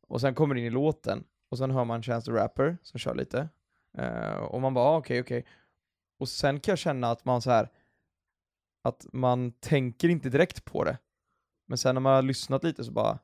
och 0.00 0.20
sen 0.20 0.34
kommer 0.34 0.54
det 0.54 0.60
in 0.60 0.66
i 0.66 0.70
låten 0.70 1.24
och 1.48 1.58
sen 1.58 1.70
hör 1.70 1.84
man 1.84 2.02
Chance 2.02 2.30
the 2.30 2.38
Rapper 2.38 2.76
som 2.82 2.98
kör 2.98 3.14
lite 3.14 3.48
uh, 3.98 4.36
och 4.36 4.60
man 4.60 4.74
bara 4.74 4.84
ah, 4.84 4.96
okej 4.96 5.20
okej. 5.20 5.46
Och 6.18 6.28
sen 6.28 6.60
kan 6.60 6.72
jag 6.72 6.78
känna 6.78 7.10
att 7.10 7.24
man 7.24 7.42
så 7.42 7.50
här 7.50 7.68
att 8.82 9.06
man 9.12 9.52
tänker 9.52 10.08
inte 10.08 10.30
direkt 10.30 10.64
på 10.64 10.84
det 10.84 10.98
men 11.66 11.78
sen 11.78 11.94
när 11.94 12.00
man 12.00 12.14
har 12.14 12.22
lyssnat 12.22 12.64
lite 12.64 12.84
så 12.84 12.92
bara 12.92 13.18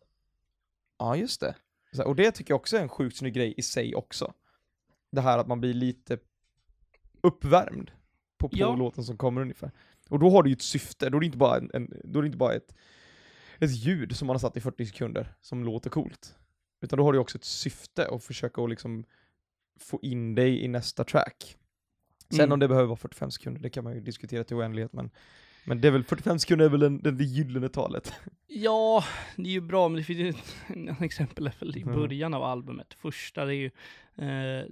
ja 0.99 1.17
just 1.17 1.41
det. 1.41 1.55
Här, 1.97 2.07
och 2.07 2.17
det 2.17 2.31
tycker 2.31 2.53
jag 2.53 2.61
också 2.61 2.77
är 2.77 2.83
en 2.83 2.89
sjukt 2.89 3.17
snygg 3.17 3.35
grej 3.35 3.55
i 3.57 3.63
sig 3.63 3.95
också 3.95 4.33
det 5.11 5.21
här 5.21 5.39
att 5.39 5.47
man 5.47 5.61
blir 5.61 5.75
lite 5.75 6.19
uppvärmd 7.21 7.91
på, 8.39 8.49
på 8.49 8.57
Ja. 8.57 8.77
låten 8.77 9.05
som 9.05 9.17
kommer 9.17 9.41
ungefär 9.41 9.71
och 10.09 10.19
då 10.19 10.31
har 10.31 10.43
det 10.43 10.49
ju 10.49 10.53
ett 10.53 10.63
syfte, 10.63 11.11
då 11.11 11.17
är 11.17 11.21
det 11.21 11.27
inte 11.27 11.39
bara, 11.39 11.57
en, 11.57 11.71
en, 11.75 12.01
då 12.05 12.19
är 12.19 12.23
det 12.23 12.27
inte 12.27 12.39
bara 12.39 12.55
ett, 12.55 12.75
ett 13.59 13.71
ljud 13.77 14.17
som 14.17 14.27
man 14.27 14.35
har 14.35 14.39
satt 14.39 14.57
i 14.57 14.61
40 14.61 14.87
sekunder 14.87 15.35
som 15.41 15.65
låter 15.65 15.91
coolt 15.91 16.35
utan 16.81 16.97
då 16.97 17.05
har 17.05 17.13
det 17.13 17.17
ju 17.17 17.21
också 17.21 17.39
ett 17.39 17.45
syfte 17.45 18.09
att 18.09 18.25
försöka 18.25 18.63
att 18.63 18.71
liksom 18.71 19.05
få 19.81 19.99
in 20.03 20.35
dig 20.35 20.65
i 20.65 20.69
nästa 20.69 21.05
track. 21.05 21.57
Sen 22.31 22.41
Mm. 22.41 22.53
om 22.53 22.59
det 22.59 22.69
behöver 22.69 22.87
vara 22.87 22.97
45 22.97 23.31
sekunder, 23.31 23.61
det 23.61 23.71
kan 23.71 23.85
man 23.85 23.95
ju 23.95 24.01
diskutera 24.01 24.45
till 24.45 24.57
oändlighet, 24.57 24.93
men, 24.93 25.11
men 25.69 25.81
det 25.81 25.89
är 25.89 25.93
väl 25.93 26.05
45 26.05 26.39
sekunder 26.39 26.65
är 26.67 26.71
väl 26.71 26.81
den, 26.81 27.03
den, 27.03 27.17
det 27.17 27.25
gyllene 27.25 27.69
talet. 27.69 28.13
Ja, 28.47 29.05
det 29.37 29.43
är 29.49 29.53
ju 29.53 29.61
bra, 29.61 29.89
men 29.89 29.97
det 29.99 30.05
finns 30.05 30.19
ju 30.19 30.29
ett 30.29 31.03
exempel 31.03 31.51
i 31.77 31.85
början 31.85 32.35
av 32.35 32.43
albumet. 32.43 32.95
Första, 32.95 33.45
det 33.45 33.55
är 33.55 33.57
ju 33.57 33.67
eh, 34.17 34.65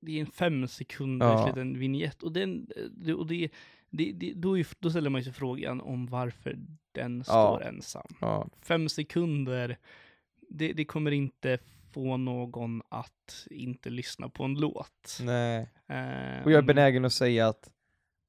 det 0.00 0.16
är 0.16 0.20
en 0.20 0.26
fem 0.26 0.68
sekunders 0.68 1.28
Ja. 1.40 1.46
liten 1.46 1.78
vignett 1.78 2.22
och 2.22 2.32
den, 2.32 2.68
det- 2.92 3.14
och 3.14 3.26
det, 3.26 3.48
det, 3.90 4.12
det, 4.12 4.32
då, 4.34 4.58
är, 4.58 4.66
då 4.78 4.90
ställer 4.90 5.10
man 5.10 5.24
sig 5.24 5.32
frågan 5.32 5.80
om 5.80 6.06
varför 6.06 6.58
den 6.92 7.24
står 7.24 7.62
ensam. 7.62 8.06
Ja, 8.20 8.48
Fem 8.62 8.88
sekunder, 8.88 9.78
det, 10.50 10.72
det 10.72 10.84
kommer 10.84 11.10
inte 11.10 11.58
få 11.92 12.16
någon 12.16 12.82
att 12.88 13.46
inte 13.50 13.90
lyssna 13.90 14.28
på 14.28 14.44
en 14.44 14.54
låt. 14.54 15.18
nej. 15.22 15.58
Eh, 15.86 16.44
Och 16.44 16.52
jag 16.52 16.58
är 16.58 16.62
benägen 16.62 17.04
att 17.04 17.12
säga 17.12 17.48
att 17.48 17.70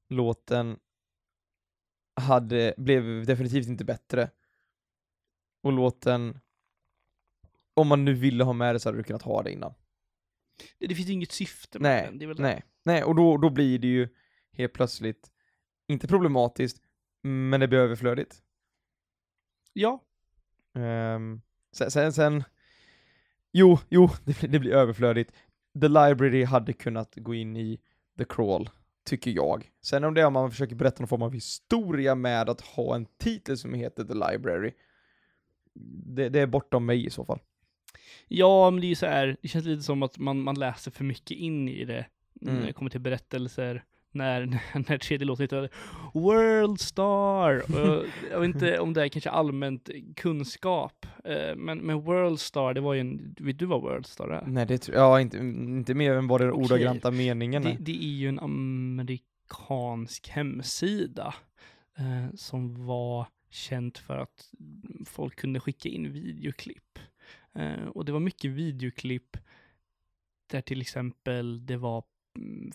låten 0.08 0.76
hade, 2.20 2.74
blev 2.76 3.26
definitivt 3.26 3.66
inte 3.66 3.84
bättre. 3.84 4.30
Och 5.62 5.72
låten, 5.72 6.40
om 7.74 7.88
man 7.88 8.04
nu 8.04 8.14
ville 8.14 8.44
ha 8.44 8.52
med 8.52 8.74
det 8.74 8.80
så 8.80 8.88
hade 8.88 8.98
du 8.98 9.04
kunnat 9.04 9.22
ha 9.22 9.42
det 9.42 9.52
innan. 9.52 9.74
det, 10.78 10.86
det 10.86 10.94
finns 10.94 11.10
inget 11.10 11.32
syfte 11.32 11.78
med 11.78 11.90
Nej, 11.90 12.06
den. 12.06 12.18
Det 12.18 12.24
är 12.24 12.26
väl 12.26 12.36
det. 12.36 12.42
nej, 12.42 12.64
nej, 12.84 13.04
och 13.04 13.14
då, 13.14 13.36
då 13.36 13.50
blir 13.50 13.78
det 13.78 13.88
ju 13.88 14.08
helt 14.52 14.72
plötsligt, 14.72 15.30
inte 15.88 16.08
problematiskt, 16.08 16.82
men 17.22 17.60
det 17.60 17.68
blir 17.68 17.78
överflödigt. 17.78 18.42
Ja, 19.72 20.04
Um, 20.74 21.42
sen, 21.72 21.90
sen, 21.90 22.12
sen, 22.12 22.44
jo, 23.52 23.78
jo, 23.88 24.08
det, 24.24 24.46
det 24.46 24.58
blir 24.58 24.72
överflödigt. 24.72 25.32
The 25.80 25.88
Library 25.88 26.44
hade 26.44 26.72
kunnat 26.72 27.14
gå 27.16 27.34
in 27.34 27.56
i 27.56 27.80
The 28.18 28.24
Crawl, 28.24 28.70
tycker 29.10 29.30
jag. 29.30 29.70
Sen 29.82 30.04
om 30.04 30.14
det 30.14 30.20
är 30.20 30.26
om 30.26 30.32
man 30.32 30.50
försöker 30.50 30.74
berätta 30.74 31.02
någon 31.02 31.08
form 31.08 31.22
av 31.22 31.32
historia 31.32 32.14
med 32.14 32.48
att 32.48 32.60
ha 32.60 32.94
en 32.94 33.06
titel 33.18 33.58
som 33.58 33.74
heter 33.74 34.04
The 34.04 34.14
Library, 34.14 34.72
det, 36.04 36.28
det 36.28 36.40
är 36.40 36.46
bortom 36.46 36.86
mig 36.86 37.06
i 37.06 37.10
så 37.10 37.24
fall. 37.24 37.38
Ja, 38.28 38.70
men 38.70 38.80
det 38.80 38.86
är 38.86 38.88
ju 38.88 38.94
så 38.94 39.06
här, 39.06 39.36
det 39.42 39.48
känns 39.48 39.64
lite 39.64 39.82
som 39.82 40.02
att 40.02 40.18
man, 40.18 40.40
man 40.40 40.58
läser 40.58 40.90
för 40.90 41.04
mycket 41.04 41.36
in 41.36 41.68
i 41.68 41.84
det 41.84 42.06
Mm. 42.42 42.54
när 42.54 42.66
det 42.66 42.72
kommer 42.72 42.90
till 42.90 43.00
berättelser. 43.00 43.84
När, 44.12 44.46
när 44.88 44.98
tredje 44.98 45.26
låten 45.26 45.44
heter 45.44 45.70
World 46.14 46.80
Star. 46.80 47.62
Och 47.70 48.06
jag 48.30 48.40
vet 48.40 48.54
inte 48.54 48.78
om 48.78 48.92
det 48.92 49.02
är 49.02 49.08
kanske 49.08 49.30
allmänt 49.30 49.90
kunskap, 50.16 51.06
eh, 51.24 51.56
men, 51.56 51.78
men 51.78 52.00
World 52.00 52.40
Star, 52.40 52.74
det 52.74 52.80
var 52.80 52.94
ju 52.94 53.00
en, 53.00 53.34
vet 53.38 53.58
du 53.58 53.66
vad 53.66 53.82
World 53.82 54.06
Star 54.06 54.28
är? 54.28 54.46
Nej, 54.46 54.66
det 54.66 54.78
tror 54.78 54.96
jag 54.96 55.20
inte, 55.20 55.38
inte 55.38 55.94
mer 55.94 56.12
än 56.12 56.28
vad 56.28 56.40
den 56.40 56.52
ordagranta 56.52 57.10
meningen 57.10 57.62
Det, 57.62 57.70
är. 57.70 57.76
det 57.80 58.04
är 58.04 58.12
ju 58.16 58.28
en 58.28 58.38
amerikansk 58.40 60.28
hemsida 60.28 61.34
eh, 61.98 62.34
som 62.34 62.86
var 62.86 63.26
känt 63.50 63.98
för 63.98 64.18
att 64.18 64.50
folk 65.06 65.36
kunde 65.36 65.60
skicka 65.60 65.88
in 65.88 66.12
videoklipp. 66.12 66.98
Eh, 67.54 67.84
och 67.84 68.04
det 68.04 68.12
var 68.12 68.20
mycket 68.20 68.50
videoklipp 68.50 69.36
där 70.50 70.60
till 70.60 70.80
exempel 70.80 71.66
det 71.66 71.76
var 71.76 72.04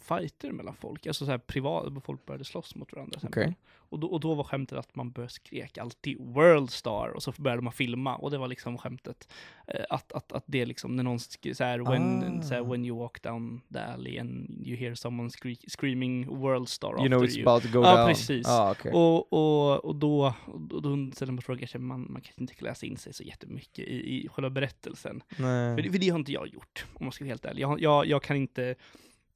fighter 0.02 0.52
mellan 0.52 0.76
folk, 0.76 1.08
alltså 1.08 1.26
så 1.26 1.32
här 1.32 1.38
privat, 1.38 1.94
folk 2.04 2.26
började 2.26 2.44
slåss 2.46 2.76
mot 2.76 2.94
varandra. 2.94 3.20
Okej. 3.24 3.56
Och, 3.89 4.00
då, 4.00 4.08
och 4.08 4.20
då 4.20 4.34
var 4.34 4.44
skämtet 4.44 4.78
att 4.78 4.96
man 4.96 5.12
började 5.12 5.34
skrek 5.34 5.78
alltid 5.78 6.18
World 6.20 6.70
Star 6.70 7.10
och 7.15 7.24
så 7.24 7.34
började 7.38 7.62
man 7.62 7.74
filma 7.74 8.15
och 8.15 8.32
det 8.32 8.38
var 8.38 8.48
liksom 8.48 8.78
skämtet. 8.78 9.34
Eh, 9.68 9.86
att, 9.89 10.12
att, 10.12 10.32
att 10.32 10.44
det 10.48 10.65
liksom, 10.65 10.96
när 10.96 11.04
någon 11.04 11.20
så 11.20 11.63
här, 11.63 11.80
when, 11.80 12.39
Ah. 12.39 12.41
så 12.41 12.54
här, 12.54 12.63
when 12.63 12.86
you 12.86 13.00
walk 13.00 13.22
down 13.24 13.62
the 13.74 13.80
alley 13.80 14.20
and 14.20 14.62
you 14.68 14.78
hear 14.78 14.96
someone 14.96 15.30
scre- 15.30 15.70
screaming 15.70 16.28
World 16.39 16.70
Star 16.70 16.88
You 16.88 16.96
after 16.98 17.08
know 17.10 17.24
it's 17.26 17.38
you. 17.39 17.50
about 17.50 17.63
to 17.72 17.80
go 17.80 17.86
Ja, 17.86 17.98
down. 17.98 18.08
precis. 18.08 18.48
Ah, 18.48 18.72
okej. 18.72 18.91
Och, 18.94 19.34
och, 19.34 19.86
och 19.86 19.96
då, 19.96 20.34
och 20.72 20.82
då 20.82 21.12
ställer 21.13 21.32
man 21.34 21.41
frågan, 21.41 21.68
man, 21.86 22.00
man 22.12 22.22
kanske 22.22 22.41
inte 22.41 22.54
kan 22.56 22.68
läsa 22.68 22.86
in 22.86 22.98
sig 22.98 23.13
så 23.13 23.24
jättemycket 23.24 23.80
i, 23.88 24.26
i 24.26 24.28
själva 24.28 24.50
berättelsen. 24.50 25.24
För, 25.30 25.91
för 25.91 26.00
det 26.00 26.10
har 26.10 26.20
inte 26.20 26.32
jag 26.32 26.48
gjort, 26.48 26.86
om 26.94 27.06
man 27.06 27.12
ska 27.12 27.24
vara 27.24 27.30
helt 27.30 27.46
ärlig. 27.46 27.62
Jag, 27.62 27.82
jag, 27.82 28.06
jag, 28.08 28.24
kan 28.24 28.38
inte, 28.38 28.76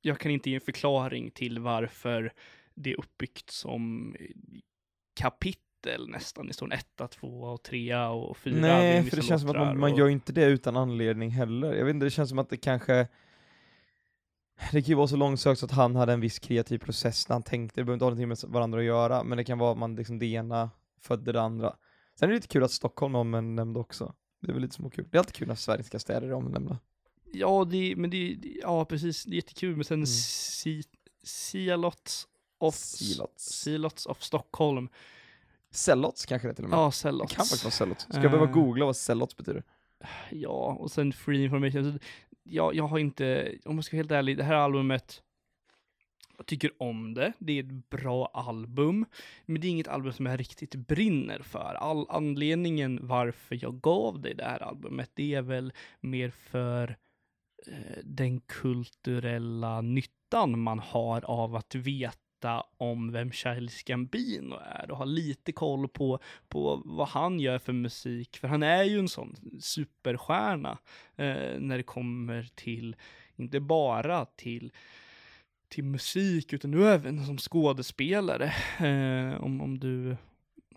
jag 0.02 0.20
kan 0.20 0.32
inte 0.32 0.50
ge 0.50 0.56
en 0.56 0.62
förklaring 0.62 1.32
till 1.32 1.60
varför 1.60 2.34
det 2.76 2.92
är 2.92 3.00
uppbyggt 3.00 3.50
som 3.50 4.16
kapitel 5.20 6.10
nästan. 6.10 6.48
Det 6.48 6.54
står 6.54 6.66
en 6.66 6.72
etta, 6.72 7.08
tvåa 7.08 7.52
och 7.52 7.64
trea 7.64 8.10
och 8.10 8.38
fyra. 8.38 8.62
Nej, 8.62 9.04
för 9.04 9.18
det 9.18 9.24
känns 9.24 9.42
som 9.42 9.50
att 9.52 9.58
man, 9.58 9.80
man 9.80 9.92
och- 9.92 10.00
gör 10.00 10.10
inte 10.10 10.34
det 10.34 10.46
utan 10.46 10.78
anledning 10.78 11.30
heller. 11.30 11.74
Jag 11.74 11.86
vet 11.86 11.94
inte, 11.94 12.06
det 12.06 12.10
känns 12.10 12.30
som 12.30 12.40
att 12.40 12.50
det 12.50 12.58
kanske 12.58 13.08
det 14.72 14.82
kan 14.82 14.90
ju 14.90 14.96
vara 14.96 15.08
så 15.08 15.16
långsökt 15.16 15.60
så 15.60 15.66
att 15.66 15.72
han 15.72 15.96
hade 15.96 16.14
en 16.14 16.20
viss 16.20 16.40
kreativ 16.40 16.78
process 16.78 17.30
när 17.30 17.34
han 17.36 17.44
tänkte, 17.44 17.82
det 17.82 17.86
behöver 17.86 17.94
inte 17.94 18.06
ha 18.06 18.10
någonting 18.10 18.28
med 18.28 18.38
varandra 18.54 18.80
att 18.80 18.86
göra, 18.86 19.24
men 19.24 19.38
det 19.38 19.44
kan 19.44 19.58
vara 19.58 19.72
att 19.72 19.78
man 19.78 19.96
liksom 19.96 20.20
det 20.20 20.26
ena 20.26 20.70
födde 21.02 21.32
det 21.32 21.42
andra. 21.42 21.76
Sen 22.20 22.30
är 22.30 22.34
det 22.34 22.36
lite 22.38 22.48
kul 22.48 22.64
att 22.64 22.72
Stockholm 22.72 23.16
är 23.16 23.20
omnämnd 23.20 23.78
också. 23.78 24.14
Det 24.42 24.50
är 24.50 24.54
väl 24.54 24.62
lite 24.62 24.76
småkul. 24.76 25.08
Det 25.12 25.18
är 25.18 25.20
alltid 25.20 25.36
kul 25.36 25.48
när 25.48 25.56
svenska 25.56 26.00
städer 26.00 26.28
är 26.28 26.34
omnämnda. 26.34 26.80
Ja, 27.34 27.66
det, 27.72 27.96
men 27.96 28.10
det, 28.10 28.36
det- 28.36 28.60
ja 28.62 28.86
precis, 28.86 29.24
det 29.24 29.32
är 29.34 29.36
jättekul. 29.36 29.76
Men 29.76 29.86
sen 29.86 29.98
Mm. 29.98 30.06
si, 30.06 30.84
Sialots 31.24 32.28
of, 32.58 32.76
Silots. 32.76 33.44
Silots 33.62 34.06
of 34.06 34.22
Stockholm. 34.24 34.90
Sellots 35.72 36.26
kanske 36.26 36.48
det 36.48 36.54
till 36.54 36.64
och 36.64 36.70
med. 36.70 36.80
Ja, 36.80 36.86
det 36.86 36.92
Celots. 36.92 37.36
kan 37.36 37.46
faktiskt 37.46 37.64
vara 37.64 37.72
Sellots. 37.72 38.04
Ska 38.04 38.14
jag 38.22 38.32
behöva 38.32 38.46
Eh. 38.48 38.52
googla 38.54 38.86
vad 38.86 38.96
Sellots 38.96 39.38
betyder? 39.38 39.64
Ja, 40.32 40.78
och 40.80 40.92
sen 40.92 41.14
Free 41.14 41.44
Information. 41.44 41.94
Så 41.94 42.00
jag, 42.44 42.76
jag 42.76 42.88
har 42.88 43.00
inte, 43.00 43.56
om 43.66 43.76
jag 43.76 43.86
ska 43.86 43.96
vara 43.98 44.00
helt 44.02 44.12
ärlig, 44.12 44.38
det 44.38 44.44
här 44.44 44.56
albumet, 44.56 45.22
jag 46.38 46.46
tycker 46.46 46.72
om 46.84 47.14
det. 47.14 47.34
Det 47.40 47.54
är 47.60 47.64
ett 47.64 47.90
bra 47.90 48.32
album, 48.34 49.06
men 49.46 49.62
det 49.62 49.68
är 49.68 49.70
inget 49.70 49.88
album 49.88 50.14
som 50.14 50.26
jag 50.26 50.40
riktigt 50.40 50.76
brinner 50.76 51.42
för. 51.42 51.74
All 51.80 52.06
anledningen 52.10 53.00
varför 53.02 53.60
jag 53.62 53.82
gav 53.82 54.22
dig 54.22 54.34
det 54.36 54.44
här 54.44 54.60
albumet, 54.64 55.12
det 55.14 55.34
är 55.36 55.42
väl 55.42 55.74
mer 56.00 56.30
för 56.30 56.98
Eh, 57.68 57.98
den 58.04 58.42
kulturella 58.42 59.82
nyttan 59.82 60.60
man 60.60 60.80
har 60.80 61.26
av 61.26 61.56
att 61.56 61.76
veta 61.76 62.64
om 62.78 63.12
vem 63.12 63.32
Childish 63.32 63.84
Gambino 63.86 64.56
är 64.56 64.92
och 64.92 64.98
ha 64.98 65.06
lite 65.06 65.52
koll 65.52 65.88
på, 65.88 66.20
på 66.48 66.82
vad 66.86 67.08
han 67.08 67.40
gör 67.40 67.60
för 67.60 67.74
musik. 67.74 68.38
För 68.38 68.48
han 68.48 68.64
är 68.64 68.84
ju 68.84 69.00
en 69.00 69.10
sån 69.10 69.36
superstjärna 69.62 70.78
eh, 71.16 71.60
när 71.60 71.78
det 71.78 71.84
kommer 71.84 72.50
till, 72.56 72.96
inte 73.36 73.60
bara 73.60 74.26
till 74.26 74.72
till 75.70 75.84
musik, 75.84 76.54
utan 76.54 76.72
nu 76.72 76.88
även 76.88 77.26
som 77.26 77.38
skådespelare. 77.38 78.54
Eh, 78.80 79.44
om, 79.44 79.62
om 79.62 79.80
du, 79.80 80.18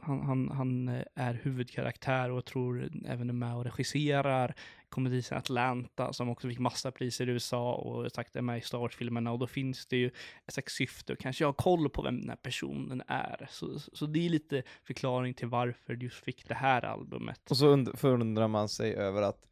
han, 0.02 0.20
han, 0.20 0.50
han 0.50 0.88
eh, 0.88 1.04
är 1.14 1.34
huvudkaraktär 1.34 2.30
och 2.30 2.36
jag 2.36 2.44
tror 2.44 2.90
även 3.06 3.28
är 3.28 3.34
med 3.34 3.56
och 3.56 3.64
regisserar 3.64 4.54
komediserien 4.88 5.38
Atlanta 5.38 6.12
som 6.12 6.28
också 6.28 6.48
fick 6.48 6.58
massa 6.58 6.90
priser 6.90 7.28
i 7.28 7.32
USA 7.32 7.74
och 7.74 8.12
sagt 8.12 8.36
är 8.36 8.42
med 8.42 8.58
i 8.58 8.60
Star 8.60 8.78
Wars-filmerna 8.78 9.32
och 9.32 9.38
då 9.38 9.46
finns 9.46 9.86
det 9.86 9.96
ju 9.96 10.06
ett 10.46 10.54
slags 10.54 10.74
syfte 10.74 11.12
och 11.12 11.18
kanske 11.18 11.44
jag 11.44 11.48
har 11.48 11.52
koll 11.52 11.90
på 11.90 12.02
vem 12.02 12.20
den 12.20 12.28
här 12.28 12.36
personen 12.36 13.02
är. 13.06 13.46
Så, 13.50 13.78
så 13.78 14.06
det 14.06 14.26
är 14.26 14.28
lite 14.28 14.62
förklaring 14.84 15.34
till 15.34 15.48
varför 15.48 15.94
du 15.94 16.06
just 16.06 16.24
fick 16.24 16.48
det 16.48 16.54
här 16.54 16.84
albumet. 16.84 17.50
Och 17.50 17.56
så 17.56 17.76
und- 17.76 17.96
förundrar 17.96 18.48
man 18.48 18.68
sig 18.68 18.94
över 18.94 19.22
att 19.22 19.46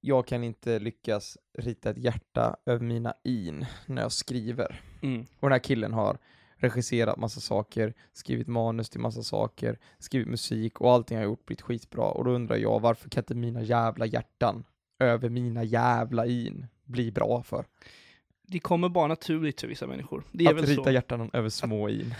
jag 0.00 0.26
kan 0.26 0.44
inte 0.44 0.78
lyckas 0.78 1.38
rita 1.58 1.90
ett 1.90 1.98
hjärta 1.98 2.56
över 2.66 2.84
mina 2.84 3.14
in 3.24 3.66
när 3.86 4.02
jag 4.02 4.12
skriver. 4.12 4.80
Mm. 5.02 5.20
Och 5.20 5.48
den 5.48 5.52
här 5.52 5.58
killen 5.58 5.92
har 5.92 6.18
regisserat 6.56 7.18
massa 7.18 7.40
saker, 7.40 7.94
skrivit 8.12 8.46
manus 8.46 8.90
till 8.90 9.00
massa 9.00 9.22
saker, 9.22 9.78
skrivit 9.98 10.28
musik 10.28 10.80
och 10.80 10.92
allting 10.92 11.16
har 11.16 11.24
gjort 11.24 11.46
blivit 11.46 11.62
skitbra. 11.62 12.04
Och 12.04 12.24
då 12.24 12.30
undrar 12.30 12.56
jag 12.56 12.80
varför 12.80 13.08
kan 13.10 13.20
inte 13.20 13.34
mina 13.34 13.62
jävla 13.62 14.06
hjärtan 14.06 14.64
över 14.98 15.28
mina 15.28 15.64
jävla 15.64 16.26
in 16.26 16.66
bli 16.84 17.12
bra 17.12 17.42
för? 17.42 17.64
Det 18.48 18.58
kommer 18.58 18.88
bara 18.88 19.06
naturligt 19.06 19.60
för 19.60 19.68
vissa 19.68 19.86
människor. 19.86 20.22
Det 20.32 20.44
är 20.44 20.50
Att 20.50 20.56
väl 20.56 20.66
rita 20.66 20.84
så. 20.84 20.90
hjärtan 20.90 21.30
över 21.32 21.48
små 21.48 21.88
in. 21.88 22.14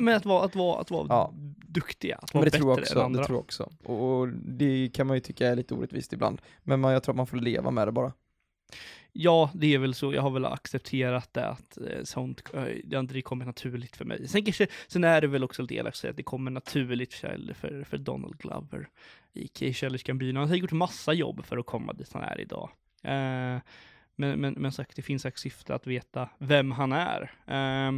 Men 0.00 0.16
att 0.16 0.24
vara, 0.24 0.44
att 0.44 0.56
vara, 0.56 0.80
att 0.80 0.90
vara 0.90 1.06
Ja. 1.08 1.32
duktiga, 1.68 2.16
att 2.16 2.34
Men 2.34 2.40
vara 2.40 2.44
det 2.44 2.50
bättre 2.50 2.58
tror 2.60 2.70
jag 2.70 2.78
än 2.78 2.82
också, 2.82 3.00
andra. 3.02 3.20
det 3.20 3.26
tror 3.26 3.36
jag 3.36 3.40
också. 3.44 3.70
Och 3.84 4.18
och 4.20 4.28
det 4.28 4.90
kan 4.94 5.06
man 5.06 5.16
ju 5.16 5.20
tycka 5.20 5.48
är 5.48 5.56
lite 5.56 5.74
orättvist 5.74 6.12
ibland. 6.12 6.42
Men 6.62 6.80
man, 6.80 6.92
jag 6.92 7.02
tror 7.02 7.12
att 7.12 7.16
man 7.16 7.26
får 7.26 7.36
leva 7.36 7.70
med 7.70 7.88
det 7.88 7.92
bara. 7.92 8.12
Ja, 9.12 9.50
det 9.54 9.74
är 9.74 9.78
väl 9.78 9.94
så. 9.94 10.14
Jag 10.14 10.22
har 10.22 10.30
väl 10.30 10.44
accepterat 10.44 11.28
det 11.32 11.46
att 11.46 11.78
eh, 11.78 12.04
sånt, 12.04 12.42
eh, 12.54 12.64
det 12.84 12.96
har 12.96 13.00
inte 13.00 13.22
kommit 13.22 13.46
naturligt 13.46 13.96
för 13.96 14.04
mig. 14.04 14.28
Sen, 14.28 14.44
kanske, 14.44 14.66
sen 14.86 15.04
är 15.04 15.20
det 15.20 15.26
väl 15.26 15.44
också 15.44 15.62
lite 15.62 15.74
elakt 15.74 15.94
att 15.94 16.00
säga 16.00 16.10
att 16.10 16.16
det 16.16 16.22
kommer 16.22 16.50
naturligt 16.50 17.14
för, 17.14 17.84
för, 17.84 17.98
Donald 17.98 18.38
Glover 18.38 18.88
i 19.32 19.72
Childish 19.74 20.04
Gambino. 20.04 20.38
Han 20.38 20.48
har 20.48 20.56
gjort 20.56 20.72
massa 20.72 21.12
jobb 21.12 21.44
för 21.44 21.58
att 21.58 21.66
komma 21.66 21.92
dit 21.92 22.12
han 22.12 22.22
är 22.22 22.40
idag. 22.40 22.70
Eh, 23.02 23.58
men, 24.16 24.40
men, 24.40 24.54
men 24.54 24.72
sagt, 24.72 24.96
det 24.96 25.02
finns 25.02 25.26
ett 25.26 25.38
syfte 25.38 25.74
att 25.74 25.86
veta 25.86 26.28
vem 26.38 26.72
han 26.72 26.92
är. 26.92 27.22
Eh, 27.46 27.92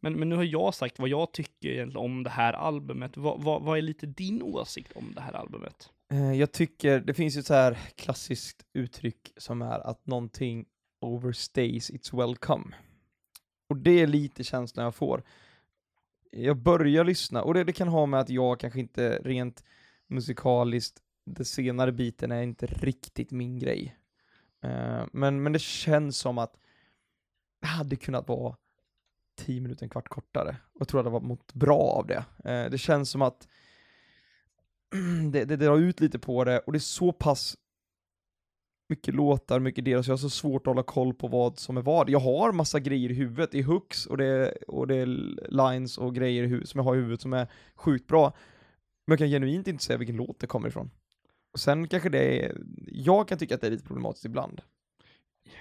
men, 0.00 0.12
men 0.18 0.28
nu 0.28 0.36
har 0.36 0.44
jag 0.44 0.74
sagt 0.74 0.98
vad 0.98 1.08
jag 1.08 1.32
tycker 1.32 1.68
egentligen 1.68 2.04
om 2.04 2.22
det 2.22 2.30
här 2.30 2.52
albumet. 2.52 3.16
Vad, 3.16 3.42
vad, 3.42 3.62
vad 3.62 3.78
är 3.78 3.82
lite 3.82 4.06
din 4.06 4.42
åsikt 4.42 4.92
om 4.92 5.12
det 5.14 5.20
här 5.20 5.32
albumet? 5.32 5.90
Eh, 6.10 6.32
jag 6.32 6.52
tycker, 6.52 7.00
det 7.00 7.14
finns 7.14 7.36
ju 7.36 7.40
ett 7.40 7.46
så 7.46 7.54
här 7.54 7.78
klassiskt 7.94 8.66
uttryck 8.72 9.32
som 9.36 9.62
är 9.62 9.86
att 9.86 10.06
någonting 10.06 10.66
overstays 11.00 11.90
its 11.90 12.12
welcome. 12.12 12.74
Och 13.68 13.76
det 13.76 14.00
är 14.00 14.06
lite 14.06 14.44
känslan 14.44 14.84
jag 14.84 14.94
får. 14.94 15.22
Jag 16.30 16.56
börjar 16.56 17.04
lyssna, 17.04 17.42
och 17.42 17.54
det, 17.54 17.64
det 17.64 17.72
kan 17.72 17.88
ha 17.88 18.06
med 18.06 18.20
att 18.20 18.30
jag 18.30 18.60
kanske 18.60 18.80
inte 18.80 19.18
rent 19.24 19.64
musikaliskt, 20.06 21.00
den 21.26 21.44
senare 21.44 21.92
biten 21.92 22.32
är 22.32 22.42
inte 22.42 22.66
riktigt 22.66 23.30
min 23.30 23.58
grej. 23.58 23.96
Uh, 24.64 25.06
men, 25.12 25.42
men 25.42 25.52
det 25.52 25.58
känns 25.58 26.18
som 26.18 26.38
att 26.38 26.56
det 27.60 27.66
hade 27.66 27.96
kunnat 27.96 28.28
vara 28.28 28.56
10 29.36 29.60
minuter, 29.60 29.84
en 29.84 29.90
kvart 29.90 30.08
kortare. 30.08 30.56
Och 30.72 30.80
jag 30.80 30.88
tror 30.88 31.00
att 31.00 31.06
det 31.06 31.10
var 31.10 31.20
mått 31.20 31.54
bra 31.54 31.80
av 31.80 32.06
det. 32.06 32.24
Uh, 32.50 32.70
det 32.70 32.78
känns 32.78 33.10
som 33.10 33.22
att 33.22 33.48
det, 35.32 35.44
det 35.44 35.56
drar 35.56 35.78
ut 35.78 36.00
lite 36.00 36.18
på 36.18 36.44
det 36.44 36.58
och 36.58 36.72
det 36.72 36.78
är 36.78 36.80
så 36.80 37.12
pass 37.12 37.56
mycket 38.88 39.14
låtar, 39.14 39.60
mycket 39.60 39.84
delar, 39.84 40.02
så 40.02 40.10
jag 40.10 40.12
har 40.12 40.18
så 40.18 40.30
svårt 40.30 40.66
att 40.66 40.70
hålla 40.70 40.82
koll 40.82 41.14
på 41.14 41.28
vad 41.28 41.58
som 41.58 41.76
är 41.76 41.82
vad. 41.82 42.10
Jag 42.10 42.18
har 42.18 42.52
massa 42.52 42.80
grejer 42.80 43.10
i 43.10 43.14
huvudet, 43.14 43.50
det 43.52 43.58
är 43.58 43.62
hooks 43.62 44.06
och 44.06 44.16
det 44.16 44.26
är, 44.26 44.70
och 44.70 44.86
det 44.86 44.96
är 44.96 45.06
lines 45.48 45.98
och 45.98 46.14
grejer 46.14 46.64
som 46.64 46.78
jag 46.78 46.84
har 46.84 46.94
i 46.94 46.98
huvudet 46.98 47.20
som 47.20 47.32
är 47.32 47.46
sjukt 47.74 48.06
bra. 48.06 48.32
Men 49.06 49.12
jag 49.12 49.18
kan 49.18 49.28
genuint 49.28 49.68
inte 49.68 49.84
säga 49.84 49.98
vilken 49.98 50.16
låt 50.16 50.40
det 50.40 50.46
kommer 50.46 50.68
ifrån. 50.68 50.90
Och 51.52 51.60
sen 51.60 51.88
kanske 51.88 52.08
det 52.08 52.44
är, 52.44 52.56
jag 52.86 53.28
kan 53.28 53.38
tycka 53.38 53.54
att 53.54 53.60
det 53.60 53.66
är 53.66 53.70
lite 53.70 53.86
problematiskt 53.86 54.24
ibland. 54.24 54.60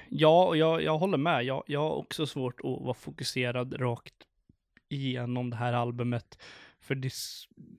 Ja, 0.09 0.47
och 0.47 0.57
jag, 0.57 0.83
jag 0.83 0.97
håller 0.97 1.17
med. 1.17 1.43
Jag, 1.43 1.63
jag 1.67 1.79
har 1.79 1.95
också 1.95 2.25
svårt 2.25 2.59
att 2.59 2.81
vara 2.81 2.93
fokuserad 2.93 3.81
rakt 3.81 4.13
igenom 4.89 5.49
det 5.49 5.55
här 5.55 5.73
albumet. 5.73 6.37
För 6.83 6.95
det, 6.95 7.13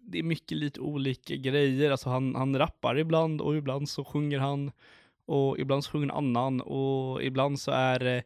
det 0.02 0.18
är 0.18 0.22
mycket 0.22 0.58
lite 0.58 0.80
olika 0.80 1.36
grejer. 1.36 1.90
Alltså 1.90 2.10
han, 2.10 2.34
han 2.34 2.58
rappar 2.58 2.98
ibland 2.98 3.40
och 3.40 3.56
ibland 3.56 3.88
så 3.88 4.04
sjunger 4.04 4.38
han 4.38 4.70
och 5.26 5.58
ibland 5.58 5.84
så 5.84 5.90
sjunger 5.90 6.06
en 6.06 6.16
annan 6.16 6.60
och 6.60 7.22
ibland 7.22 7.60
så 7.60 7.70
är 7.70 7.98
det 7.98 8.22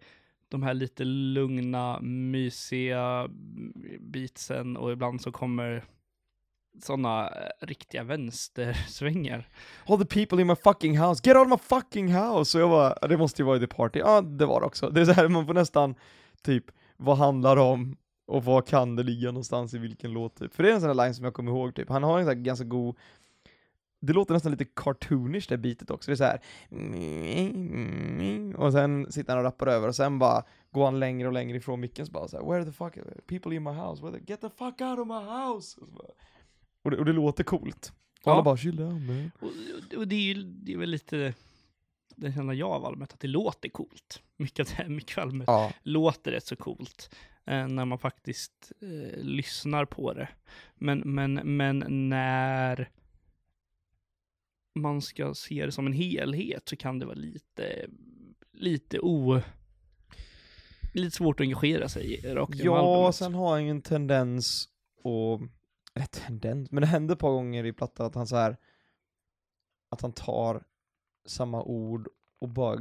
de 0.48 0.62
här 0.62 0.74
lite 0.74 1.04
lugna, 1.04 2.00
mysiga 2.00 3.28
beatsen 4.00 4.76
och 4.76 4.92
ibland 4.92 5.20
så 5.20 5.32
kommer 5.32 5.84
sådana 6.82 7.28
eh, 7.28 7.66
riktiga 7.66 8.02
vänstersvängar. 8.04 9.48
All 9.86 9.98
the 9.98 10.06
people 10.06 10.40
in 10.40 10.46
my 10.46 10.56
fucking 10.56 10.98
house, 10.98 11.22
get 11.24 11.36
out 11.36 11.46
of 11.46 11.50
my 11.50 11.78
fucking 11.78 12.08
house! 12.08 12.58
Och 12.58 12.62
jag 12.62 12.70
bara, 12.70 13.08
det 13.08 13.16
måste 13.16 13.42
ju 13.42 13.46
vara 13.46 13.56
i 13.56 13.60
The 13.60 13.66
Party. 13.66 13.98
Ja, 13.98 14.20
det 14.20 14.46
var 14.46 14.60
det 14.60 14.66
också. 14.66 14.90
Det 14.90 15.00
är 15.00 15.04
så 15.04 15.12
här, 15.12 15.28
man 15.28 15.46
får 15.46 15.54
nästan, 15.54 15.94
typ, 16.42 16.64
vad 16.96 17.18
handlar 17.18 17.56
det 17.56 17.62
om? 17.62 17.96
Och 18.28 18.44
var 18.44 18.62
kan 18.62 18.96
det 18.96 19.02
ligga 19.02 19.28
någonstans 19.28 19.74
i 19.74 19.78
vilken 19.78 20.12
låt 20.12 20.34
typ? 20.36 20.54
För 20.54 20.62
det 20.62 20.70
är 20.70 20.74
en 20.74 20.80
sån 20.80 20.88
här 20.90 21.04
line 21.06 21.14
som 21.14 21.24
jag 21.24 21.34
kommer 21.34 21.50
ihåg 21.52 21.74
typ, 21.74 21.88
han 21.88 22.02
har 22.02 22.18
en 22.18 22.24
sån 22.24 22.36
här 22.36 22.42
ganska 22.44 22.64
god 22.64 22.96
det 24.00 24.12
låter 24.12 24.34
nästan 24.34 24.52
lite 24.52 24.64
cartoonish 24.64 25.46
det 25.48 25.58
bitet 25.58 25.90
också, 25.90 26.10
det 26.10 26.14
är 26.14 26.16
så 26.16 26.24
här. 26.24 26.40
och 28.56 28.72
sen 28.72 29.12
sitter 29.12 29.32
han 29.32 29.38
och 29.38 29.44
rappar 29.44 29.66
över 29.66 29.88
och 29.88 29.94
sen 29.96 30.18
bara 30.18 30.44
går 30.70 30.84
han 30.84 31.00
längre 31.00 31.28
och 31.28 31.32
längre 31.34 31.56
ifrån 31.56 31.80
micken 31.80 32.06
så 32.06 32.12
bara 32.12 32.28
så 32.28 32.36
här, 32.36 32.44
where 32.44 32.64
the 32.64 32.72
fuck, 32.72 32.94
people 33.26 33.54
in 33.54 33.62
my 33.62 33.70
house, 33.70 34.02
where 34.02 34.18
the, 34.18 34.24
get 34.32 34.40
the 34.40 34.48
fuck 34.48 34.80
out 34.80 34.98
of 34.98 35.06
my 35.06 35.14
house! 35.14 35.80
Och, 35.80 35.88
bara, 35.88 36.08
och, 36.84 36.90
det, 36.90 36.96
och 36.96 37.04
det 37.04 37.12
låter 37.12 37.44
coolt. 37.44 37.92
Och 38.20 38.26
Ja. 38.26 38.32
alla 38.32 38.42
bara 38.42 38.56
chill 38.56 38.76
down 38.76 39.06
man. 39.06 39.30
Och, 39.40 39.50
och 39.98 40.08
det 40.08 40.16
är 40.16 40.34
ju 40.34 40.42
det 40.42 40.72
är 40.72 40.76
väl 40.78 40.90
lite 40.90 41.34
den 42.16 42.32
känslan 42.32 42.56
jag 42.58 42.70
av 42.70 42.84
albumet, 42.84 43.12
att 43.12 43.20
det 43.20 43.28
låter 43.28 43.68
coolt. 43.68 44.22
Mycket, 44.36 44.60
av 44.60 44.66
det 44.76 44.82
här- 44.82 44.88
mycket 44.90 45.18
av 45.18 45.22
albumet 45.24 45.44
Ja. 45.48 45.72
låter 45.82 46.30
rätt 46.30 46.46
så 46.46 46.56
coolt 46.56 47.14
när 47.48 47.84
man 47.84 47.98
faktiskt 47.98 48.72
eh, 48.80 49.22
lyssnar 49.22 49.84
på 49.84 50.12
det. 50.12 50.28
Men, 50.74 50.98
men, 50.98 51.34
men 51.56 51.84
när 52.08 52.90
man 54.74 55.02
ska 55.02 55.34
se 55.34 55.66
det 55.66 55.72
som 55.72 55.86
en 55.86 55.92
helhet 55.92 56.68
så 56.68 56.76
kan 56.76 56.98
det 56.98 57.06
vara 57.06 57.16
lite, 57.16 57.86
lite 58.52 59.00
o... 59.00 59.40
Lite 60.94 61.16
svårt 61.16 61.40
att 61.40 61.44
engagera 61.44 61.88
sig 61.88 62.14
i 62.14 62.34
rakt 62.34 62.54
Ja, 62.54 63.12
sen 63.12 63.34
har 63.34 63.50
han 63.50 63.64
ju 63.64 63.70
en 63.70 63.82
tendens 63.82 64.68
och 65.02 65.40
eller 65.94 66.06
tendens, 66.06 66.70
men 66.70 66.80
det 66.80 66.86
händer 66.86 67.14
ett 67.14 67.20
par 67.20 67.30
gånger 67.30 67.64
i 67.64 67.72
plattan 67.72 68.06
att 68.06 68.14
han 68.14 68.26
så 68.26 68.36
här 68.36 68.56
att 69.88 70.00
han 70.00 70.12
tar 70.12 70.64
samma 71.26 71.62
ord 71.62 72.08
och 72.38 72.48
bara 72.48 72.78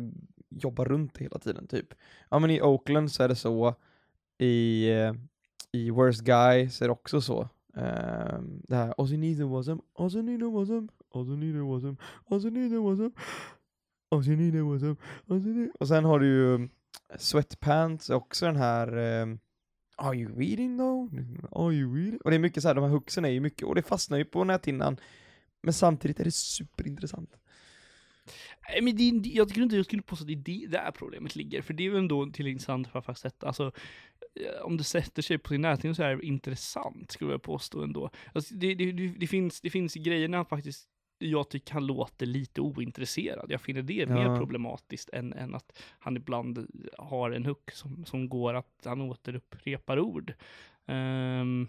jobbar 0.50 0.86
runt 0.86 1.14
det 1.14 1.24
hela 1.24 1.40
tiden 1.40 1.68
typ. 1.68 1.94
Ja 2.30 2.40
men 2.40 2.50
i 2.50 2.62
Oakland 2.62 3.12
så 3.12 3.24
är 3.24 3.28
det 3.28 3.36
så, 3.36 3.76
i, 4.38 4.90
eh, 4.92 5.14
i 5.72 5.90
Worst 5.90 6.22
Guy 6.22 6.70
så 6.70 6.84
är 6.84 6.88
det 6.88 6.92
också 6.92 7.22
så. 7.22 7.50
Um, 7.74 8.62
det 8.68 8.76
här, 8.76 9.02
Ozzy 9.02 9.14
you 9.14 9.22
needed 9.22 9.48
was 9.48 9.68
him, 9.68 9.82
all 10.00 10.16
you 10.16 10.24
needed 10.24 10.48
was 10.48 10.70
him, 10.70 10.90
all 11.14 11.28
you 11.28 11.38
needed 11.38 11.62
was 11.62 11.84
him, 11.84 11.98
Ozzy 12.26 12.48
you 12.48 12.84
was 12.84 13.00
him, 13.00 13.12
all 14.12 14.28
you 14.28 14.66
was 14.66 14.82
him. 14.82 14.98
Och 15.80 15.88
sen 15.88 16.06
har 16.06 16.20
du 16.20 16.26
ju 16.28 16.56
mm, 16.56 16.70
Sweatpants, 17.18 18.10
också 18.10 18.46
den 18.46 18.56
här 18.56 18.98
um, 19.22 19.40
Are 19.96 20.16
you 20.16 20.40
reading 20.40 20.78
though? 20.78 21.10
Are 21.52 21.74
you 21.74 21.96
reading? 21.96 22.20
Och 22.24 22.30
det 22.30 22.38
är 22.38 22.40
mycket 22.40 22.64
så 22.64 22.68
här, 22.68 22.76
de 22.76 22.84
här 22.84 22.92
hooksen 22.92 23.26
är 23.26 23.30
ju 23.30 23.40
mycket, 23.40 23.68
och 23.68 23.76
det 23.76 23.82
fastnar 23.82 24.18
ju 24.18 24.26
på 24.26 24.44
näthinnan, 24.44 24.98
men 25.62 25.74
samtidigt 25.74 26.20
är 26.20 26.24
det 26.24 26.34
superintressant. 26.34 27.38
Nej, 28.70 28.82
men 28.82 28.96
det, 29.22 29.30
jag 29.30 29.48
tycker 29.50 29.62
inte 29.62 29.76
jag 29.76 29.86
skulle 29.86 30.02
påstå 30.02 30.24
att 30.24 30.28
det 30.46 30.64
är 30.64 30.68
det 30.68 30.78
där 30.78 30.92
problemet 30.92 31.36
ligger, 31.36 31.62
för 31.62 31.74
det 31.74 31.86
är 31.86 31.90
väl 31.90 32.00
ändå 32.00 32.32
till 32.32 32.48
intressant 32.48 32.88
för 32.88 33.00
att 33.00 33.06
faktiskt 33.06 33.22
sätta, 33.22 33.48
alltså 33.48 33.72
eh, 34.36 34.62
om 34.66 34.78
det 34.78 34.84
sätter 34.84 35.22
sig 35.22 35.38
på 35.38 35.50
sin 35.50 35.62
näthinna 35.62 35.96
så 35.96 36.04
är 36.04 36.16
det 36.16 36.26
intressant, 36.26 37.12
skulle 37.12 37.32
jag 37.32 37.42
påstå 37.42 37.84
ändå. 37.84 38.10
Alltså, 38.34 38.56
det, 38.56 38.76
det, 38.76 38.92
det, 38.92 39.28
finns, 39.28 39.62
det 39.62 39.70
finns 39.70 39.94
grejer 39.94 40.28
när 40.28 40.38
han 40.38 40.46
faktiskt, 40.46 40.88
jag 41.20 41.50
tycker 41.50 41.74
han 41.74 41.86
låter 41.86 42.26
lite 42.26 42.62
ointresserad. 42.62 43.52
Jag 43.52 43.62
finner 43.62 43.82
det 43.82 44.08
mer 44.10 44.26
Ja. 44.26 44.38
problematiskt 44.38 45.10
än, 45.10 45.34
än 45.34 45.56
att 45.56 45.84
han 46.00 46.18
ibland 46.18 46.68
har 46.98 47.32
en 47.32 47.46
hook 47.46 47.72
som, 47.72 48.06
som 48.06 48.30
går 48.30 48.54
att 48.54 48.82
han 48.86 49.02
återupprepar 49.02 50.00
ord. 50.00 50.34
Ehm, 50.86 51.68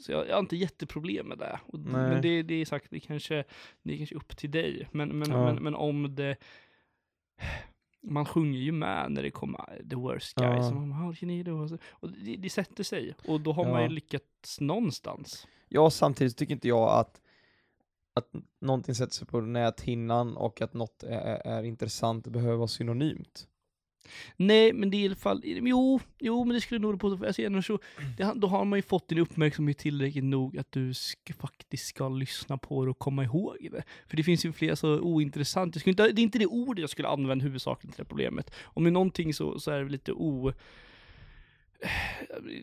så 0.00 0.12
jag, 0.12 0.28
jag 0.28 0.34
har 0.34 0.40
inte 0.40 0.56
jätteproblem 0.56 1.28
med 1.28 1.38
det. 1.38 1.60
Och, 1.66 1.78
men 1.78 2.22
det, 2.22 2.42
det 2.42 2.54
är 2.54 2.64
sagt, 2.64 2.86
det 2.90 3.00
kanske, 3.00 3.44
det 3.82 3.92
är 3.94 3.96
kanske 3.98 4.14
upp 4.14 4.36
till 4.36 4.50
dig. 4.50 4.88
Men, 4.92 5.08
men, 5.18 5.30
Ja. 5.30 5.44
men, 5.44 5.62
men 5.62 5.74
om 5.74 6.14
det... 6.14 6.36
Man 8.02 8.24
sjunger 8.26 8.58
ju 8.58 8.72
med 8.72 9.12
när 9.12 9.22
det 9.22 9.30
kommer 9.30 9.82
the 9.90 9.96
worst 9.96 10.34
guy. 10.36 10.46
Ja. 10.48 10.62
Så 10.68 10.74
man, 10.74 10.92
how 10.92 11.14
can 11.14 11.30
you 11.30 11.42
do? 11.44 11.78
Och 11.90 12.10
det, 12.10 12.36
det 12.36 12.50
sätter 12.50 12.84
sig. 12.84 13.14
Och 13.28 13.40
då 13.40 13.52
har 13.52 13.64
man 13.64 13.72
Ja. 13.74 13.82
ju 13.82 13.88
lyckats 13.88 14.60
någonstans. 14.60 15.46
Ja, 15.68 15.90
samtidigt 15.90 16.36
tycker 16.36 16.54
inte 16.54 16.68
jag 16.68 16.88
att, 16.90 17.20
att 18.14 18.30
någonting 18.60 18.94
sätter 18.94 19.12
sig 19.14 19.26
på 19.26 19.40
näthinnan 19.40 20.36
och 20.36 20.60
att 20.62 20.74
något 20.74 21.02
är, 21.02 21.18
är, 21.20 21.46
är 21.58 21.62
intressant 21.62 22.26
behöver 22.26 22.56
vara 22.56 22.68
synonymt. 22.68 23.48
Nej, 24.36 24.72
men 24.72 24.90
det 24.90 24.96
är 24.96 25.02
i 25.02 25.06
alla 25.06 25.16
fall, 25.16 25.40
jo, 25.44 26.00
jo, 26.18 26.44
men 26.44 26.54
det 26.54 26.60
skulle 26.60 26.80
nog 26.80 27.00
på, 27.00 27.06
alltså, 27.26 27.46
annars 27.46 27.66
så, 27.66 27.78
det, 28.16 28.32
då 28.34 28.46
har 28.46 28.64
man 28.64 28.78
ju 28.78 28.82
fått 28.82 29.08
din 29.08 29.18
uppmärksamhet 29.18 29.78
tillräckligt 29.78 30.24
nog 30.24 30.58
att 30.58 30.72
du 30.72 30.94
ska, 30.94 31.32
faktiskt 31.34 31.86
ska 31.86 32.08
lyssna 32.08 32.58
på 32.58 32.84
det 32.84 32.90
och 32.90 32.98
komma 32.98 33.24
ihåg 33.24 33.68
det. 33.72 33.82
För 34.06 34.16
det 34.16 34.22
finns 34.22 34.44
ju 34.44 34.52
flera 34.52 34.76
så 34.76 35.00
ointressanta, 35.00 35.76
jag 35.76 35.80
skulle 35.80 35.90
inte, 35.92 36.08
det 36.12 36.20
är 36.20 36.22
inte 36.22 36.38
det 36.38 36.46
ordet 36.46 36.80
jag 36.80 36.90
skulle 36.90 37.08
använda 37.08 37.42
huvudsakligen 37.42 37.92
till 37.92 38.04
det 38.04 38.08
problemet. 38.08 38.50
Om 38.64 38.84
det 38.84 38.90
är 38.90 38.92
någonting 38.92 39.34
så, 39.34 39.58
så 39.60 39.70
är 39.70 39.84
det 39.84 39.90
lite 39.90 40.12
o... 40.12 40.52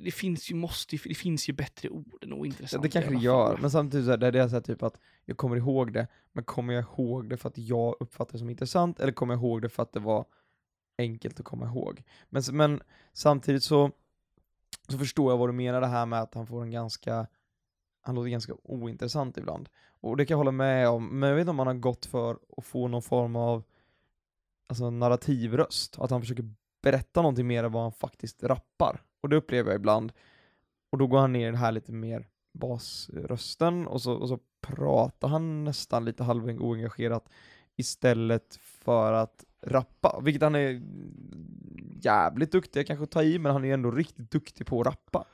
det 0.03 0.11
finns 0.11 0.51
ju, 0.51 0.55
måste, 0.55 0.97
det 1.03 1.15
finns 1.15 1.49
ju 1.49 1.53
bättre 1.53 1.89
ord 1.89 2.23
än 2.23 2.29
Ja, 2.29 2.35
ointressant. 2.35 2.83
det 2.83 2.87
i 2.87 2.91
kanske 2.91 3.11
det 3.11 3.21
gör, 3.21 3.57
men 3.61 3.71
samtidigt 3.71 4.05
så 4.05 4.11
här, 4.11 4.17
det 4.17 4.27
är 4.27 4.31
det 4.31 4.49
så 4.49 4.55
här 4.55 4.61
typ 4.61 4.83
att 4.83 4.99
jag 5.25 5.37
kommer 5.37 5.55
ihåg 5.55 5.93
det, 5.93 6.07
men 6.33 6.43
kommer 6.43 6.73
jag 6.73 6.83
ihåg 6.83 7.29
det 7.29 7.37
för 7.37 7.49
att 7.49 7.57
jag 7.57 7.95
uppfattar 7.99 8.33
det 8.33 8.39
som 8.39 8.49
intressant, 8.49 8.99
eller 8.99 9.11
kommer 9.11 9.33
jag 9.33 9.41
ihåg 9.41 9.61
det 9.61 9.69
för 9.69 9.83
att 9.83 9.93
det 9.93 9.99
var 9.99 10.25
enkelt 11.01 11.39
att 11.39 11.45
komma 11.45 11.65
ihåg? 11.65 12.03
Men, 12.29 12.43
men 12.51 12.81
samtidigt 13.13 13.63
så, 13.63 13.91
så 14.89 14.97
förstår 14.97 15.31
jag 15.31 15.37
vad 15.37 15.49
du 15.49 15.53
menar 15.53 15.81
det 15.81 15.87
här 15.87 16.05
med 16.05 16.21
att 16.21 16.33
han 16.33 16.47
får 16.47 16.61
en 16.61 16.71
ganska, 16.71 17.27
han 18.01 18.15
låter 18.15 18.29
ganska 18.29 18.53
ointressant 18.63 19.37
ibland. 19.37 19.69
Och 20.01 20.17
det 20.17 20.25
kan 20.25 20.33
jag 20.33 20.37
hålla 20.37 20.51
med 20.51 20.89
om, 20.89 21.19
men 21.19 21.29
jag 21.29 21.35
vet 21.35 21.41
inte 21.41 21.49
om 21.49 21.59
han 21.59 21.67
har 21.67 21.73
gått 21.73 22.05
för 22.05 22.37
att 22.57 22.65
få 22.65 22.87
någon 22.87 23.01
form 23.01 23.35
av 23.35 23.63
alltså 24.67 24.89
narrativröst, 24.89 25.99
att 25.99 26.11
han 26.11 26.21
försöker 26.21 26.53
berätta 26.81 27.21
någonting 27.21 27.47
mer 27.47 27.63
än 27.63 27.71
vad 27.71 27.83
han 27.83 27.91
faktiskt 27.91 28.43
rappar. 28.43 29.01
Och 29.21 29.29
det 29.29 29.35
upplever 29.35 29.71
jag 29.71 29.79
ibland. 29.79 30.13
Och 30.89 30.97
då 30.97 31.07
går 31.07 31.19
han 31.19 31.33
ner 31.33 31.41
i 31.41 31.51
den 31.51 31.55
här 31.55 31.71
lite 31.71 31.91
mer 31.91 32.27
basrösten 32.53 33.87
och 33.87 34.01
så, 34.01 34.13
och 34.13 34.29
så 34.29 34.39
pratar 34.61 35.27
han 35.27 35.63
nästan 35.63 36.05
lite 36.05 36.23
halv 36.23 36.45
oengagerat 36.45 37.29
istället 37.75 38.55
för 38.61 39.13
att 39.13 39.45
rappa, 39.61 40.21
vilket 40.23 40.41
han 40.41 40.55
är 40.55 40.81
jävligt 42.01 42.51
duktig, 42.51 42.79
jag 42.79 42.87
kanske 42.87 43.05
tar 43.05 43.23
i, 43.23 43.39
men 43.39 43.51
han 43.51 43.65
är 43.65 43.73
ändå 43.73 43.91
riktigt 43.91 44.31
duktig 44.31 44.67
på 44.67 44.81
att 44.81 44.87
rappa. 44.87 45.25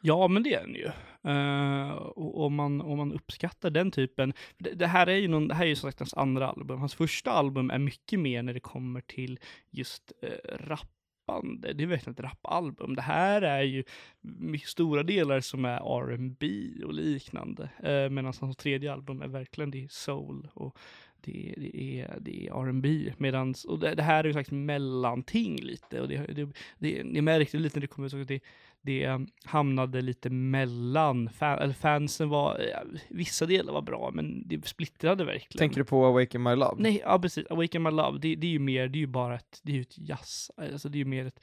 Ja, 0.00 0.28
men 0.28 0.42
det 0.42 0.54
är 0.54 0.60
den 0.60 0.74
ju. 0.74 0.90
Uh, 1.32 1.92
och 1.92 2.44
om 2.44 2.54
man, 2.54 2.80
om 2.80 2.98
man 2.98 3.12
uppskattar 3.12 3.70
den 3.70 3.90
typen, 3.90 4.32
det, 4.58 4.70
det 4.70 4.86
här 4.86 5.06
är 5.06 5.16
ju 5.16 5.28
någon, 5.28 5.48
det 5.48 5.54
här 5.54 5.64
är 5.64 5.68
ju 5.68 5.76
som 5.76 5.90
sagt 5.90 6.00
hans 6.00 6.14
andra 6.14 6.48
album. 6.48 6.78
Hans 6.78 6.94
första 6.94 7.30
album 7.30 7.70
är 7.70 7.78
mycket 7.78 8.20
mer 8.20 8.42
när 8.42 8.54
det 8.54 8.60
kommer 8.60 9.00
till 9.00 9.38
just 9.70 10.12
uh, 10.24 10.56
rappande. 10.58 11.72
Det 11.72 11.82
är 11.82 11.86
verkligen 11.86 12.12
ett 12.14 12.20
rappalbum. 12.20 12.94
Det 12.94 13.02
här 13.02 13.42
är 13.42 13.62
ju 13.62 13.84
mycket 14.20 14.68
stora 14.68 15.02
delar 15.02 15.40
som 15.40 15.64
är 15.64 16.00
R&B 16.00 16.70
och 16.84 16.94
liknande. 16.94 17.70
Eh, 17.82 17.90
uh, 17.90 18.10
Medan 18.10 18.32
hans 18.40 18.56
tredje 18.56 18.92
album 18.92 19.22
är 19.22 19.28
verkligen 19.28 19.70
det 19.70 19.92
soul 19.92 20.48
och 20.54 20.78
det, 21.26 21.54
det 21.56 22.00
är, 22.00 22.18
det 22.20 22.46
är 22.46 22.62
R&B 22.62 23.12
medans, 23.18 23.64
och 23.64 23.78
det, 23.78 23.94
det 23.94 24.02
här 24.02 24.24
är 24.24 24.24
ju 24.24 24.32
slags 24.32 24.50
mellanting 24.50 25.56
lite 25.56 26.00
och 26.00 26.08
det, 26.08 26.16
det, 26.16 26.48
det, 26.78 27.02
det 27.02 27.22
märkte 27.22 27.58
lite 27.58 27.76
när 27.76 27.80
det 27.80 27.86
kom 27.86 28.04
ut 28.04 28.14
att 28.14 28.28
det, 28.28 28.40
det 28.82 29.20
hamnade 29.44 30.00
lite 30.00 30.30
mellan, 30.30 31.28
fan, 31.28 31.58
eller 31.58 31.74
fansen 31.74 32.28
var, 32.28 32.60
eh, 32.60 32.98
vissa 33.08 33.46
delar 33.46 33.72
var 33.72 33.82
bra 33.82 34.10
men 34.14 34.48
det 34.48 34.66
splittrade 34.66 35.24
verkligen. 35.24 35.58
Tänker 35.58 35.76
du 35.76 35.84
på 35.84 36.06
Awaken 36.06 36.42
My 36.42 36.54
Love? 36.54 36.76
Nej, 36.78 37.00
ja 37.04 37.18
precis, 37.18 37.46
Awaken 37.50 37.82
My 37.82 37.90
Love, 37.90 38.18
det, 38.18 38.34
det 38.34 38.46
är 38.46 38.50
ju 38.50 38.58
mer, 38.58 38.88
det 38.88 38.98
är 38.98 39.00
ju 39.00 39.06
bara 39.06 39.34
ett, 39.34 39.60
det 39.62 39.72
är 39.72 39.76
ju 39.76 39.82
ett 39.82 39.98
jazz, 39.98 40.50
alltså 40.56 40.88
det 40.88 40.96
är 40.96 41.00
ju 41.00 41.04
mer 41.04 41.26
ett 41.26 41.40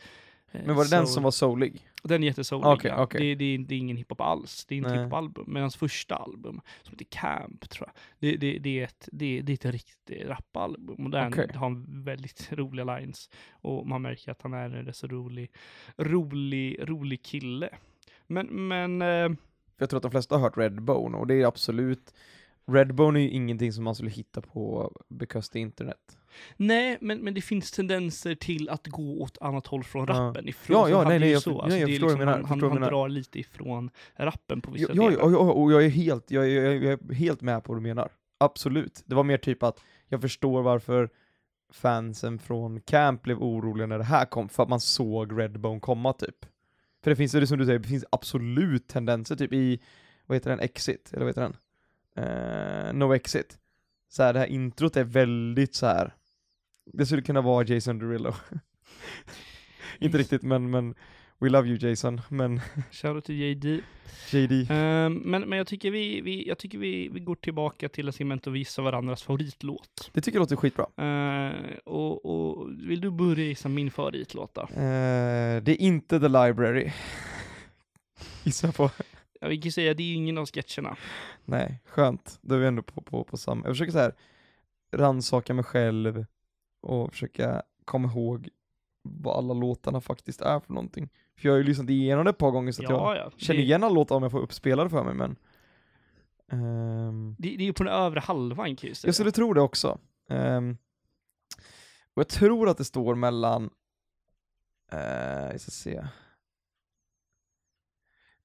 Men 0.66 0.76
var 0.76 0.84
det 0.84 0.90
den 0.90 1.04
soul- 1.06 1.14
som 1.14 1.24
var 1.24 1.32
soulig? 1.32 1.88
den 2.04 2.24
är 2.24 2.28
jättesoulig, 2.28 2.66
Okej, 2.68 2.92
ja. 2.92 3.04
okej. 3.04 3.22
Det, 3.22 3.36
det, 3.36 3.46
är- 3.46 3.58
det 3.58 3.76
är 3.76 3.80
ingen 3.80 3.98
hiphop 3.98 4.22
alls. 4.22 4.66
Det 4.66 4.76
är 4.76 4.78
inte 4.78 4.90
hiphop-album. 4.94 5.46
Men 5.48 5.62
hans 5.62 5.76
första 5.76 6.16
album, 6.16 6.62
som 6.84 6.92
heter 6.92 7.06
Camp, 7.10 7.70
tror 7.70 7.90
jag, 7.94 7.96
det, 8.20 8.38
det, 8.38 8.60
det, 8.60 8.80
är, 8.80 8.84
ett, 8.84 9.10
det, 9.12 9.42
det 9.42 9.52
är 9.52 9.54
ett 9.54 9.74
riktigt 9.74 10.26
rapalbum. 10.28 11.06
Och 11.06 11.12
den 11.12 11.28
Okej. 11.34 11.52
har 11.56 12.04
väldigt 12.04 12.48
roliga 12.52 12.98
lines. 12.98 13.30
Och 13.52 13.88
man 13.88 14.02
märker 14.02 14.32
att 14.32 14.42
han 14.42 14.54
är 14.54 14.70
en 14.70 14.86
rätt 14.86 14.96
så 14.96 15.08
rolig, 15.08 15.52
rolig, 15.98 16.78
rolig 16.90 17.24
kille. 17.24 17.70
Men, 18.28 18.68
men, 18.68 19.02
eh, 19.02 19.08
För 19.38 19.38
jag 19.78 19.90
tror 19.90 19.98
att 19.98 20.04
de 20.04 20.12
flesta 20.12 20.36
har 20.36 20.42
hört 20.42 20.58
Redbone, 20.58 21.18
och 21.18 21.28
det 21.28 21.42
är 21.42 21.46
absolut 21.46 22.14
Redbone 22.66 23.20
är 23.20 23.24
ju 23.24 23.30
ingenting 23.30 23.74
som 23.74 23.84
man 23.84 23.96
skulle 23.96 24.12
hitta 24.12 24.42
på 24.42 24.92
the 25.54 25.60
Internet. 25.60 26.18
Nej, 26.58 26.98
men, 27.02 27.20
men 27.20 27.34
det 27.34 27.42
finns 27.42 27.72
tendenser 27.72 28.36
till 28.36 28.70
att 28.70 28.88
gå 28.88 29.22
åt 29.22 29.38
annat 29.42 29.68
håll 29.68 29.84
från 29.84 30.06
Ja. 30.08 30.14
rappen. 30.14 30.48
Ifrån, 30.48 30.76
Ja, 30.78 30.90
ja, 30.90 31.10
nej, 31.10 31.20
nej, 31.20 31.28
ju 31.28 31.34
jag- 31.34 31.42
så. 31.44 31.50
nej, 31.52 31.62
Alltså, 31.62 31.78
jag 31.80 31.90
det 31.90 31.92
är 31.92 32.00
förstår 32.00 32.10
du 32.10 32.16
menar, 32.18 32.32
han, 32.32 32.42
jag 32.42 32.48
han, 32.48 32.58
förstår 32.58 32.70
han 32.70 32.80
menar. 32.80 32.92
drar 32.92 33.10
lite 33.10 33.40
ifrån 33.40 33.90
rappen 34.16 34.62
på 34.62 34.72
vissa 34.72 34.94
Ja, 34.94 35.04
ja, 35.04 35.10
delar. 35.10 35.32
ja, 35.32 35.38
och 35.38 35.72
jag 35.72 35.86
är 35.86 35.90
helt, 35.90 36.32
jag 36.32 36.46
är, 36.50 36.64
jag, 36.64 36.76
är, 36.76 36.82
jag 37.10 37.16
helt 37.16 37.42
med 37.42 37.64
på 37.64 37.74
vad 37.74 37.78
du 37.82 37.88
menar. 37.88 38.12
Absolut. 38.38 39.04
Det 39.06 39.16
var 39.16 39.24
mer 39.24 39.38
typ 39.38 39.64
att 39.64 39.80
jag 40.08 40.22
förstår 40.22 40.62
varför 40.62 41.10
fansen 41.74 42.40
från 42.40 42.82
Camp 42.82 43.22
blev 43.22 43.38
oroliga 43.38 43.88
när 43.88 43.98
det 43.98 44.04
här 44.04 44.26
kom, 44.26 44.50
för 44.50 44.64
att 44.64 44.70
man 44.70 44.80
såg 44.80 45.40
Redbone 45.40 45.80
komma 45.80 46.14
typ. 46.14 46.46
För 47.04 47.10
det 47.10 47.16
finns, 47.16 47.32
det 47.32 47.48
som 47.48 47.58
du 47.58 47.66
säger, 47.66 47.80
det 47.80 47.88
finns 47.88 48.06
absolut 48.10 48.88
tendenser 48.88 49.36
typ 49.36 49.54
i, 49.54 49.80
vad 50.26 50.36
heter 50.36 50.50
den, 50.50 50.60
Exit, 50.60 51.10
eller 51.14 51.26
vad 51.26 51.30
heter 51.30 51.42
den? 51.42 51.56
Eh, 52.16 52.94
no 52.94 53.14
Exit. 53.14 53.58
Så 54.10 54.24
här, 54.24 54.34
det 54.34 54.40
här 54.40 54.46
introt 54.48 54.98
är 54.98 55.04
väldigt 55.04 55.76
så 55.76 55.86
här. 55.86 56.14
Det 56.86 57.06
skulle 57.06 57.22
kunna 57.22 57.42
vara 57.42 57.66
Jason 57.66 58.00
Derulo. 58.00 58.34
Inte 60.00 60.18
riktigt, 60.18 60.44
men, 60.44 60.70
men 60.70 60.96
We 61.44 61.50
love 61.50 61.68
you 61.68 61.78
Jason, 61.78 62.22
men 62.30 62.62
Shoutout 62.92 63.26
till 63.26 63.36
JD. 63.36 63.82
JD. 64.32 64.68
Ehm, 64.70 65.14
men, 65.14 65.42
men 65.42 65.58
jag 65.58 65.68
tycker, 65.68 65.92
vi, 65.92 66.22
vi, 66.22 66.48
jag 66.48 66.58
tycker 66.58 66.78
vi, 66.78 67.10
vi 67.10 67.20
går 67.20 67.36
tillbaka 67.36 67.90
till 67.90 68.08
en 68.08 68.14
segment 68.14 68.48
och 68.48 68.56
visar 68.56 68.84
varandras 68.84 69.24
favoritlåt. 69.24 70.12
Det 70.14 70.22
tycker 70.22 70.38
jag 70.38 70.42
låter 70.42 70.56
skitbra. 70.56 70.88
Ehm, 70.98 71.54
och, 71.86 72.26
och 72.26 72.70
vill 72.70 73.02
du 73.02 73.12
börja 73.12 73.46
gissa 73.46 73.70
min 73.70 73.92
favoritlåt 73.92 74.54
då? 74.54 74.62
Eh, 74.62 75.64
det 75.64 75.72
är 75.72 75.82
inte 75.82 76.20
The 76.20 76.28
Library. 76.28 76.92
Gissa 78.44 78.72
på. 78.72 78.90
Jag 79.42 79.50
vill 79.50 79.66
ju 79.66 79.72
säga, 79.72 79.94
det 79.94 80.04
är 80.04 80.16
ingen 80.16 80.38
av 80.38 80.46
sketcherna. 80.46 80.98
Nej, 81.46 81.80
skönt. 81.86 82.40
Då 82.42 82.56
är 82.56 82.60
vi 82.60 82.68
ändå 82.68 82.82
på, 82.82 83.02
på, 83.02 83.24
på 83.24 83.38
samma. 83.38 83.66
Jag 83.66 83.76
försöker 83.76 83.92
så 83.92 84.00
här 84.00 84.14
rannsaka 84.92 85.54
mig 85.54 85.64
själv 85.64 86.26
och 86.84 87.12
försöka 87.12 87.64
komma 87.86 88.08
ihåg 88.08 88.50
vad 89.02 89.38
alla 89.38 89.54
låtarna 89.54 90.02
faktiskt 90.02 90.42
är 90.42 90.60
för 90.60 90.74
någonting. 90.74 91.10
För 91.38 91.48
jag 91.48 91.54
har 91.54 91.58
ju 91.58 91.64
lyssnat 91.64 91.90
igenom 91.90 92.24
det 92.26 92.30
ett 92.30 92.38
par 92.38 92.52
gånger 92.52 92.72
så 92.72 92.84
att 92.84 92.90
jag 92.90 93.00
Ja, 93.00 93.16
ja. 93.16 93.32
känner 93.38 93.60
Det, 93.60 93.64
igen 93.64 93.84
alla 93.84 93.94
låtar 93.94 94.16
om 94.16 94.24
jag 94.24 94.32
får 94.32 94.40
uppspelade 94.40 94.90
för 94.90 95.04
mig, 95.04 95.14
men... 95.14 95.36
ehm, 96.52 97.36
det, 97.40 97.50
det 97.58 97.64
är 97.64 97.66
ju 97.66 97.74
på 97.74 97.84
den 97.84 97.94
övre 97.94 98.20
halvan 98.20 98.76
kan 98.76 98.90
jag 99.04 99.16
skulle 99.16 99.32
tro 99.32 99.54
det 99.54 99.62
också. 99.62 100.00
Ehm, 100.30 100.78
och 102.14 102.20
jag 102.20 102.28
tror 102.30 102.70
att 102.70 102.78
det 102.78 102.86
står 102.86 103.16
mellan... 103.16 103.70
Uh, 104.94 105.52
jag 105.52 105.62
ska 105.62 105.72
se. 105.72 105.96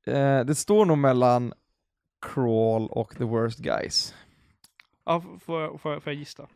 Eh, 0.07 0.45
det 0.45 0.55
står 0.55 0.85
nog 0.87 0.99
mellan 0.99 1.53
Crawl 2.21 2.89
och 2.91 3.17
The 3.17 3.25
Worst 3.25 3.59
Guys. 3.59 4.15
Ja, 5.05 5.21
får, 5.21 5.39
får, 5.79 5.79
får 5.79 6.03
jag 6.13 6.15
gissa? 6.15 6.49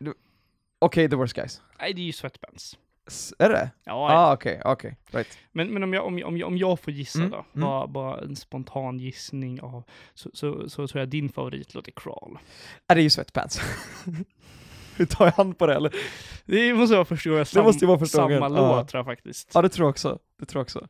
Okej, 0.82 1.08
The 1.08 1.16
Worst 1.16 1.34
Guys. 1.34 1.62
Nej, 1.80 1.92
det 1.94 2.00
är 2.00 2.04
ju 2.04 2.12
Sweatbands. 2.12 2.78
S- 3.06 3.34
är 3.38 3.48
det? 3.48 3.70
Ja, 3.84 3.92
ja. 4.12 4.14
Ah, 4.14 4.32
okej, 4.32 4.60
okej, 4.64 4.96
right. 5.10 5.38
Men, 5.52 5.68
men 5.72 5.82
om, 5.82 5.92
jag, 5.94 6.06
om, 6.06 6.18
jag, 6.18 6.28
om, 6.28 6.36
jag, 6.36 6.46
om 6.48 6.56
jag 6.56 6.80
får 6.80 6.92
gissa 6.92 7.18
Mm, 7.18 7.30
då, 7.30 7.36
mm. 7.36 7.68
bara, 7.68 7.86
bara 7.86 8.20
en 8.20 8.36
spontan 8.36 8.98
gissning 8.98 9.60
av, 9.60 9.84
så, 10.14 10.30
så, 10.32 10.68
så 10.68 10.88
tror 10.88 11.00
jag 11.00 11.08
din 11.08 11.28
favoritlåt 11.28 11.88
är 11.88 11.92
Crawl. 11.92 12.38
Är 12.88 12.94
det 12.94 13.00
är 13.00 13.02
ju 13.02 13.10
Sweatpants. 13.10 13.60
Hur 14.96 15.06
tar 15.06 15.24
jag 15.24 15.32
hand 15.32 15.58
på 15.58 15.66
det 15.66 15.74
eller? 15.74 15.94
Det 16.44 16.74
måste 16.74 16.94
vara 16.94 17.04
första 17.04 17.30
gången 17.30 17.46
sam, 17.46 17.64
måste 17.64 17.86
vara 17.86 17.98
första 17.98 18.16
samma 18.16 18.38
gången, 18.38 18.52
låt 18.52 18.76
ja. 18.76 18.84
tror 18.84 18.98
jag 18.98 19.06
faktiskt. 19.06 19.50
Ja, 19.54 19.62
det 19.62 19.68
tror 19.68 19.86
jag 19.86 19.90
också. 19.90 20.18
Det 20.38 20.46
tror 20.46 20.60
jag 20.60 20.64
också. 20.64 20.88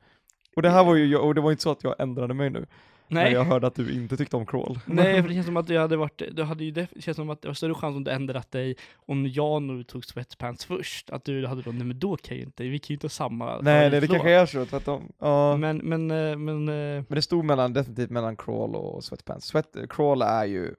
Och 0.56 0.62
det 0.62 0.70
här 0.70 0.84
var 0.84 0.94
ju, 0.94 1.16
och 1.16 1.34
det 1.34 1.40
var 1.40 1.50
inte 1.50 1.62
så 1.62 1.70
att 1.70 1.84
jag 1.84 2.00
ändrade 2.00 2.34
mig 2.34 2.50
nu, 2.50 2.66
Nej. 3.12 3.32
jag 3.32 3.44
hörde 3.44 3.66
att 3.66 3.74
du 3.74 3.92
inte 3.94 4.16
tyckte 4.16 4.36
om 4.36 4.46
Crawl. 4.46 4.78
Nej, 4.86 5.22
för 5.22 5.28
det 5.28 5.34
känns 5.34 5.46
som 5.46 5.56
att 5.56 5.66
du 5.66 5.78
hade 5.78 5.96
varit, 5.96 6.22
du 6.32 6.42
hade 6.42 6.64
ju 6.64 6.70
det 6.70 6.88
känns 6.98 7.16
som 7.16 7.30
att 7.30 7.42
det 7.42 7.48
var 7.48 7.54
större 7.54 7.74
chans 7.74 7.96
om 7.96 8.04
du 8.04 8.10
ändrat 8.10 8.50
dig 8.50 8.76
om 8.94 9.26
jag 9.26 9.62
nu 9.62 9.84
tog 9.84 10.04
Sweatpants 10.04 10.64
först. 10.64 11.10
Att 11.10 11.24
du 11.24 11.46
hade 11.46 11.62
då, 11.62 11.72
nej 11.72 11.84
men 11.84 11.98
då 11.98 12.16
kan 12.16 12.36
ju 12.36 12.42
inte, 12.42 12.64
vi 12.64 12.78
kan 12.78 12.88
ju 12.88 12.94
inte 12.94 13.04
ha 13.04 13.10
samma 13.10 13.60
Nej, 13.60 13.90
nej, 13.90 14.00
det 14.00 14.06
kanske 14.06 14.30
är 14.30 14.46
så, 14.46 14.66
tvärtom. 14.66 15.12
Ja. 15.18 15.56
Men, 15.56 15.76
Men, 15.76 16.06
men, 16.06 16.30
eh, 16.32 16.38
men, 16.38 16.68
eh, 16.98 17.04
det 17.08 17.22
stod 17.22 17.44
mellan, 17.44 17.72
definitivt 17.72 18.10
mellan 18.10 18.36
Crawl 18.36 18.74
och 18.74 19.04
Sweatpants. 19.04 19.46
Sweat, 19.46 19.76
Crawl 19.88 20.22
är 20.22 20.44
ju, 20.44 20.74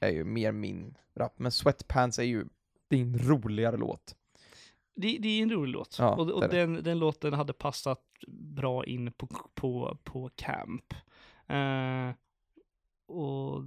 är 0.00 0.10
ju 0.10 0.24
mer 0.24 0.52
min 0.52 0.94
rap, 1.18 1.38
men 1.38 1.52
Sweatpants 1.52 2.18
är 2.18 2.22
ju 2.22 2.44
din 2.90 3.18
roligare 3.18 3.76
låt. 3.76 4.14
det, 4.96 5.18
det 5.20 5.28
är 5.28 5.42
en 5.42 5.50
rolig 5.50 5.72
låt. 5.72 5.96
Ja, 5.98 6.10
och 6.14 6.30
och 6.30 6.48
den, 6.48 6.82
den 6.82 6.98
låten 6.98 7.32
hade 7.32 7.52
passat 7.52 8.00
bra 8.28 8.84
in 8.84 9.12
på, 9.12 9.28
på, 9.54 9.98
på 10.04 10.30
camp. 10.34 10.94
Eh, 11.52 12.14
och 13.06 13.62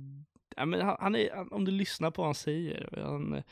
ja, 0.56 0.66
men 0.66 0.82
han, 0.82 0.98
han 1.00 1.16
är, 1.16 1.36
han, 1.36 1.52
om 1.52 1.66
du 1.66 1.72
lyssnar 1.72 2.12
på 2.12 2.22
vad 2.22 2.28
han 2.28 2.36
säger, 2.36 2.90
han, 2.98 3.44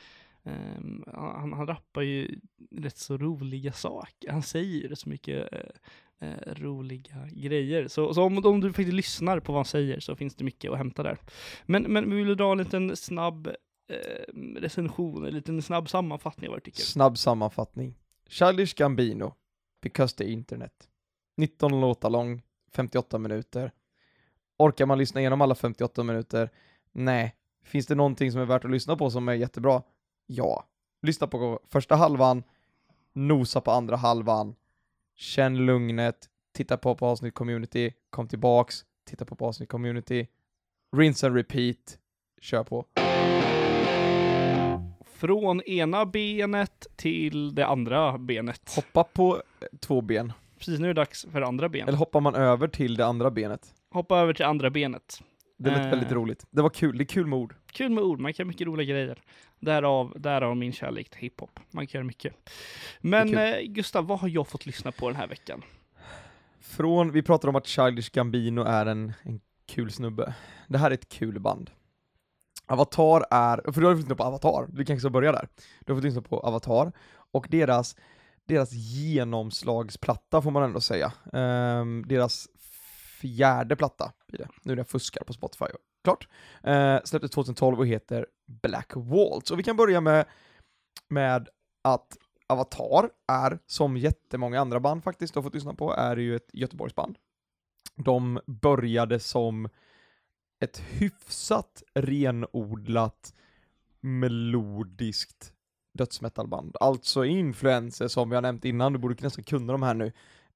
ehm, 0.44 1.04
han, 1.14 1.54
han 1.54 1.68
rappar 1.68 2.02
ju 2.02 2.40
rätt 2.72 2.98
så 2.98 3.18
roliga 3.18 3.72
saker. 3.72 4.32
Han 4.32 4.44
säger 4.44 4.90
rätt 4.90 5.00
så 5.00 5.10
mycket 5.10 5.54
eh, 5.54 6.30
eh, 6.30 6.54
roliga 6.54 7.28
grejer. 7.32 7.88
Så, 7.88 8.14
så 8.14 8.24
om, 8.24 8.46
om 8.46 8.62
du 8.62 8.68
faktiskt 8.68 8.94
lyssnar 8.94 9.40
på 9.40 9.52
vad 9.52 9.60
han 9.60 9.66
säger 9.66 10.00
så 10.00 10.16
finns 10.16 10.36
det 10.36 10.44
mycket 10.44 10.72
att 10.72 10.78
hämta 10.78 11.04
där. 11.04 11.18
Men, 11.66 11.84
men 11.84 12.16
vi 12.16 12.24
vill 12.24 12.38
dra 12.38 12.52
en 12.52 12.58
liten 12.58 12.96
snabb 12.96 13.48
eh, 13.48 14.34
recension, 14.56 15.26
en 15.26 15.34
liten 15.34 15.62
snabb 15.62 15.90
sammanfattning 15.90 16.50
av 16.50 16.52
vad 16.52 16.60
du 16.60 16.64
tycker. 16.64 16.84
Snabb 16.84 17.18
sammanfattning. 17.18 17.96
Childish 18.30 18.76
Gambino, 18.76 19.36
Because 19.82 20.16
the 20.18 20.32
Internet. 20.32 20.90
19 21.38 21.82
låtar 21.82 22.10
lång, 22.10 22.42
58 22.72 23.18
minuter. 23.18 23.72
Orkar 24.58 24.86
man 24.86 24.98
lyssna 24.98 25.22
igenom 25.22 25.42
alla 25.42 25.56
58 25.56 26.04
minuter? 26.04 26.50
Nej. 26.92 27.36
Finns 27.64 27.88
det 27.88 27.96
någonting 27.96 28.32
som 28.32 28.42
är 28.42 28.46
värt 28.46 28.66
att 28.66 28.72
lyssna 28.72 28.96
på 28.96 29.10
som 29.10 29.28
är 29.28 29.34
jättebra? 29.34 29.82
Ja. 30.26 30.66
Lyssna 31.02 31.28
på 31.28 31.60
första 31.70 31.96
halvan, 31.96 32.44
nosa 33.14 33.62
på 33.62 33.72
andra 33.72 33.96
halvan, 33.96 34.56
känn 35.16 35.66
lugnet, 35.66 36.30
titta 36.54 36.78
på 36.78 36.96
på 36.96 37.06
avsnitt 37.06 37.34
community, 37.34 37.94
kom 38.10 38.28
tillbaks, 38.28 38.86
titta 39.06 39.26
på 39.26 39.36
på 39.36 39.46
avsnitt 39.46 39.70
community, 39.70 40.28
rinse 40.98 41.28
and 41.28 41.36
repeat, 41.36 41.98
kör 42.42 42.64
på. 42.64 42.86
Från 45.06 45.62
ena 45.62 46.06
benet 46.06 46.88
till 46.96 47.56
det 47.56 47.66
andra 47.66 48.18
benet. 48.18 48.74
Hoppa 48.76 49.04
på 49.04 49.36
eh, 49.36 49.68
två 49.80 50.02
ben, 50.02 50.34
Precis 50.58 50.80
nu 50.80 50.90
är 50.90 50.94
det 50.94 51.02
dags 51.02 51.26
för 51.32 51.42
andra 51.42 51.70
ben. 51.70 51.88
eller 51.88 51.98
hoppar 51.98 52.22
man 52.22 52.36
över 52.36 52.68
till 52.68 52.96
det 52.96 53.06
andra 53.06 53.32
benet. 53.32 53.74
Hoppa 53.94 54.18
över 54.20 54.34
till 54.34 54.46
andra 54.46 54.70
benet. 54.70 55.20
Det 55.58 55.70
lät 55.70 55.80
Eh. 55.86 55.90
väldigt 55.90 56.12
roligt. 56.12 56.46
Det 56.52 56.62
var 56.62 56.70
kul, 56.70 56.98
det 56.98 57.04
är 57.04 57.06
kul 57.06 57.26
med 57.28 57.40
ord. 57.40 57.56
Kul 57.72 57.92
med 57.92 58.04
ord, 58.04 58.20
man 58.20 58.34
kan 58.34 58.48
mycket 58.48 58.68
roliga 58.68 58.88
grejer. 58.94 59.22
Därav, 59.60 60.14
därav 60.20 60.58
min 60.58 60.74
kärlek 60.74 61.10
till 61.10 61.20
hiphop. 61.20 61.60
Man 61.72 61.88
kan 61.88 62.00
göra 62.00 62.08
mycket. 62.08 62.50
Men 63.02 63.38
eh, 63.38 63.60
Gustav, 63.62 64.08
vad 64.08 64.20
har 64.20 64.28
jag 64.28 64.48
fått 64.48 64.66
lyssna 64.66 64.92
på 64.92 65.08
den 65.10 65.16
här 65.16 65.28
veckan? 65.28 65.62
Från, 66.62 67.12
vi 67.12 67.22
pratade 67.22 67.50
om 67.50 67.56
att 67.56 67.68
Childish 67.68 68.10
Gambino 68.12 68.62
är 68.64 68.86
en, 68.86 69.14
en 69.24 69.42
kul 69.66 69.92
snubbe. 69.92 70.34
Det 70.68 70.78
här 70.78 70.90
är 70.92 70.94
ett 70.96 71.10
kul 71.10 71.40
band. 71.40 71.72
Avatar 72.66 73.26
är, 73.32 73.72
för 73.72 73.82
du 73.82 73.88
har 73.88 73.94
fått 73.94 74.02
lyssna 74.02 74.16
på 74.16 74.24
Avatar, 74.24 74.68
du 74.70 74.86
kanske 74.86 75.00
ska 75.00 75.10
börja 75.10 75.32
där. 75.32 75.48
Du 75.86 75.94
har 75.94 75.98
fått 75.98 76.04
lyssna 76.06 76.22
på 76.22 76.40
Avatar, 76.40 76.92
och 77.32 77.48
deras, 77.50 77.96
deras 78.46 78.72
genomslagsplatta 78.74 80.42
får 80.42 80.52
man 80.52 80.64
ändå 80.64 80.82
säga. 80.82 81.12
Ehm, 81.34 82.04
deras 82.08 82.48
fjärde 83.24 83.76
platta 83.76 84.12
blir 84.28 84.40
det, 84.40 84.48
nu 84.64 84.72
när 84.72 84.78
jag 84.78 84.88
fuskar 84.88 85.24
på 85.24 85.34
Spotify. 85.34 85.66
Klart. 86.04 86.28
Eh, 86.64 87.00
släpptes 87.04 87.32
2012 87.32 87.80
och 87.80 87.88
heter 87.88 88.28
Black 88.46 88.92
Waltz. 88.96 89.52
Och 89.52 89.60
vi 89.60 89.64
kan 89.64 89.78
börja 89.78 90.02
med, 90.02 90.26
med 91.10 91.50
att 91.82 92.18
Avatar 92.48 93.10
är, 93.28 93.60
som 93.66 93.98
jättemånga 93.98 94.62
andra 94.62 94.80
band 94.80 95.04
faktiskt 95.04 95.34
du 95.34 95.38
har 95.38 95.44
fått 95.44 95.54
lyssna 95.54 95.74
på, 95.74 95.94
är 95.94 96.18
ju 96.18 96.36
ett 96.36 96.50
Göteborgsband. 96.54 97.18
De 97.96 98.40
började 98.46 99.20
som 99.20 99.70
ett 100.60 100.80
hyfsat 100.80 101.84
renodlat 101.94 103.34
melodiskt 104.00 105.54
dödsmetalband. 105.94 106.78
Alltså 106.80 107.26
influenser 107.26 108.08
som 108.08 108.32
jag 108.32 108.42
nämnt 108.42 108.66
innan, 108.66 108.94
du 108.94 109.00
borde 109.00 109.24
nästan 109.24 109.44
kunna 109.44 109.74
de 109.74 109.84
här 109.84 109.94
nu. 109.94 110.12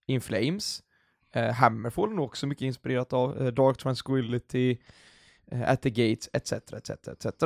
In 0.05 0.21
Flames, 0.21 0.83
eh, 1.37 1.53
Hammerfall 1.53 2.11
är 2.11 2.15
nog 2.15 2.25
också 2.25 2.47
mycket 2.47 2.65
inspirerat 2.65 3.13
av 3.13 3.41
eh, 3.41 3.47
Dark 3.47 3.77
Tranquility, 3.77 4.77
eh, 5.45 5.69
At 5.69 5.81
the 5.81 5.89
Gates, 5.89 6.29
etc, 6.33 6.51
etc, 6.51 6.89
etc. 7.07 7.43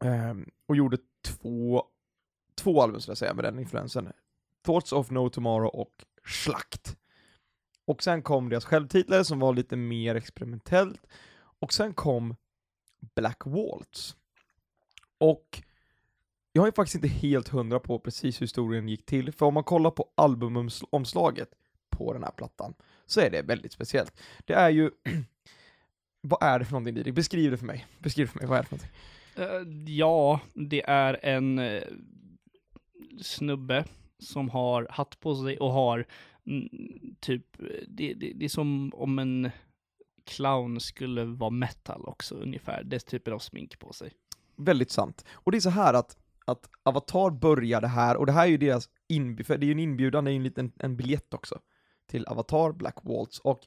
Eh, 0.00 0.34
och 0.66 0.76
gjorde 0.76 0.98
två 1.24 1.84
två 2.54 2.82
album 2.82 3.00
skulle 3.00 3.10
jag 3.10 3.18
säga 3.18 3.34
med 3.34 3.44
den 3.44 3.58
influensen. 3.58 4.12
Thoughts 4.64 4.92
of 4.92 5.10
No 5.10 5.28
Tomorrow 5.28 5.68
och 5.68 6.04
Slakt. 6.24 6.96
Och 7.84 8.02
sen 8.02 8.22
kom 8.22 8.48
deras 8.48 8.64
självtitlare 8.64 9.24
som 9.24 9.38
var 9.38 9.54
lite 9.54 9.76
mer 9.76 10.14
experimentellt. 10.14 11.06
Och 11.58 11.72
sen 11.72 11.94
kom 11.94 12.36
Black 13.14 13.46
Waltz. 13.46 14.16
Och 15.18 15.62
jag 16.52 16.66
är 16.66 16.72
faktiskt 16.72 16.94
inte 16.94 17.08
helt 17.08 17.48
hundra 17.48 17.80
på 17.80 17.98
precis 17.98 18.40
hur 18.40 18.44
historien 18.44 18.88
gick 18.88 19.06
till, 19.06 19.32
för 19.32 19.46
om 19.46 19.54
man 19.54 19.64
kollar 19.64 19.90
på 19.90 20.10
albumomslaget 20.14 21.50
på 21.96 22.12
den 22.12 22.22
här 22.22 22.30
plattan, 22.30 22.74
så 23.06 23.20
är 23.20 23.30
det 23.30 23.42
väldigt 23.42 23.72
speciellt. 23.72 24.22
Det 24.44 24.52
är 24.52 24.70
ju, 24.70 24.90
vad 26.20 26.42
är 26.42 26.58
det 26.58 26.64
för 26.64 26.72
någonting 26.72 26.94
Didrik? 26.94 27.14
Beskriv 27.14 27.50
det 27.50 27.56
för 27.56 27.66
mig. 27.66 27.86
Beskriv 27.98 28.26
det 28.26 28.32
för 28.32 28.38
mig, 28.38 28.48
vad 28.48 28.58
är 28.58 28.62
det 28.62 28.68
för 28.68 28.76
någonting? 28.76 28.94
Eh, 29.36 29.94
ja, 29.94 30.40
det 30.54 30.82
är 30.82 31.18
en 31.22 31.58
eh, 31.58 31.82
snubbe 33.20 33.84
som 34.18 34.50
har 34.50 34.86
hatt 34.90 35.20
på 35.20 35.34
sig 35.34 35.58
och 35.58 35.72
har 35.72 36.06
mm, 36.46 36.68
typ, 37.20 37.46
det, 37.88 38.14
det, 38.14 38.32
det 38.34 38.44
är 38.44 38.48
som 38.48 38.92
om 38.94 39.18
en 39.18 39.50
clown 40.24 40.80
skulle 40.80 41.24
vara 41.24 41.50
metal 41.50 42.04
också 42.06 42.34
ungefär, 42.34 42.84
dess 42.84 43.04
typer 43.04 43.32
av 43.32 43.38
smink 43.38 43.78
på 43.78 43.92
sig. 43.92 44.12
Väldigt 44.56 44.90
sant. 44.90 45.24
Och 45.32 45.52
det 45.52 45.58
är 45.58 45.60
så 45.60 45.70
här 45.70 45.94
att, 45.94 46.16
att 46.44 46.70
Avatar 46.82 47.30
började 47.30 47.86
här, 47.86 48.16
och 48.16 48.26
det 48.26 48.32
här 48.32 48.42
är 48.42 48.50
ju 48.50 48.56
deras 48.56 48.88
inbjudan, 49.08 49.44
för 49.44 49.58
det 49.58 49.64
är 49.64 49.68
ju 49.68 49.72
en 49.72 49.78
inbjudan, 49.78 50.24
det 50.24 50.30
är 50.30 50.32
ju 50.32 50.36
en 50.36 50.42
liten 50.42 50.72
en 50.78 50.96
biljett 50.96 51.34
också, 51.34 51.58
till 52.06 52.26
Avatar 52.26 52.72
Black 52.72 52.96
Waltz, 53.02 53.38
och 53.38 53.66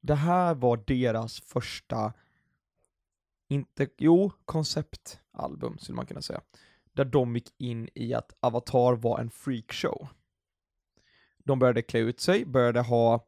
det 0.00 0.14
här 0.14 0.54
var 0.54 0.76
deras 0.86 1.40
första, 1.40 2.12
inte, 3.48 3.88
jo, 3.98 4.32
konceptalbum 4.44 5.78
skulle 5.78 5.96
man 5.96 6.06
kunna 6.06 6.22
säga, 6.22 6.40
där 6.92 7.04
de 7.04 7.34
gick 7.34 7.54
in 7.58 7.88
i 7.94 8.14
att 8.14 8.36
Avatar 8.40 8.96
var 8.96 9.20
en 9.20 9.30
freakshow. 9.30 10.08
De 11.38 11.58
började 11.58 11.82
klä 11.82 12.00
ut 12.00 12.20
sig, 12.20 12.44
började 12.44 12.80
ha 12.80 13.26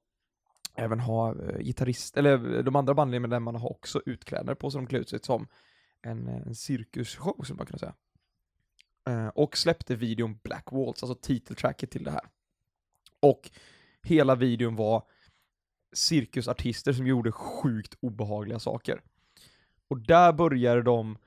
även 0.79 1.01
ha 1.01 1.35
uh, 1.35 1.59
gitarrist, 1.59 2.17
eller 2.17 2.57
eh, 2.57 2.65
de 2.65 2.77
andra 2.77 2.95
bandmedlemmarna 2.95 3.59
har 3.59 3.71
också 3.71 4.03
utklädnader 4.07 4.55
på 4.55 4.71
sig, 4.71 4.81
de 4.81 4.87
klä 4.87 4.99
ut 4.99 5.09
sig 5.09 5.19
som 5.23 5.49
en, 6.03 6.29
eh, 6.29 6.47
en 6.47 6.55
cirkusshow 6.55 7.43
skulle 7.43 7.57
man 7.57 7.67
kunna 7.67 7.79
säga. 7.79 7.95
Uh, 9.09 9.29
och 9.29 9.57
släppte 9.57 9.97
videon 9.97 10.39
Black 10.43 10.73
Waltz, 10.73 11.03
alltså 11.03 11.15
titeltracket 11.15 11.91
till 11.91 12.05
det 12.05 12.11
här. 12.11 12.29
Och 13.21 13.51
hela 14.09 14.35
videon 14.35 14.77
var 14.77 15.03
cirkusartister 15.93 16.93
som 16.93 17.07
gjorde 17.07 17.33
sjukt 17.33 17.95
obehagliga 18.01 18.59
saker. 18.59 19.01
Och 19.89 19.99
där 19.99 20.33
började 20.33 20.83
de 20.83 21.19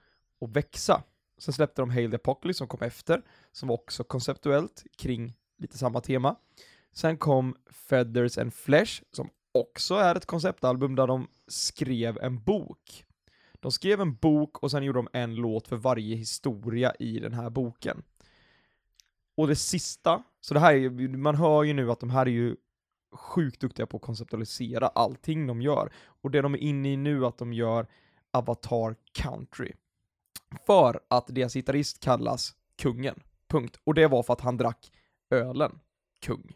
att 0.42 0.50
växa. 0.50 1.04
Sen 1.38 1.54
släppte 1.54 1.82
de 1.82 1.90
Hail 1.90 2.10
the 2.10 2.16
Apocalypse 2.16 2.58
som 2.58 2.68
kom 2.68 2.82
efter, 2.82 3.22
som 3.52 3.68
var 3.68 3.76
också 3.76 4.04
konceptuellt 4.04 4.84
kring 4.98 5.34
lite 5.58 5.78
samma 5.78 6.02
tema. 6.02 6.36
Sen 6.92 7.18
kom 7.18 7.56
Feathers 7.72 8.38
and 8.38 8.54
Flesh, 8.54 9.04
som 9.12 9.30
också 9.52 9.96
är 9.96 10.16
ett 10.16 10.26
konceptalbum 10.26 10.96
där 10.96 11.08
de 11.08 11.28
skrev 11.48 12.18
en 12.18 12.44
bok. 12.44 13.06
De 13.54 13.72
skrev 13.72 14.02
en 14.02 14.16
bok 14.16 14.64
och 14.64 14.72
sen 14.72 14.84
gjorde 14.84 15.00
de 15.00 15.08
en 15.14 15.36
låt 15.36 15.68
för 15.68 15.76
varje 15.76 16.16
historia 16.16 16.94
i 17.00 17.20
den 17.20 17.34
här 17.34 17.50
boken. 17.50 18.04
Och 19.36 19.48
det 19.48 19.56
sista, 19.56 20.24
så 20.42 20.54
det 20.54 20.60
här 20.60 20.74
är, 20.74 21.18
man 21.18 21.36
hör 21.36 21.64
ju 21.64 21.74
nu 21.74 21.92
att 21.92 22.00
de 22.00 22.10
här 22.10 22.26
är 22.26 22.32
ju 22.32 22.56
sjukt 23.12 23.60
duktiga 23.62 23.86
på 23.86 23.98
att 23.98 24.04
konceptualisera 24.04 24.88
allting 24.88 25.48
de 25.48 25.62
gör. 25.62 25.94
Och 26.22 26.32
det 26.32 26.42
de 26.42 26.54
är 26.54 26.58
inne 26.58 26.92
i 26.92 26.98
nu 26.98 27.26
att 27.26 27.38
de 27.38 27.54
gör 27.54 27.88
Avatar 28.32 28.96
Country. 29.12 29.74
För 30.66 31.00
att 31.08 31.28
deras 31.28 31.54
gitarrist 31.54 32.00
kallas 32.00 32.56
Kungen. 32.76 33.24
Punkt. 33.48 33.80
Och 33.84 33.94
det 33.94 34.08
var 34.08 34.24
för 34.24 34.34
att 34.34 34.42
han 34.42 34.58
drack 34.58 34.92
ölen 35.30 35.80
Kung. 36.20 36.56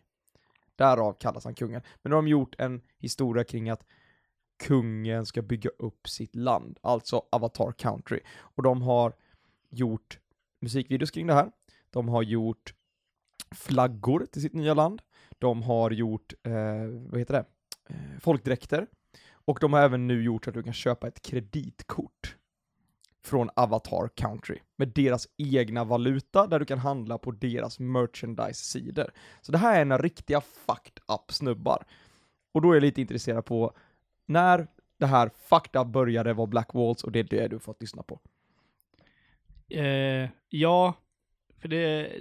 Därav 0.75 1.13
kallas 1.13 1.43
han 1.43 1.55
Kungen. 1.55 1.81
Men 2.01 2.09
nu 2.09 2.15
har 2.15 2.21
de 2.21 2.27
gjort 2.27 2.55
en 2.57 2.81
historia 2.97 3.43
kring 3.43 3.69
att 3.69 3.85
kungen 4.57 5.25
ska 5.25 5.41
bygga 5.41 5.69
upp 5.79 6.09
sitt 6.09 6.35
land, 6.35 6.79
alltså 6.81 7.23
Avatar 7.29 7.71
Country. 7.71 8.19
Och 8.37 8.63
de 8.63 8.81
har 8.81 9.13
gjort 9.69 10.19
musikvideos 10.59 11.11
kring 11.11 11.27
det 11.27 11.33
här. 11.33 11.51
De 11.89 12.09
har 12.09 12.23
gjort 12.23 12.73
flaggor 13.51 14.25
till 14.31 14.41
sitt 14.41 14.53
nya 14.53 14.73
land. 14.73 15.01
De 15.39 15.63
har 15.63 15.91
gjort, 15.91 16.33
eh, 16.43 16.53
vad 17.09 17.19
heter 17.19 17.33
det, 17.33 17.45
eh, 17.89 18.19
folkdräkter. 18.19 18.87
Och 19.45 19.57
de 19.61 19.73
har 19.73 19.81
även 19.81 20.07
nu 20.07 20.23
gjort 20.23 20.45
så 20.45 20.49
att 20.49 20.53
du 20.53 20.63
kan 20.63 20.73
köpa 20.73 21.07
ett 21.07 21.21
kreditkort 21.21 22.35
från 23.25 23.49
Avatar 23.55 24.09
Country 24.15 24.59
med 24.75 24.87
deras 24.87 25.27
egna 25.37 25.83
valuta 25.83 26.47
där 26.47 26.59
du 26.59 26.65
kan 26.65 26.79
handla 26.79 27.17
på 27.17 27.31
deras 27.31 27.79
merchandise-sidor. 27.79 29.11
Så 29.41 29.51
det 29.51 29.57
här 29.57 29.77
är 29.77 29.81
en 29.81 29.97
riktiga 29.97 30.41
fucked 30.41 30.99
up 31.07 31.31
snubbar. 31.31 31.85
Och 32.51 32.61
då 32.61 32.71
är 32.71 32.73
jag 32.73 32.81
lite 32.81 33.01
intresserad 33.01 33.45
på 33.45 33.73
när 34.25 34.67
det 34.97 35.05
här 35.05 35.29
fucked 35.35 35.81
up 35.81 35.87
började 35.87 36.33
var 36.33 36.47
Black 36.47 36.73
Walls 36.73 37.03
och 37.03 37.11
det 37.11 37.19
är 37.19 37.23
det 37.23 37.47
du 37.47 37.59
fått 37.59 37.81
lyssna 37.81 38.03
på. 38.03 38.19
Eh, 39.69 40.29
ja, 40.49 40.93
för 41.57 41.67
det... 41.67 42.11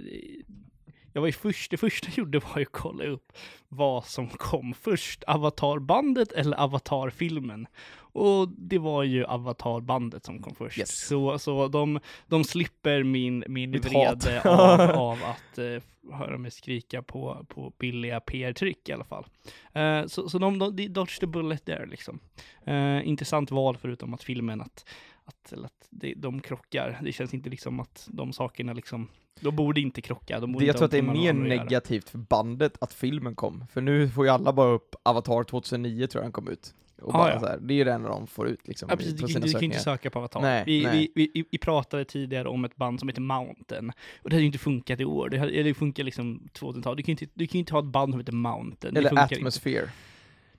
Jag 1.15 1.21
var 1.21 1.27
ju 1.27 1.33
först, 1.33 1.71
det 1.71 1.77
första 1.77 2.07
jag 2.07 2.17
gjorde 2.17 2.39
var 2.39 2.57
ju 2.57 2.61
att 2.61 2.71
kolla 2.71 3.03
upp 3.03 3.33
vad 3.69 4.05
som 4.05 4.29
kom 4.29 4.73
först, 4.73 5.23
Avatarbandet 5.27 6.31
eller 6.31 6.57
Avatarfilmen. 6.57 7.67
Och 7.97 8.49
det 8.49 8.77
var 8.77 9.03
ju 9.03 9.25
Avatarbandet 9.25 10.25
som 10.25 10.41
kom 10.41 10.55
först. 10.55 10.77
Yes. 10.77 11.07
Så, 11.07 11.39
så 11.39 11.67
de, 11.67 11.99
de 12.27 12.43
slipper 12.43 13.03
min, 13.03 13.43
min 13.47 13.71
Mitt 13.71 13.85
vrede 13.85 14.41
av, 14.41 14.81
av 14.99 15.17
att 15.23 15.57
eh, 15.57 16.13
höra 16.13 16.37
mig 16.37 16.51
skrika 16.51 17.01
på, 17.01 17.45
på 17.49 17.73
billiga 17.77 18.19
PR-tryck 18.19 18.89
i 18.89 18.93
alla 18.93 19.05
fall. 19.05 19.25
Eh, 19.73 20.05
så 20.05 20.29
så 20.29 20.37
de, 20.37 20.59
de, 20.59 20.75
de 20.75 20.87
dodged 20.87 21.19
the 21.19 21.27
bullet 21.27 21.65
där 21.65 21.85
liksom. 21.85 22.19
Eh, 22.65 23.07
intressant 23.07 23.51
val 23.51 23.77
förutom 23.77 24.13
att 24.13 24.23
filmen, 24.23 24.61
att, 24.61 24.85
att, 25.25 25.53
att 25.53 25.87
det, 25.89 26.13
de 26.17 26.41
krockar. 26.41 26.99
Det 27.03 27.11
känns 27.11 27.33
inte 27.33 27.49
liksom 27.49 27.79
att 27.79 28.07
de 28.11 28.33
sakerna 28.33 28.73
liksom, 28.73 29.07
de 29.39 29.55
borde 29.55 29.81
inte 29.81 30.01
krocka. 30.01 30.39
De 30.39 30.51
borde 30.51 30.65
Det, 30.65 30.67
jag 30.67 30.77
tror 30.77 30.85
att 30.85 30.91
det 30.91 30.97
är 30.97 31.01
mer 31.01 31.33
negativt 31.33 32.09
för 32.09 32.17
bandet 32.17 32.77
att 32.81 32.93
filmen 32.93 33.35
kom, 33.35 33.65
för 33.73 33.81
nu 33.81 34.09
får 34.09 34.25
ju 34.25 34.31
alla 34.31 34.53
bara 34.53 34.71
upp 34.71 34.95
Avatar 35.03 35.43
2009 35.43 36.07
tror 36.07 36.21
jag 36.23 36.25
den 36.25 36.31
kom 36.31 36.47
ut. 36.47 36.73
och 37.01 37.15
Ah, 37.15 37.17
bara 37.17 37.33
ja. 37.33 37.39
så 37.39 37.45
här, 37.45 37.57
det 37.61 37.73
är 37.73 37.75
ju 37.75 37.83
det 37.83 37.93
enda 37.93 38.09
de 38.09 38.27
får 38.27 38.47
ut 38.47 38.67
liksom 38.67 38.89
Ja, 38.89 38.95
precis, 38.95 39.21
på 39.21 39.27
du, 39.27 39.33
sina 39.33 39.45
du 39.45 39.51
kan 39.51 39.61
ju 39.61 39.65
inte 39.65 39.79
söka 39.79 40.09
på 40.09 40.19
Avatar. 40.19 40.41
Nej, 40.41 40.63
vi, 40.65 40.83
nej. 40.83 41.11
Vi, 41.15 41.31
vi, 41.33 41.45
vi 41.51 41.57
pratade 41.57 42.05
tidigare 42.05 42.47
om 42.47 42.65
ett 42.65 42.75
band 42.75 42.99
som 42.99 43.09
heter 43.09 43.21
Mountain. 43.21 43.91
Och 44.21 44.29
det 44.29 44.35
hade 44.35 44.41
ju 44.41 44.45
inte 44.47 44.57
funkat 44.57 44.99
i 44.99 45.05
år. 45.05 45.29
Det, 45.29 45.37
hade, 45.37 45.63
det 45.63 45.73
funkar 45.73 46.03
liksom 46.03 46.49
2000-tal. 46.53 46.97
Du 46.97 47.03
kan 47.03 47.15
ju 47.15 47.17
inte, 47.23 47.33
du 47.33 47.47
kan 47.47 47.53
ju 47.53 47.59
inte 47.59 47.73
ha 47.73 47.79
ett 47.79 47.85
band 47.85 48.13
som 48.13 48.19
heter 48.19 48.33
Mountain. 48.33 48.97
Eller 48.97 49.09
funkar 49.09 49.37
inte. 49.37 49.43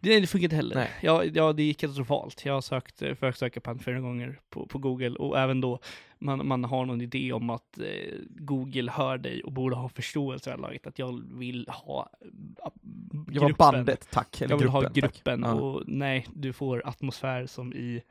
Atmosphere. 0.06 0.20
Det, 0.20 0.26
funkar 0.26 0.44
inte 0.44 0.56
heller. 0.56 0.74
Nej. 0.74 0.90
Ja, 1.02 1.24
ja, 1.24 1.52
det 1.52 1.62
är 1.62 1.72
katastrofalt. 1.74 2.44
Jag 2.44 2.54
har 2.54 2.60
sökt, 2.60 3.02
eh, 3.02 3.14
försökt 3.14 3.38
söka 3.38 3.60
på 3.60 3.70
den 3.70 3.78
flera 3.78 4.00
gånger 4.00 4.38
på, 4.50 4.66
på 4.66 4.78
Google 4.78 5.10
och 5.10 5.38
även 5.38 5.60
då 5.60 5.78
man, 6.18 6.46
man 6.48 6.64
har 6.64 6.84
någon 6.86 7.00
idé 7.00 7.32
om 7.32 7.50
att 7.50 7.78
eh, 7.78 7.84
Google 8.28 8.90
hör 8.90 9.18
dig 9.18 9.42
och 9.42 9.52
borde 9.52 9.76
ha 9.76 9.88
förståelse 9.88 10.52
av 10.54 10.60
laget 10.60 10.86
att 10.86 10.98
jag 10.98 11.22
vill 11.32 11.68
ha 11.68 12.08
eh, 12.20 12.28
Jag 13.32 13.42
var 13.42 13.50
bandet, 13.52 14.08
tack. 14.10 14.40
Eller 14.40 14.50
Jag 14.50 14.58
vill 14.58 14.66
gruppen, 14.66 14.82
ha 14.82 14.82
tack. 14.82 14.94
gruppen 14.94 15.42
Ja. 15.44 15.52
och 15.54 15.82
nej, 15.86 16.26
du 16.34 16.52
får 16.52 16.82
atmosfär 16.88 17.46
som 17.46 17.72
i 17.72 18.02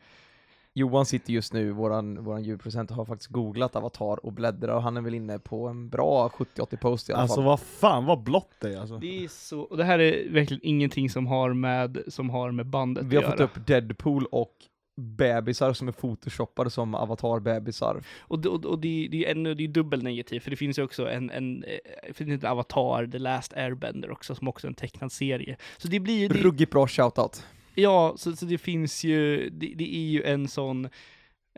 Johan 0.77 1.05
sitter 1.05 1.33
just 1.33 1.53
nu, 1.53 1.71
våran, 1.71 2.23
våran 2.23 2.43
ljudproducent, 2.43 2.91
har 2.91 3.05
faktiskt 3.05 3.31
googlat 3.31 3.75
Avatar 3.75 4.25
och 4.25 4.33
bläddrar 4.33 4.75
och 4.75 4.81
han 4.83 4.97
är 4.97 5.01
väl 5.01 5.13
inne 5.13 5.39
på 5.39 5.67
en 5.67 5.89
bra 5.89 6.27
70-80 6.29 6.77
post 6.77 7.09
i 7.09 7.13
alla 7.13 7.21
Alltså 7.21 7.35
fall. 7.35 7.43
vad 7.45 7.59
fan 7.59 8.05
vad 8.05 8.23
blått 8.23 8.51
det 8.59 8.73
är 8.73 8.79
alltså. 8.79 8.97
Det 8.97 9.23
är 9.23 9.27
så, 9.27 9.59
och 9.61 9.77
det 9.77 9.83
här 9.83 9.99
är 9.99 10.29
verkligen 10.29 10.61
ingenting 10.65 11.09
som 11.09 11.27
har 11.27 11.53
med, 11.53 11.97
som 12.07 12.29
har 12.29 12.51
med 12.51 12.65
bandet 12.65 13.05
Vi 13.05 13.15
har 13.15 13.23
fått 13.23 13.39
göra. 13.39 13.43
upp 13.43 13.67
Deadpool 13.67 14.25
och 14.25 14.51
bebisar 14.97 15.73
som 15.73 15.87
är 15.87 15.91
photoshoppade 15.91 16.69
som 16.69 16.95
avatar-bebisar. 16.95 18.03
Och, 18.19 18.39
det- 18.39 18.49
och, 18.49 18.65
och 18.65 18.79
det, 18.79 19.07
det 19.11 19.25
är 19.25 19.31
ännu, 19.31 19.53
det 19.55 19.63
är 19.63 19.67
dubbel 19.67 20.03
negativt, 20.03 20.43
för 20.43 20.49
det 20.51 20.57
finns 20.57 20.79
ju 20.79 20.83
också 20.83 21.09
en, 21.09 21.29
en, 21.31 21.63
eh, 21.63 21.69
det 22.07 22.13
finns 22.13 22.43
en 22.43 22.49
Avatar, 22.51 23.07
The 23.07 23.19
Last 23.19 23.53
Airbender 23.53 24.11
också, 24.11 24.35
som 24.35 24.47
också 24.47 24.67
är 24.67 24.69
en 24.69 24.75
tecknad 24.75 25.11
serie. 25.11 25.57
Så 25.77 25.87
det 25.87 25.99
blir 25.99 26.19
ju, 26.19 26.27
Ruggigt 26.27 26.71
bra 26.71 26.87
shoutout. 26.87 27.45
Ja, 27.75 28.13
så, 28.17 28.35
så 28.35 28.45
det 28.45 28.57
finns 28.57 29.03
ju, 29.03 29.49
det, 29.49 29.73
det 29.75 29.95
är 29.95 30.05
ju 30.09 30.23
en 30.23 30.47
sån, 30.47 30.85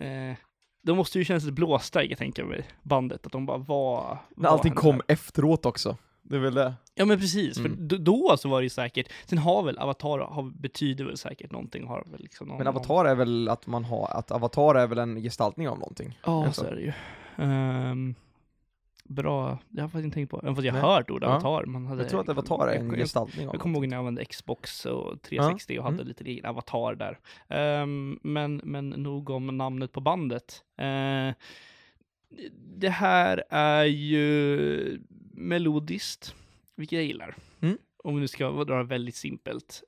eh, 0.02 0.34
de 0.84 0.98
måste 0.98 1.20
ju 1.20 1.26
kännas 1.26 1.44
lite 1.44 1.54
blåsta, 1.54 2.04
jag 2.04 2.18
tänker 2.18 2.44
mig, 2.44 2.64
bandet, 2.84 3.26
att 3.26 3.32
de 3.32 3.46
bara 3.46 3.58
var... 3.58 4.18
När 4.36 4.50
allting 4.50 4.74
kom 4.74 4.96
här? 4.96 5.02
efteråt 5.08 5.66
också. 5.66 5.98
Det 6.22 6.36
är 6.36 6.40
väl 6.40 6.54
det. 6.54 6.74
Ja 6.96 7.06
men 7.06 7.20
precis, 7.20 7.58
Mm. 7.58 7.78
för 7.90 7.98
då, 7.98 8.36
så 8.38 8.50
var 8.50 8.60
det 8.60 8.64
ju 8.66 8.70
säkert, 8.70 9.12
sen 9.26 9.38
har 9.38 9.64
väl 9.64 9.78
Avatar, 9.80 10.20
har, 10.20 10.44
betyder 10.44 11.06
väl 11.06 11.18
säkert 11.18 11.52
någonting, 11.52 11.88
har 11.88 12.04
väl 12.12 12.22
liksom 12.22 12.48
någon, 12.48 12.58
Men 12.58 12.68
avatar 12.68 13.06
är 13.06 13.16
väl 13.16 13.50
att 13.50 13.68
man 13.68 13.84
har, 13.86 14.08
att 14.12 14.32
avatar 14.32 14.76
är 14.76 14.88
väl 14.88 14.98
en 14.98 15.22
gestaltning 15.22 15.70
av 15.70 15.80
någonting? 15.80 16.20
Ja, 16.26 16.52
så 16.54 16.66
är 16.66 16.76
det 16.76 16.82
ju. 16.82 16.94
Ehm, 17.38 18.16
bra, 19.08 19.60
det 19.70 19.82
har 19.82 19.84
jag 19.86 19.92
faktiskt 19.92 20.06
inte 20.06 20.16
tänkt 20.16 20.30
på. 20.30 20.40
Även 20.44 20.56
fast 20.56 20.66
jag 20.66 20.74
har 20.74 20.96
hört 20.96 21.10
ordet 21.10 21.28
Ja. 21.30 21.36
avatar. 21.36 21.66
Man 21.66 21.86
hade, 21.86 22.02
Jag 22.02 22.10
tror 22.10 22.22
att 22.22 22.30
avatar 22.30 22.68
är 22.68 22.76
en 22.76 22.86
jag, 22.86 22.94
jag, 22.94 23.00
gestaltning 23.00 23.48
av 23.48 23.54
jag 23.56 23.62
kommer 23.62 23.76
ihåg 23.80 23.88
när 23.88 23.96
jag 23.96 24.00
använde 24.00 24.26
Xbox 24.26 24.86
och 24.86 25.22
360 25.22 25.78
och 25.78 25.84
hade 25.84 25.96
Mm. 25.96 26.08
lite 26.08 26.24
egen 26.24 26.46
avatar 26.46 26.96
där. 26.96 27.20
Ehm, 27.48 28.20
men, 28.24 28.62
men 28.64 28.90
nog 28.90 29.30
om 29.30 29.58
namnet 29.58 29.92
på 29.92 30.02
bandet. 30.02 30.64
Eh, 30.78 31.34
det 32.80 32.90
här 32.90 33.44
är 33.50 33.84
ju 33.86 35.02
melodiskt, 35.34 36.36
vilket 36.76 36.96
jag 36.98 37.06
gillar. 37.06 37.36
Mm. 37.62 37.78
Om 38.04 38.16
vi 38.16 38.22
nu 38.22 38.28
ska 38.28 38.64
dra 38.64 38.78
det 38.78 38.84
väldigt 38.84 39.16
simpelt. 39.16 39.84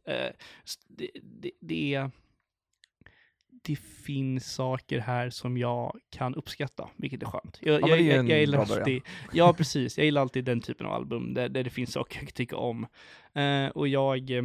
S- 0.66 0.80
det, 0.88 1.10
det, 1.24 1.52
det 1.60 1.94
är 1.96 2.12
det 3.62 3.76
finns 3.76 4.54
saker 4.54 5.00
här 5.00 5.30
som 5.30 5.58
jag 5.58 6.00
kan 6.10 6.36
uppskatta, 6.36 6.90
vilket 6.96 7.22
är 7.22 7.26
skönt. 7.26 7.60
Jag, 7.62 7.82
men 7.82 7.90
jag, 7.90 8.00
det 8.00 8.06
jag, 8.06 8.30
jag 8.30 8.40
gillar 8.40 8.60
alltid, 8.60 9.02
ja 9.34 9.54
precis, 9.58 9.98
jag 9.98 10.06
gillar 10.06 10.22
alltid 10.22 10.46
den 10.46 10.62
typen 10.62 10.88
av 10.88 10.94
album 10.94 11.34
där, 11.34 11.50
där 11.50 11.64
det 11.64 11.70
finns 11.70 11.94
saker 11.94 12.20
jag 12.22 12.34
tycker 12.34 12.58
om. 12.58 12.88
Eh, 13.34 13.68
och 13.68 13.88
jag, 13.88 14.32
eh, 14.32 14.44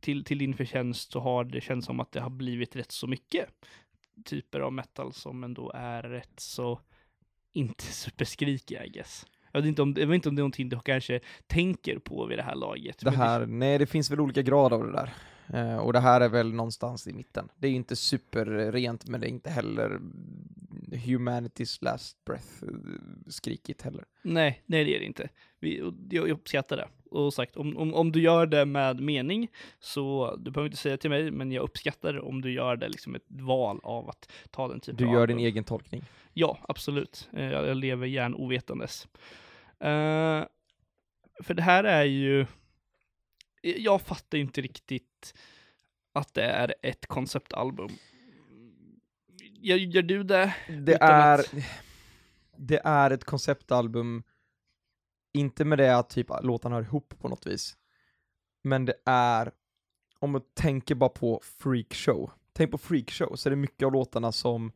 till, 0.00 0.24
till 0.24 0.38
din 0.38 0.54
förtjänst 0.54 1.12
så 1.12 1.20
har 1.20 1.44
det 1.44 1.60
känts 1.60 1.86
som 1.86 2.00
att 2.00 2.12
det 2.12 2.20
har 2.20 2.30
blivit 2.30 2.76
rätt 2.76 2.92
så 2.92 3.06
mycket 3.06 3.46
typer 4.24 4.60
av 4.60 4.72
metal 4.72 5.12
som 5.12 5.44
ändå 5.44 5.72
är 5.74 6.02
rätt 6.02 6.40
så, 6.40 6.80
inte 7.52 7.84
superskrikiga 7.84 8.84
I 8.84 8.88
guess. 8.88 9.26
Jag 9.52 9.60
vet 9.60 9.68
inte 9.68 9.82
om, 9.82 9.94
jag 9.98 10.06
vet 10.06 10.14
inte 10.14 10.28
om 10.28 10.34
det 10.34 10.40
är 10.40 10.42
någonting 10.42 10.68
du 10.68 10.80
kanske 10.80 11.20
tänker 11.46 11.98
på 11.98 12.26
vid 12.26 12.38
det 12.38 12.42
här 12.42 12.54
laget. 12.54 12.98
Det 13.00 13.10
här, 13.10 13.46
nej 13.46 13.78
det 13.78 13.86
finns 13.86 14.10
väl 14.10 14.20
olika 14.20 14.42
grad 14.42 14.72
av 14.72 14.86
det 14.86 14.92
där. 14.92 15.14
Eh, 15.52 15.76
och 15.76 15.92
det 15.92 16.00
här 16.00 16.20
är 16.20 16.28
väl 16.28 16.52
någonstans 16.54 17.06
i 17.08 17.12
mitten. 17.12 17.48
Det 17.58 17.68
är 17.68 17.72
inte 17.72 17.96
superrent, 17.96 19.08
men 19.08 19.20
det 19.20 19.26
är 19.26 19.30
inte 19.30 19.50
heller 19.50 20.00
humanity's 20.90 21.78
last 21.84 22.24
breath 22.24 22.46
eh, 22.62 22.68
skrikigt 23.28 23.82
heller. 23.82 24.04
Nej, 24.22 24.62
nej 24.66 24.84
det 24.84 24.96
är 24.96 25.00
det 25.00 25.06
inte. 25.06 25.28
Vi, 25.60 25.92
jag 26.10 26.28
uppskattar 26.28 26.76
det. 26.76 26.88
Och 27.10 27.34
sagt, 27.34 27.56
om, 27.56 27.76
om, 27.76 27.94
om 27.94 28.12
du 28.12 28.20
gör 28.22 28.46
det 28.46 28.64
med 28.64 29.00
mening, 29.00 29.48
så 29.80 30.36
du 30.36 30.50
behöver 30.50 30.66
inte 30.66 30.76
säga 30.78 30.96
till 30.96 31.10
mig, 31.10 31.30
men 31.30 31.52
jag 31.52 31.62
uppskattar 31.62 32.12
det 32.12 32.20
om 32.20 32.40
du 32.42 32.52
gör 32.52 32.76
det 32.76 32.88
liksom 32.88 33.14
ett 33.14 33.24
val 33.28 33.80
av 33.82 34.08
att 34.08 34.30
ta 34.50 34.68
den 34.68 34.80
typen 34.80 34.96
Du 34.96 35.04
av 35.06 35.12
gör 35.12 35.20
album. 35.20 35.36
din 35.36 35.46
egen 35.46 35.64
tolkning. 35.64 36.02
Ja, 36.32 36.58
absolut. 36.68 37.28
Eh, 37.32 37.44
Jag, 37.44 37.66
jag 37.68 37.76
lever 37.76 38.06
gärna 38.06 38.36
ovetandes. 38.36 39.08
Eh, 39.80 40.44
för 41.42 41.54
det 41.54 41.62
här 41.62 41.84
är 41.84 42.04
ju... 42.04 42.46
Jag 43.64 44.00
fattar 44.02 44.38
inte 44.38 44.60
riktigt 44.60 45.34
att 46.12 46.34
det 46.34 46.42
är 46.44 46.74
ett 46.82 47.06
konceptalbum. 47.06 47.90
Gör, 49.60 49.76
gör 49.76 50.02
du 50.02 50.22
det? 50.24 50.54
Det 50.68 50.94
är, 51.02 51.38
att- 51.38 51.54
det 52.56 52.80
är 52.84 53.10
ett 53.10 53.24
konceptalbum, 53.24 54.22
inte 55.32 55.64
med 55.64 55.78
det 55.78 55.96
att 55.96 56.10
typ 56.10 56.26
låtarna 56.42 56.74
hör 56.74 56.82
ihop 56.82 57.14
på 57.20 57.28
något 57.28 57.46
vis, 57.46 57.76
men 58.62 58.84
det 58.84 58.94
är, 59.04 59.52
om 60.18 60.30
man 60.30 60.42
tänker 60.54 60.94
bara 60.94 61.10
på 61.10 61.40
freakshow, 61.44 62.30
tänk 62.52 62.70
på 62.70 62.78
freakshow, 62.78 63.36
så 63.36 63.48
är 63.48 63.50
det 63.50 63.56
mycket 63.56 63.86
av 63.86 63.92
låtarna 63.92 64.32
som, 64.32 64.72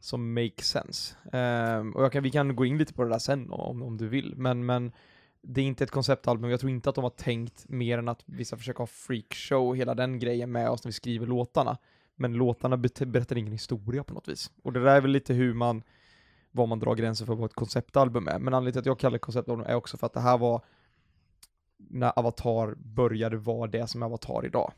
som 0.00 0.34
make 0.34 0.62
sense. 0.62 1.16
Ehm, 1.32 1.92
och 1.96 2.04
jag 2.04 2.12
kan, 2.12 2.22
vi 2.22 2.30
kan 2.30 2.56
gå 2.56 2.64
in 2.64 2.78
lite 2.78 2.92
på 2.94 3.04
det 3.04 3.10
där 3.10 3.18
sen 3.18 3.50
om, 3.50 3.82
om 3.82 3.96
du 3.96 4.08
vill, 4.08 4.34
men, 4.36 4.66
men 4.66 4.92
det 5.42 5.60
är 5.60 5.64
inte 5.64 5.84
ett 5.84 5.90
konceptalbum, 5.90 6.50
jag 6.50 6.60
tror 6.60 6.70
inte 6.70 6.88
att 6.88 6.94
de 6.94 7.04
har 7.04 7.10
tänkt 7.10 7.68
mer 7.68 7.98
än 7.98 8.08
att 8.08 8.22
vi 8.26 8.44
ska 8.44 8.56
försöka 8.56 8.82
ha 8.82 8.86
freakshow, 8.86 9.74
hela 9.74 9.94
den 9.94 10.18
grejen 10.18 10.52
med 10.52 10.70
oss 10.70 10.84
när 10.84 10.88
vi 10.88 10.92
skriver 10.92 11.26
låtarna. 11.26 11.78
Men 12.14 12.32
låtarna 12.32 12.76
berättar 12.76 13.36
ingen 13.36 13.52
historia 13.52 14.04
på 14.04 14.14
något 14.14 14.28
vis. 14.28 14.50
Och 14.62 14.72
det 14.72 14.84
där 14.84 14.96
är 14.96 15.00
väl 15.00 15.10
lite 15.10 15.34
hur 15.34 15.54
man, 15.54 15.82
vad 16.50 16.68
man 16.68 16.78
drar 16.78 16.94
gränser 16.94 17.26
för 17.26 17.34
vad 17.34 17.50
ett 17.50 17.54
konceptalbum 17.54 18.28
är. 18.28 18.38
Men 18.38 18.54
anledningen 18.54 18.72
till 18.72 18.80
att 18.80 18.86
jag 18.86 18.98
kallar 18.98 19.12
det 19.12 19.18
konceptalbum 19.18 19.66
är 19.66 19.74
också 19.74 19.96
för 19.96 20.06
att 20.06 20.12
det 20.12 20.20
här 20.20 20.38
var 20.38 20.64
när 21.76 22.18
Avatar 22.18 22.74
började 22.74 23.36
vara 23.36 23.70
det 23.70 23.86
som 23.86 24.02
är 24.02 24.06
Avatar 24.06 24.46
idag. 24.46 24.72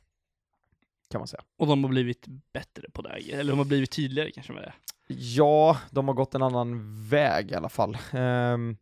Kan 1.10 1.20
man 1.20 1.28
säga. 1.28 1.42
Och 1.56 1.66
de 1.66 1.84
har 1.84 1.90
blivit 1.90 2.26
bättre 2.52 2.90
på 2.90 3.02
det, 3.02 3.32
eller 3.32 3.52
de 3.52 3.58
har 3.58 3.64
blivit 3.64 3.90
tydligare 3.90 4.30
kanske 4.30 4.52
med 4.52 4.62
det. 4.62 4.74
Ja, 5.14 5.78
de 5.90 6.08
har 6.08 6.14
gått 6.14 6.34
en 6.34 6.42
annan 6.42 7.02
väg 7.08 7.50
i 7.50 7.54
alla 7.54 7.68
fall. 7.68 7.98
Ehm, 8.12 8.76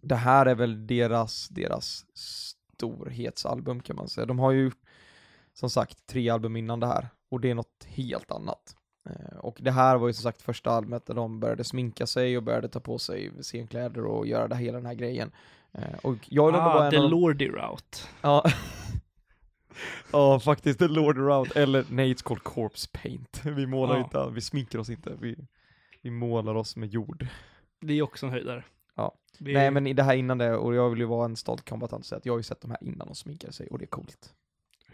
det 0.00 0.14
här 0.16 0.46
är 0.46 0.54
väl 0.54 0.86
deras, 0.86 1.48
deras 1.48 2.06
storhetsalbum 2.14 3.80
kan 3.80 3.96
man 3.96 4.08
säga. 4.08 4.26
De 4.26 4.38
har 4.38 4.52
ju 4.52 4.70
som 5.54 5.70
sagt 5.70 6.06
tre 6.06 6.28
album 6.28 6.56
innan 6.56 6.80
det 6.80 6.86
här 6.86 7.08
och 7.30 7.40
det 7.40 7.50
är 7.50 7.54
något 7.54 7.84
helt 7.86 8.30
annat. 8.30 8.76
Eh, 9.10 9.36
och 9.38 9.58
det 9.60 9.70
här 9.70 9.96
var 9.96 10.06
ju 10.06 10.12
som 10.12 10.22
sagt 10.22 10.42
första 10.42 10.70
albumet 10.70 11.06
där 11.06 11.14
de 11.14 11.40
började 11.40 11.64
sminka 11.64 12.06
sig 12.06 12.36
och 12.36 12.42
började 12.42 12.68
ta 12.68 12.80
på 12.80 12.98
sig 12.98 13.32
scenkläder 13.42 14.04
och 14.04 14.26
göra 14.26 14.48
det, 14.48 14.56
hela 14.56 14.76
den 14.78 14.86
här 14.86 14.94
grejen. 14.94 15.30
Eh, 15.72 15.98
och 16.02 16.16
jag 16.30 16.54
Ah, 16.54 16.84
en 16.84 16.90
The 16.90 16.96
av 16.96 17.10
Lordy 17.10 17.48
Route. 17.48 17.98
Ja. 18.20 18.44
ja, 20.12 20.40
faktiskt, 20.40 20.78
The 20.78 20.88
Lord 20.88 21.18
Around, 21.18 21.52
eller 21.56 21.84
nej, 21.90 22.14
it's 22.14 22.22
called 22.22 22.42
Corpse 22.42 22.88
Paint. 22.92 23.40
Vi 23.44 23.66
målar 23.66 23.94
Ja. 23.94 24.04
inte, 24.04 24.30
vi 24.34 24.40
sminkar 24.40 24.78
oss 24.78 24.90
inte, 24.90 25.12
vi, 25.20 25.36
vi 26.02 26.10
målar 26.10 26.54
oss 26.54 26.76
med 26.76 26.88
jord. 26.88 27.26
Det 27.80 27.92
är 27.92 28.02
också 28.02 28.26
en 28.26 28.32
höjdare. 28.32 28.64
Det 29.38 29.52
Nej 29.52 29.70
men 29.70 29.86
i 29.86 29.92
det 29.92 30.02
här 30.02 30.14
innan 30.14 30.38
det, 30.38 30.56
och 30.56 30.74
jag 30.74 30.90
vill 30.90 30.98
ju 30.98 31.04
vara 31.04 31.24
en 31.24 31.36
stolt 31.36 31.68
kombatant 31.68 32.00
och 32.00 32.06
säga 32.06 32.16
att 32.16 32.26
jag 32.26 32.32
har 32.32 32.38
ju 32.38 32.42
sett 32.42 32.60
de 32.60 32.70
här 32.70 32.78
innan 32.80 33.06
de 33.06 33.14
sminkar 33.14 33.50
sig, 33.50 33.66
och 33.66 33.78
det 33.78 33.84
är 33.84 33.86
coolt. 33.86 34.34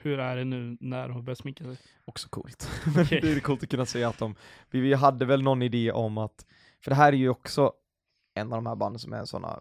Hur 0.03 0.19
är 0.19 0.37
det 0.37 0.45
nu 0.45 0.77
när 0.81 1.09
de 1.09 1.15
har 1.15 1.23
börjat 1.23 1.39
sminka 1.39 1.65
sig? 1.65 1.77
Också 2.05 2.29
coolt. 2.29 2.71
Men 2.95 3.03
Okej. 3.05 3.21
det 3.21 3.33
är 3.33 3.41
coolt 3.41 3.63
att 3.63 3.69
kunna 3.69 3.87
säga 3.87 4.09
att 4.09 4.19
de, 4.19 4.35
vi, 4.71 4.81
vi 4.81 4.95
hade 4.95 5.25
väl 5.25 5.43
någon 5.43 5.63
idé 5.63 5.93
om 5.93 6.19
att, 6.19 6.47
för 6.81 6.91
det 6.91 6.95
här 6.95 7.13
är 7.13 7.17
ju 7.17 7.29
också 7.29 7.73
en 8.35 8.53
av 8.53 8.57
de 8.59 8.67
här 8.67 8.77
banden 8.77 8.99
som 8.99 9.13
är 9.13 9.25
sådana 9.25 9.61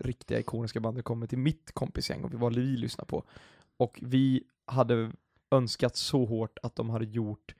riktiga 0.00 0.38
ikoniska 0.38 0.80
band, 0.80 0.96
det 0.96 1.02
kommer 1.02 1.26
till 1.26 1.38
mitt 1.38 1.72
kompisgäng 1.72 2.24
och 2.24 2.32
vad 2.32 2.54
vi 2.54 2.60
lyssnar 2.60 3.04
på. 3.04 3.24
Och 3.76 3.98
vi 4.02 4.42
hade 4.64 5.12
önskat 5.50 5.96
så 5.96 6.24
hårt 6.24 6.58
att 6.62 6.76
de 6.76 6.90
hade 6.90 7.04
gjort 7.04 7.54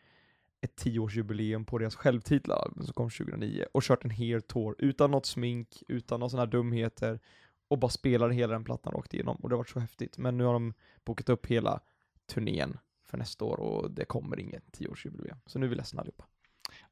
ett 0.66 0.76
tioårsjubileum 0.76 1.64
på 1.64 1.78
deras 1.78 1.94
självtitlade 1.94 2.60
album 2.60 2.84
som 2.84 2.94
kom 2.94 3.10
2009 3.10 3.64
och 3.72 3.82
kört 3.82 4.04
en 4.04 4.10
hel 4.10 4.42
tour 4.42 4.74
utan 4.78 5.10
något 5.10 5.26
smink, 5.26 5.82
utan 5.88 6.20
några 6.20 6.30
sådana 6.30 6.44
här 6.44 6.52
dumheter 6.52 7.20
och 7.68 7.78
bara 7.78 7.90
spelade 7.90 8.34
hela 8.34 8.52
den 8.52 8.64
plattan 8.64 8.92
rakt 8.92 9.14
igenom 9.14 9.36
och 9.36 9.48
det 9.48 9.54
har 9.54 9.58
varit 9.58 9.68
så 9.68 9.80
häftigt. 9.80 10.18
Men 10.18 10.38
nu 10.38 10.44
har 10.44 10.52
de 10.52 10.74
bokat 11.04 11.28
upp 11.28 11.46
hela 11.46 11.80
turnén 12.26 12.78
för 13.04 13.18
nästa 13.18 13.44
år 13.44 13.60
och 13.60 13.90
det 13.90 14.04
kommer 14.04 14.40
inget 14.40 14.72
tioårsjubileum. 14.72 15.38
Så 15.46 15.58
nu 15.58 15.66
är 15.66 15.70
vi 15.70 15.76
ledsna 15.76 16.00
allihopa. 16.00 16.24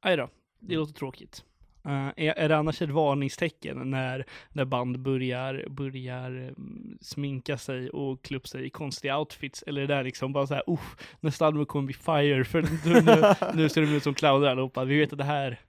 Aj 0.01 0.17
då, 0.17 0.29
det 0.59 0.77
låter 0.77 0.95
tråkigt. 0.95 1.45
Uh, 1.89 2.09
är, 2.17 2.33
är 2.33 2.49
det 2.49 2.57
annars 2.57 2.83
ett 2.83 2.91
varningstecken 2.91 3.91
när, 3.91 4.25
när 4.53 4.65
band 4.65 5.01
börjar, 5.01 5.65
börjar 5.71 6.53
um, 6.57 6.99
sminka 7.01 7.59
sig 7.59 7.91
och 7.91 8.23
klä 8.23 8.37
upp 8.37 8.49
sig 8.49 8.67
i 8.67 8.71
konstiga 8.71 9.19
outfits? 9.19 9.65
Eller 9.67 9.83
är 9.83 9.87
det 9.87 10.03
liksom 10.03 10.33
bara 10.33 10.47
så 10.47 10.55
här, 10.55 10.71
uh, 10.71 10.81
nästa 11.21 11.47
album 11.47 11.67
kommer 11.67 11.87
bli 11.87 11.95
fire, 11.95 12.45
för 12.45 12.63
nu, 12.63 13.59
nu, 13.63 13.69
ser 13.69 13.81
de 13.81 13.87
ut 13.87 14.03
som 14.03 14.15
clowner 14.15 14.49
allihopa, 14.49 14.85
vi 14.85 14.99
vet 14.99 15.13
att 15.13 15.19
det 15.19 15.25
här 15.25 15.61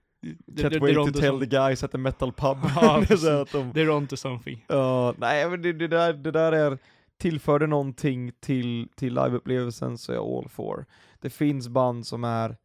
Can't 0.56 0.80
wait 0.80 1.14
to 1.14 1.20
tell 1.20 1.40
the 1.40 1.46
guys 1.46 1.84
at 1.84 1.92
the 1.92 1.98
metal 1.98 2.32
pub. 2.32 2.58
Ja, 2.76 3.00
Det 3.08 3.52
de- 3.52 3.72
They're 3.72 3.90
on 3.90 4.06
to 4.06 4.16
something. 4.16 4.64
Ja, 4.68 5.14
nej 5.18 5.50
men 5.50 5.62
det, 5.62 5.72
det, 5.72 5.88
där, 5.88 6.12
det 6.12 6.30
där 6.30 6.52
är, 6.52 6.78
tillför 7.18 7.58
det 7.58 7.66
någonting 7.66 8.32
till, 8.40 8.88
till 8.96 9.14
liveupplevelsen 9.14 9.98
så 9.98 10.12
är 10.12 10.16
jag 10.16 10.26
all 10.26 10.48
for. 10.48 10.86
Det 11.20 11.30
finns 11.30 11.68
band 11.68 12.06
som 12.06 12.24
är, 12.24 12.56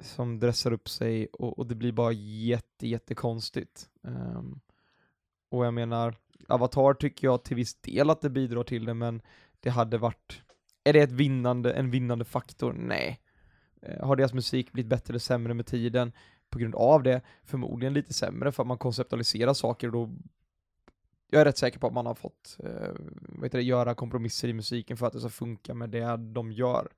som 0.00 0.40
dressar 0.40 0.72
upp 0.72 0.88
sig 0.88 1.26
och, 1.26 1.58
och 1.58 1.66
det 1.66 1.74
blir 1.74 1.92
bara 1.92 2.12
jätte, 2.12 2.88
jättekonstigt. 2.88 3.88
Um, 4.02 4.60
och 5.48 5.66
jag 5.66 5.74
menar, 5.74 6.16
Avatar 6.48 6.94
tycker 6.94 7.26
jag 7.26 7.44
till 7.44 7.56
viss 7.56 7.74
del 7.74 8.10
att 8.10 8.20
det 8.20 8.30
bidrar 8.30 8.62
till 8.62 8.84
det, 8.84 8.94
men 8.94 9.22
det 9.60 9.70
hade 9.70 9.98
varit, 9.98 10.42
är 10.84 10.92
det 10.92 11.00
ett 11.00 11.12
vinnande, 11.12 11.72
en 11.72 11.90
vinnande 11.90 12.24
faktor? 12.24 12.72
Nej. 12.72 13.20
Eh, 13.82 14.06
har 14.06 14.16
deras 14.16 14.32
musik 14.32 14.72
blivit 14.72 14.90
bättre 14.90 15.12
eller 15.12 15.18
sämre 15.18 15.54
med 15.54 15.66
tiden? 15.66 16.12
På 16.50 16.58
grund 16.58 16.74
av 16.74 17.02
det, 17.02 17.20
förmodligen 17.44 17.94
lite 17.94 18.12
sämre 18.12 18.52
för 18.52 18.62
att 18.62 18.66
man 18.66 18.78
konceptualiserar 18.78 19.54
saker 19.54 19.86
och 19.86 19.92
då 19.92 20.10
jag 21.30 21.40
är 21.40 21.44
rätt 21.44 21.58
säker 21.58 21.78
på 21.78 21.86
att 21.86 21.92
man 21.92 22.06
har 22.06 22.14
fått 22.14 22.56
eh, 22.58 22.92
vad 23.28 23.44
heter 23.44 23.58
det, 23.58 23.64
göra 23.64 23.94
kompromisser 23.94 24.48
i 24.48 24.52
musiken 24.52 24.96
för 24.96 25.06
att 25.06 25.12
det 25.12 25.20
ska 25.20 25.28
funka 25.28 25.74
med 25.74 25.90
det 25.90 26.16
de 26.16 26.52
gör. 26.52 26.88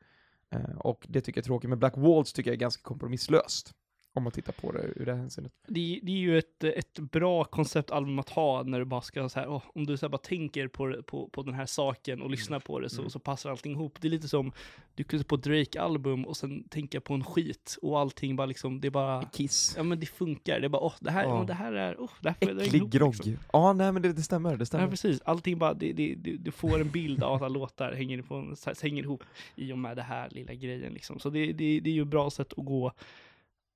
Eh, 0.55 0.76
och 0.78 1.07
det 1.09 1.20
tycker 1.20 1.38
jag 1.38 1.42
är 1.42 1.47
tråkigt, 1.47 1.70
men 1.70 1.78
Black 1.78 1.97
Waltz 1.97 2.32
tycker 2.32 2.51
jag 2.51 2.55
är 2.55 2.61
ganska 2.61 2.82
kompromisslöst. 2.82 3.72
Om 4.17 4.23
man 4.23 4.33
tittar 4.33 4.53
på 4.53 4.73
det 4.73 4.83
ur 4.97 5.07
det 5.07 5.14
hänseendet. 5.14 5.53
Det, 5.67 6.01
det 6.03 6.12
är 6.12 6.17
ju 6.17 6.39
ett, 6.39 6.64
ett 6.64 6.99
bra 6.99 7.45
konceptalbum 7.45 8.19
att 8.19 8.29
ha 8.29 8.62
när 8.62 8.79
du 8.79 8.85
bara 8.85 9.01
ska 9.01 9.29
så 9.29 9.41
här, 9.41 9.49
åh, 9.49 9.62
om 9.75 9.87
du 9.87 9.97
så 9.97 10.09
bara 10.09 10.19
tänker 10.19 10.69
på, 10.69 11.03
på, 11.07 11.29
på 11.29 11.43
den 11.43 11.55
här 11.55 11.67
saken 11.67 12.23
och 12.23 12.31
lyssnar 12.31 12.61
på 12.61 12.81
det 12.81 12.89
så, 12.91 13.01
Mm. 13.01 13.11
så 13.11 13.19
passar 13.19 13.51
allting 13.51 13.73
ihop. 13.73 14.01
Det 14.01 14.09
är 14.09 14.11
lite 14.11 14.29
som, 14.29 14.53
du 14.95 15.05
kunde 15.05 15.25
på 15.25 15.37
Drake-album 15.37 16.25
och 16.25 16.37
sen 16.37 16.69
tänka 16.69 17.01
på 17.01 17.14
en 17.14 17.25
skit 17.25 17.79
och 17.83 18.01
allting 18.01 18.37
bara 18.37 18.47
liksom, 18.47 18.81
det 18.81 18.89
är 18.89 18.91
bara, 18.91 19.25
Kiss. 19.33 19.75
ja 19.77 19.83
men 19.83 20.01
det 20.01 20.07
funkar. 20.07 20.61
Det 20.61 20.67
är 20.67 20.69
bara, 20.69 20.83
åh, 20.83 20.95
det 21.01 21.11
här, 21.11 21.25
Ja. 21.25 21.39
ja. 21.39 21.45
det 21.45 21.55
här 21.55 21.73
är, 21.73 22.01
åh, 22.01 22.11
det 22.21 22.29
här 22.29 22.37
får 22.47 22.61
Äcklig 22.62 22.75
ihop, 22.81 22.91
grogg. 22.91 23.14
liksom. 23.14 23.37
Ja, 23.53 23.73
nej 23.73 23.93
men 23.93 24.03
det, 24.03 24.12
det 24.12 24.23
stämmer, 24.23 24.51
det 24.51 24.57
Ja, 24.61 24.67
stämmer. 24.67 24.89
precis. 24.89 25.21
Allting 25.25 25.59
bara, 25.59 25.75
det, 25.75 25.93
det, 25.93 26.14
du, 26.39 26.51
får 26.51 26.81
en 26.81 26.91
bild 26.91 27.23
av 27.23 27.35
att 27.35 27.43
alla 27.43 27.49
låtar 27.49 27.93
hänger, 27.93 28.23
på, 28.23 28.55
hänger 28.83 29.03
ihop 29.03 29.23
i 29.55 29.73
och 29.73 29.79
med 29.79 29.97
det 29.97 30.03
här 30.03 30.31
lilla 30.31 30.55
grejen 30.55 30.93
liksom. 30.93 31.19
Så 31.19 31.31
det, 31.31 31.47
det, 31.53 31.81
det 31.81 31.91
är 31.91 31.95
ju 31.95 32.03
ett 32.03 32.09
bra 32.09 32.31
sätt 32.31 32.53
att 32.57 32.64
gå, 32.64 32.93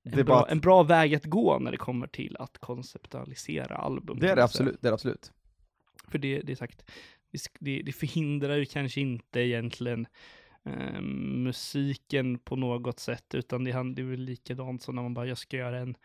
en, 0.02 0.10
Det 0.12 0.20
är 0.20 0.24
bra, 0.24 0.34
bara 0.34 0.42
att- 0.44 0.50
en 0.50 0.60
bra 0.60 0.82
väg 0.82 1.14
att 1.14 1.24
gå 1.24 1.58
när 1.58 1.70
det 1.70 1.76
kommer 1.76 2.06
till 2.06 2.36
att 2.40 2.58
konceptualisera 2.58 3.76
album. 3.76 4.18
det 4.20 4.28
är 4.30 4.36
det 4.36 4.44
absolut, 4.44 4.76
det 4.82 4.88
är 4.88 4.92
absolut. 4.92 5.32
För 6.08 6.18
det, 6.18 6.40
det 6.40 6.52
är 6.52 6.56
sagt, 6.56 6.90
det, 7.58 7.82
det, 7.82 7.92
förhindrar 7.92 8.56
ju 8.56 8.64
kanske 8.64 9.00
inte 9.00 9.40
egentligen 9.40 10.06
eh, 10.64 11.00
musiken 11.00 12.38
på 12.38 12.56
något 12.56 12.98
sätt, 13.00 13.34
utan 13.34 13.64
det, 13.64 13.72
det 13.72 14.02
är 14.02 14.06
väl 14.06 14.20
likadant 14.20 14.82
som 14.82 14.94
när 14.94 15.02
man 15.02 15.14
bara, 15.14 15.26
jag 15.26 15.38
ska 15.38 15.56
göra 15.56 15.78
en, 15.78 15.96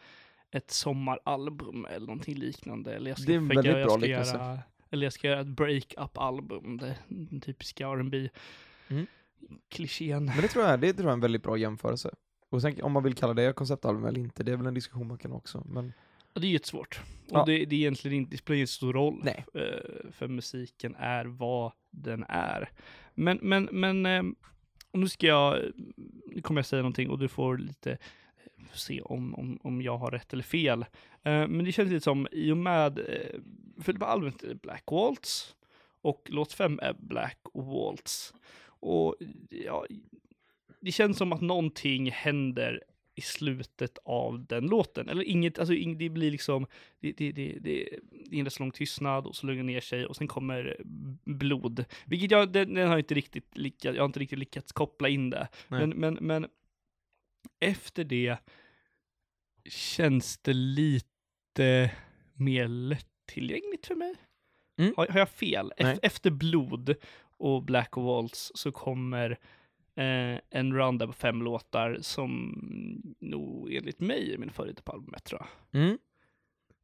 ett 0.52 0.72
sommaralbum 0.72 1.86
eller 1.86 2.08
någonting 2.08 2.36
liknande. 2.36 2.94
Eller 2.96 3.12
jag 3.12 3.20
ska, 3.20 3.28
Det 3.28 3.34
är 3.34 3.38
en 3.38 3.48
väldigt 3.48 3.66
jag 3.66 3.76
bra 3.88 3.90
ska 3.90 3.98
liknelse. 3.98 4.34
göra, 4.38 4.60
Eller 4.92 5.06
jag 5.06 5.14
ska 5.14 5.28
göra 5.28 5.40
ett 5.42 5.48
break-up-album, 5.48 6.78
den 7.08 7.42
typiska 7.42 7.88
R&B 7.88 8.30
Mm. 8.88 9.08
klichén. 9.70 10.26
Men 10.26 10.42
det 10.42 10.48
tror 10.48 10.66
jag, 10.66 10.80
det 10.80 10.94
tror 10.94 11.06
jag 11.06 11.10
är 11.10 11.14
en 11.14 11.20
väldigt 11.20 11.44
bra 11.44 11.58
jämförelse. 11.58 12.16
Och 12.50 12.62
sen 12.62 12.82
om 12.82 12.92
man 12.92 13.04
vill 13.04 13.16
kalla 13.16 13.34
det 13.34 13.54
konceptalbum 13.56 14.06
eller 14.06 14.20
inte, 14.20 14.44
det 14.44 14.52
är 14.52 14.58
väl 14.58 14.66
en 14.68 14.74
diskussion 14.74 15.08
man 15.08 15.18
kan 15.18 15.32
också. 15.32 15.64
Men 15.70 15.94
Och 16.34 16.42
det 16.42 16.48
är 16.48 16.50
ju 16.50 16.56
ett 16.56 16.66
svårt. 16.66 17.02
Och 17.32 17.38
Ja. 17.38 17.46
det, 17.46 17.66
det 17.66 17.76
är 17.76 17.80
egentligen 17.80 18.18
inte, 18.18 18.32
det 18.32 18.38
spelar 18.38 18.60
inte 18.60 18.72
så 18.72 18.76
stor 18.76 18.94
roll. 18.94 19.22
Nej. 19.24 19.46
för 20.12 20.28
musiken 20.28 20.96
är 20.96 21.26
vad 21.26 21.72
den 21.92 22.26
är. 22.30 22.70
Men, 23.14 23.40
men, 23.42 23.70
men, 23.72 24.06
eh, 24.06 24.24
och 24.92 25.00
nu 25.00 25.10
ska 25.10 25.28
jag, 25.28 25.60
nu 26.26 26.42
kommer 26.42 26.60
jag 26.60 26.66
säga 26.66 26.82
någonting 26.82 27.10
och 27.10 27.20
du 27.20 27.28
får 27.28 27.58
lite 27.58 27.92
eh, 27.92 27.98
se 28.74 29.02
om, 29.02 29.36
om, 29.36 29.60
om 29.64 29.82
jag 29.82 29.98
har 29.98 30.12
rätt 30.12 30.34
eller 30.34 30.44
fel. 30.44 30.82
Eh, 31.24 31.48
men 31.48 31.66
det 31.66 31.72
känns 31.72 31.90
lite 31.92 32.04
som, 32.04 32.28
i 32.32 32.52
och 32.52 32.58
med, 32.58 33.00
eh, 33.00 33.40
för 33.82 33.94
det 33.94 34.00
var 34.00 34.26
är 34.26 34.54
Black 34.56 34.84
Waltz 34.92 35.56
och 36.02 36.28
låt 36.30 36.54
fem 36.54 36.80
är 36.82 36.94
Black 36.94 37.40
Waltz. 37.54 38.34
Och 38.66 39.16
ja, 39.50 39.86
det 40.86 40.92
känns 40.92 41.18
som 41.18 41.34
att 41.34 41.42
någonting 41.42 42.12
händer 42.12 42.84
i 43.16 43.22
slutet 43.22 43.98
av 44.06 44.46
den 44.46 44.68
låten. 44.68 45.10
Eller 45.10 45.24
inget, 45.24 45.60
alltså 45.60 45.76
det 45.76 46.10
blir 46.10 46.32
liksom, 46.32 46.68
det, 47.00 47.12
det, 47.12 47.32
det, 47.32 47.58
det, 47.62 47.82
är 48.32 48.40
en 48.40 48.46
rätt 48.46 48.54
så 48.54 48.64
lång 48.64 48.72
tystnad 48.72 49.28
och 49.28 49.36
så 49.36 49.48
lugnar 49.48 49.64
ner 49.64 49.82
sig 49.82 50.06
och 50.06 50.16
sen 50.16 50.28
kommer 50.28 50.78
blod. 51.24 51.86
Vilket 52.06 52.32
jag, 52.32 52.52
den, 52.52 52.74
den 52.74 52.88
har 52.88 52.98
inte 52.98 53.14
riktigt 53.14 53.58
lyckats, 53.58 53.96
jag 53.96 54.04
har 54.04 54.06
inte 54.06 54.20
riktigt 54.20 54.40
lyckats 54.40 54.72
koppla 54.72 55.10
in 55.10 55.30
det. 55.30 55.48
Men, 55.68 55.90
men, 55.90 56.14
men 56.14 56.48
efter 57.60 58.04
det 58.04 58.38
känns 59.70 60.38
det 60.38 60.54
lite 60.54 61.92
mer 62.34 62.68
lättillgängligt 62.68 63.86
för 63.86 63.96
mig. 63.96 64.16
Mm. 64.78 64.94
Har, 64.98 65.08
har 65.08 65.20
jag 65.20 65.30
fel? 65.30 65.74
Nej. 65.80 65.96
Ef- 65.96 66.00
efter 66.02 66.32
blod 66.32 66.96
och 67.38 67.64
Black 67.64 67.98
Waltz 67.98 68.52
så 68.56 68.72
kommer 68.72 69.40
eh, 69.96 70.40
en 70.50 70.70
där 70.98 71.08
på 71.08 71.14
fem 71.14 71.42
låtar 71.42 71.98
som 72.02 72.62
nog 73.20 73.74
enligt 73.74 74.00
mig 74.00 74.34
är 74.34 74.38
min 74.38 74.52
favorit 74.52 74.86
på 74.86 74.92
albumet 74.92 75.24
tror 75.24 75.42
jag. 75.42 75.82
Mm. 75.82 75.98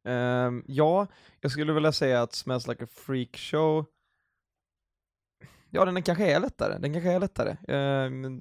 Um, 0.04 0.64
ja, 0.66 1.06
jag 1.40 1.50
skulle 1.50 1.72
vilja 1.72 1.92
säga 1.92 2.22
att 2.22 2.32
Smells 2.32 2.68
Like 2.68 2.84
a 2.84 2.88
Freak 2.90 3.36
Show 3.36 3.86
Ja, 5.74 5.84
den 5.84 6.02
kanske 6.02 6.32
är 6.32 6.40
lättare, 6.40 6.78
den 6.78 6.92
kanske 6.92 7.12
är 7.12 7.20
lättare. 7.20 7.56
Ehm, 7.68 8.40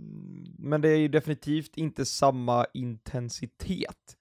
men 0.57 0.81
det 0.81 0.89
är 0.89 0.97
ju 0.97 1.07
definitivt 1.07 1.77
inte 1.77 2.05
samma 2.05 2.65
intensitet 2.73 4.17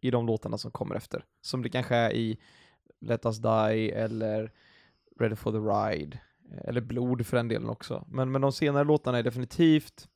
i 0.00 0.10
de 0.10 0.26
låtarna 0.26 0.58
som 0.58 0.70
kommer 0.70 0.94
efter, 0.94 1.24
som 1.40 1.62
det 1.62 1.68
kanske 1.68 1.96
är 1.96 2.12
i 2.12 2.38
Let 3.00 3.26
Us 3.26 3.38
Die 3.38 3.90
eller 3.90 4.52
Ready 5.20 5.36
for 5.36 5.52
the 5.52 5.58
Ride, 5.58 6.18
eller 6.64 6.80
Blod 6.80 7.26
för 7.26 7.36
den 7.36 7.48
delen 7.48 7.68
också. 7.68 8.04
Men, 8.08 8.32
men 8.32 8.40
de 8.40 8.52
senare 8.52 8.84
låtarna 8.84 9.18
är 9.18 9.22
definitivt 9.22 10.08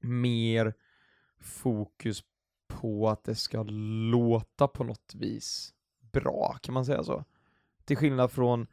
mer 0.00 0.74
fokus 1.40 2.22
på 2.68 3.08
att 3.08 3.24
det 3.24 3.34
ska 3.34 3.62
låta 4.12 4.68
på 4.68 4.84
något 4.84 5.14
vis 5.14 5.74
bra, 6.12 6.58
kan 6.62 6.74
man 6.74 6.84
säga 6.84 7.04
så? 7.04 7.24
Till 7.84 7.96
skillnad 7.96 8.32
från 8.32 8.66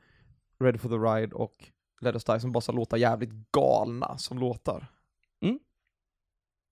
Ready 0.59 0.77
for 0.77 0.89
the 0.89 0.95
Ride 0.95 1.35
och 1.35 1.71
Let 2.01 2.15
Us 2.15 2.23
Die 2.23 2.39
som 2.39 2.51
bara 2.51 2.61
ska 2.61 2.71
låta 2.71 2.97
jävligt 2.97 3.51
galna 3.51 4.17
som 4.17 4.39
låtar. 4.39 4.87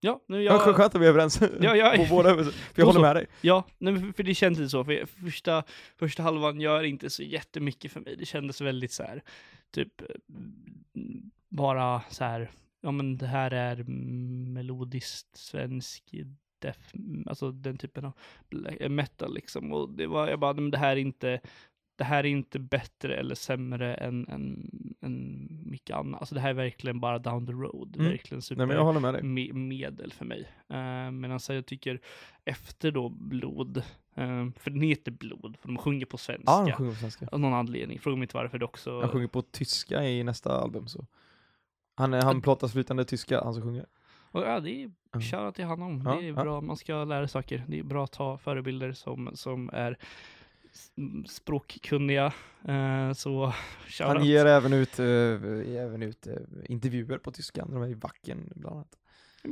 Ja, 0.03 0.19
nu 0.27 0.43
Ja, 0.43 0.53
jag, 0.53 0.75
skönt 0.75 0.95
att 0.95 1.01
vi 1.01 1.05
är 1.05 1.09
överens 1.09 1.41
Ja, 1.61 1.75
ja. 1.75 1.93
på 1.97 2.05
båda, 2.09 2.35
för 2.35 2.53
jag 2.75 2.85
håller 2.85 2.99
med 2.99 3.15
dig. 3.15 3.27
Ja, 3.41 3.63
nej, 3.77 4.13
för 4.13 4.23
det 4.23 4.35
känns 4.35 4.57
lite 4.57 4.69
så. 4.69 4.83
För 4.83 5.05
första, 5.05 5.63
första 5.95 6.23
halvan 6.23 6.61
gör 6.61 6.83
inte 6.83 7.09
så 7.09 7.23
jättemycket 7.23 7.91
för 7.91 7.99
mig. 7.99 8.15
Det 8.15 8.25
kändes 8.25 8.61
väldigt 8.61 8.91
så 8.91 9.03
här, 9.03 9.23
typ 9.73 10.01
bara 11.49 12.01
så 12.09 12.23
här, 12.23 12.51
ja 12.81 12.91
men 12.91 13.17
det 13.17 13.27
här 13.27 13.51
är 13.51 13.83
melodiskt 14.53 15.35
svensk 15.37 16.13
death, 16.61 16.95
alltså 17.25 17.51
den 17.51 17.77
typen 17.77 18.05
av 18.05 18.13
bla- 18.49 18.89
metal 18.89 19.33
liksom. 19.33 19.73
Och 19.73 19.89
det 19.89 20.07
var, 20.07 20.27
jag 20.27 20.39
bara, 20.39 20.53
men 20.53 20.71
det 20.71 20.77
här 20.77 20.91
är 20.91 20.95
inte, 21.01 21.39
det 21.97 22.03
här 22.03 22.23
är 22.23 22.27
inte 22.27 22.59
bättre 22.59 23.15
eller 23.15 23.35
sämre 23.35 23.95
än, 23.95 24.27
än, 24.27 24.69
än 25.01 25.47
mycket 25.65 25.95
annat. 25.95 26.21
Alltså 26.21 26.35
det 26.35 26.41
här 26.41 26.49
är 26.49 26.53
verkligen 26.53 26.99
bara 26.99 27.19
down 27.19 27.47
the 27.47 27.53
road. 27.53 27.95
Mm. 27.95 28.11
Verkligen 28.11 28.41
super 28.41 28.65
Nej 28.65 28.75
jag 28.75 28.83
håller 28.85 28.99
med 28.99 29.13
dig. 29.13 29.21
me- 29.23 29.53
medel 29.53 30.13
för 30.13 30.25
mig. 30.25 30.39
Uh, 30.73 31.11
Medan 31.11 31.39
jag 31.49 31.65
tycker 31.65 31.99
efter 32.45 32.91
då 32.91 33.09
blod, 33.09 33.83
eh, 34.15 34.49
för 34.59 34.69
den 34.69 34.81
heter 34.81 35.11
blod, 35.11 35.57
för 35.61 35.67
de 35.67 35.77
sjunger 35.77 36.05
på 36.05 36.17
svenska. 36.17 36.43
Ja, 36.45 36.57
han 36.57 36.71
sjunger 36.71 36.91
på 36.91 36.97
svenska. 36.97 37.27
Av 37.31 37.39
någon 37.39 37.53
anledning, 37.53 37.99
fråga 37.99 38.15
mig 38.17 38.23
inte 38.23 38.37
varför 38.37 38.57
det 38.59 38.65
också. 38.65 38.99
Han 39.01 39.09
sjunger 39.09 39.27
på 39.27 39.41
tyska 39.41 40.03
i 40.03 40.23
nästa 40.23 40.57
album 40.61 40.87
så. 40.87 41.05
Han, 41.95 42.13
han 42.13 42.41
pratar 42.41 42.67
flytande 42.67 43.05
tyska, 43.05 43.43
han 43.43 43.53
som 43.53 43.63
sjunger. 43.63 43.85
Och 44.31 44.41
ja, 44.41 44.59
det 44.59 44.83
är 44.83 44.91
Ja. 45.13 45.21
shoutout 45.21 45.55
till 45.55 45.65
honom. 45.65 46.01
Ja, 46.05 46.15
det 46.15 46.27
är 46.27 46.33
ja. 46.33 46.43
bra, 46.43 46.61
man 46.61 46.77
ska 46.77 47.03
lära 47.03 47.27
saker. 47.27 47.65
Det 47.67 47.79
är 47.79 47.83
bra 47.83 48.03
att 48.03 48.11
ta 48.11 48.37
förebilder 48.37 48.93
som, 48.93 49.29
som 49.33 49.69
är 49.73 49.97
språkkunniga. 51.27 52.33
Uh, 52.69 53.13
så 53.13 53.53
shoutout. 53.87 54.17
Han 54.17 54.25
ger 54.25 54.45
även 54.45 54.73
ut, 54.73 54.99
eh, 54.99 55.05
även 55.77 56.03
ut 56.03 56.27
eh, 56.27 56.33
intervjuer 56.65 57.17
på 57.17 57.31
tyska, 57.31 57.65
de 57.65 57.81
är 57.81 57.87
i 57.87 57.93
Wacken 57.93 58.49
bland 58.55 58.75
annat. 58.75 58.97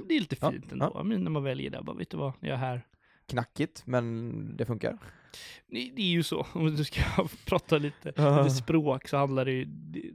Det 0.08 0.16
är 0.16 0.20
lite 0.20 0.36
Ja, 0.42 0.52
fint 0.52 0.72
ändå. 0.72 1.02
Men 1.04 1.24
när 1.24 1.32
man 1.32 1.44
väljer 1.44 1.72
det, 1.72 1.82
bara, 1.84 1.96
vet 1.96 2.10
du 2.10 2.18
vad, 2.18 2.34
jag 2.40 2.50
är 2.54 2.56
här. 2.56 2.86
Knackigt, 3.32 3.84
men 3.86 4.58
det 4.58 4.66
funkar. 4.66 4.98
Det 5.68 6.02
är 6.02 6.12
ju 6.12 6.24
så, 6.24 6.48
om 6.54 6.76
du 6.76 6.84
ska 6.84 7.02
prata 7.46 7.78
lite, 7.78 8.08
lite 8.08 8.50
språk 8.50 9.08
så 9.08 9.18
handlar 9.18 9.46
det 9.46 9.52
ju 9.52 9.68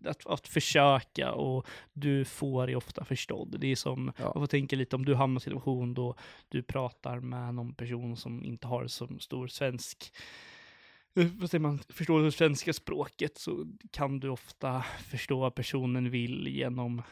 att, 0.05 0.27
att 0.27 0.49
försöka 0.49 1.33
och 1.33 1.67
du 1.93 2.25
får 2.25 2.69
ju 2.69 2.77
ofta 2.77 3.05
förstådd. 3.05 3.57
Det 3.61 3.67
är 3.73 3.77
som, 3.77 4.13
Ja. 4.19 4.25
man 4.25 4.43
får 4.43 4.47
tänka 4.47 4.77
lite 4.77 4.97
om 4.97 5.05
du 5.05 5.15
hamnar 5.15 5.35
i 5.35 5.37
en 5.37 5.41
situation 5.41 5.95
då 5.95 6.15
du 6.49 6.63
pratar 6.63 7.21
med 7.21 7.55
någon 7.55 7.75
person 7.75 8.17
som 8.17 8.45
inte 8.45 8.67
har 8.67 8.87
så 8.87 9.09
stor 9.19 9.47
svensk 9.47 10.13
eh, 11.17 11.27
vad 11.27 11.51
säger 11.51 11.63
man, 11.63 11.79
förstår 11.89 12.23
det 12.23 12.33
svenska 12.33 12.73
språket 12.73 13.39
så 13.39 13.67
kan 13.91 14.21
du 14.21 14.29
ofta 14.29 14.83
förstå 14.83 15.41
vad 15.41 15.55
personen 15.55 16.11
vill 16.11 16.49
genom 16.49 17.03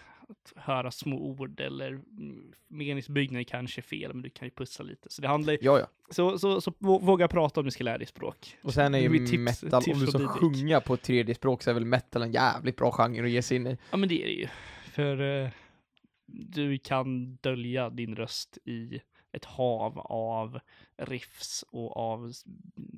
höra 0.56 0.90
små 0.90 1.16
ord 1.18 1.60
eller 1.60 1.88
mm, 1.88 2.52
meningsbyggnaden 2.68 3.44
kanske 3.44 3.80
är 3.80 3.82
fel, 3.82 4.14
men 4.14 4.22
du 4.22 4.30
kan 4.30 4.46
ju 4.46 4.50
pussla 4.50 4.84
lite. 4.84 5.10
Så 5.10 5.22
det 5.22 5.28
handlar 5.28 5.52
ju 5.52 5.58
Ja, 5.62 5.78
ja. 5.78 5.86
så, 6.10 6.38
så, 6.38 6.60
så 6.60 6.70
vå- 6.70 7.04
våga 7.04 7.28
prata 7.28 7.60
om 7.60 7.64
du 7.64 7.70
ska 7.70 7.84
lära 7.84 7.98
dig 7.98 8.06
språk. 8.06 8.56
Och 8.62 8.74
sen 8.74 8.94
är 8.94 8.98
ju 8.98 9.26
tips- 9.26 9.62
metal, 9.64 9.82
tips 9.82 9.94
om 9.98 10.00
du 10.00 10.06
ska 10.06 10.28
sjunga 10.28 10.80
på 10.80 10.94
ett 10.94 11.02
tredje 11.02 11.34
språk 11.34 11.62
så 11.62 11.70
är 11.70 11.74
väl 11.74 11.84
metal 11.84 12.22
en 12.22 12.32
jävligt 12.32 12.76
bra 12.76 12.90
genre 12.92 13.24
att 13.24 13.30
ge 13.30 13.42
sig 13.42 13.56
in 13.56 13.66
i. 13.66 13.76
Ja 13.90 13.96
men 13.96 14.08
det 14.08 14.22
är 14.22 14.26
det 14.26 14.32
ju. 14.32 14.48
För 14.92 15.42
eh, 15.42 15.48
du 16.26 16.78
kan 16.78 17.36
dölja 17.36 17.90
din 17.90 18.16
röst 18.16 18.58
i 18.64 19.00
ett 19.32 19.44
hav 19.44 19.98
av 19.98 20.58
riffs 20.96 21.64
och 21.68 21.96
av 21.96 22.32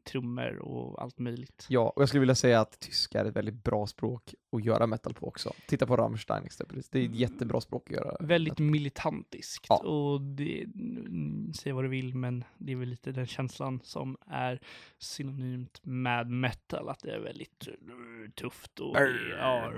trummor 0.05 0.59
och 0.59 1.03
allt 1.03 1.19
möjligt. 1.19 1.67
Ja, 1.69 1.93
och 1.97 2.03
jag 2.03 2.09
skulle 2.09 2.21
vilja 2.21 2.35
säga 2.35 2.61
att 2.61 2.81
tyska 2.81 3.21
är 3.21 3.25
ett 3.25 3.37
väldigt 3.37 3.65
bra 3.65 3.87
språk 3.87 4.35
att 4.53 4.65
göra 4.65 4.87
metal 4.87 5.15
på 5.15 5.29
också. 5.29 5.53
Titta 5.67 5.87
på 5.87 5.97
Rammstein 5.97 6.45
exempelvis, 6.45 6.89
det 6.89 6.99
är 7.01 7.05
ett 7.05 7.15
jättebra 7.15 7.61
språk 7.61 7.91
att 7.91 7.97
göra. 7.97 8.17
Väldigt 8.21 8.59
militantiskt. 8.59 9.67
Ja. 9.69 9.77
Och 9.77 10.21
det, 10.21 10.63
mm, 10.63 11.53
säg 11.55 11.73
vad 11.73 11.85
du 11.85 11.89
vill, 11.89 12.15
men 12.15 12.45
det 12.59 12.73
är 12.73 12.77
väl 12.77 12.89
lite 12.89 13.13
den 13.13 13.27
känslan 13.27 13.81
som 13.85 14.17
är 14.27 14.61
synonymt 14.99 15.81
med 15.83 16.31
metal. 16.31 16.89
Att 16.89 17.01
det 17.03 17.11
är 17.11 17.19
väldigt 17.19 17.69
eh, 17.69 18.31
tufft 18.31 18.81
och 18.81 18.97
ja, 19.39 19.73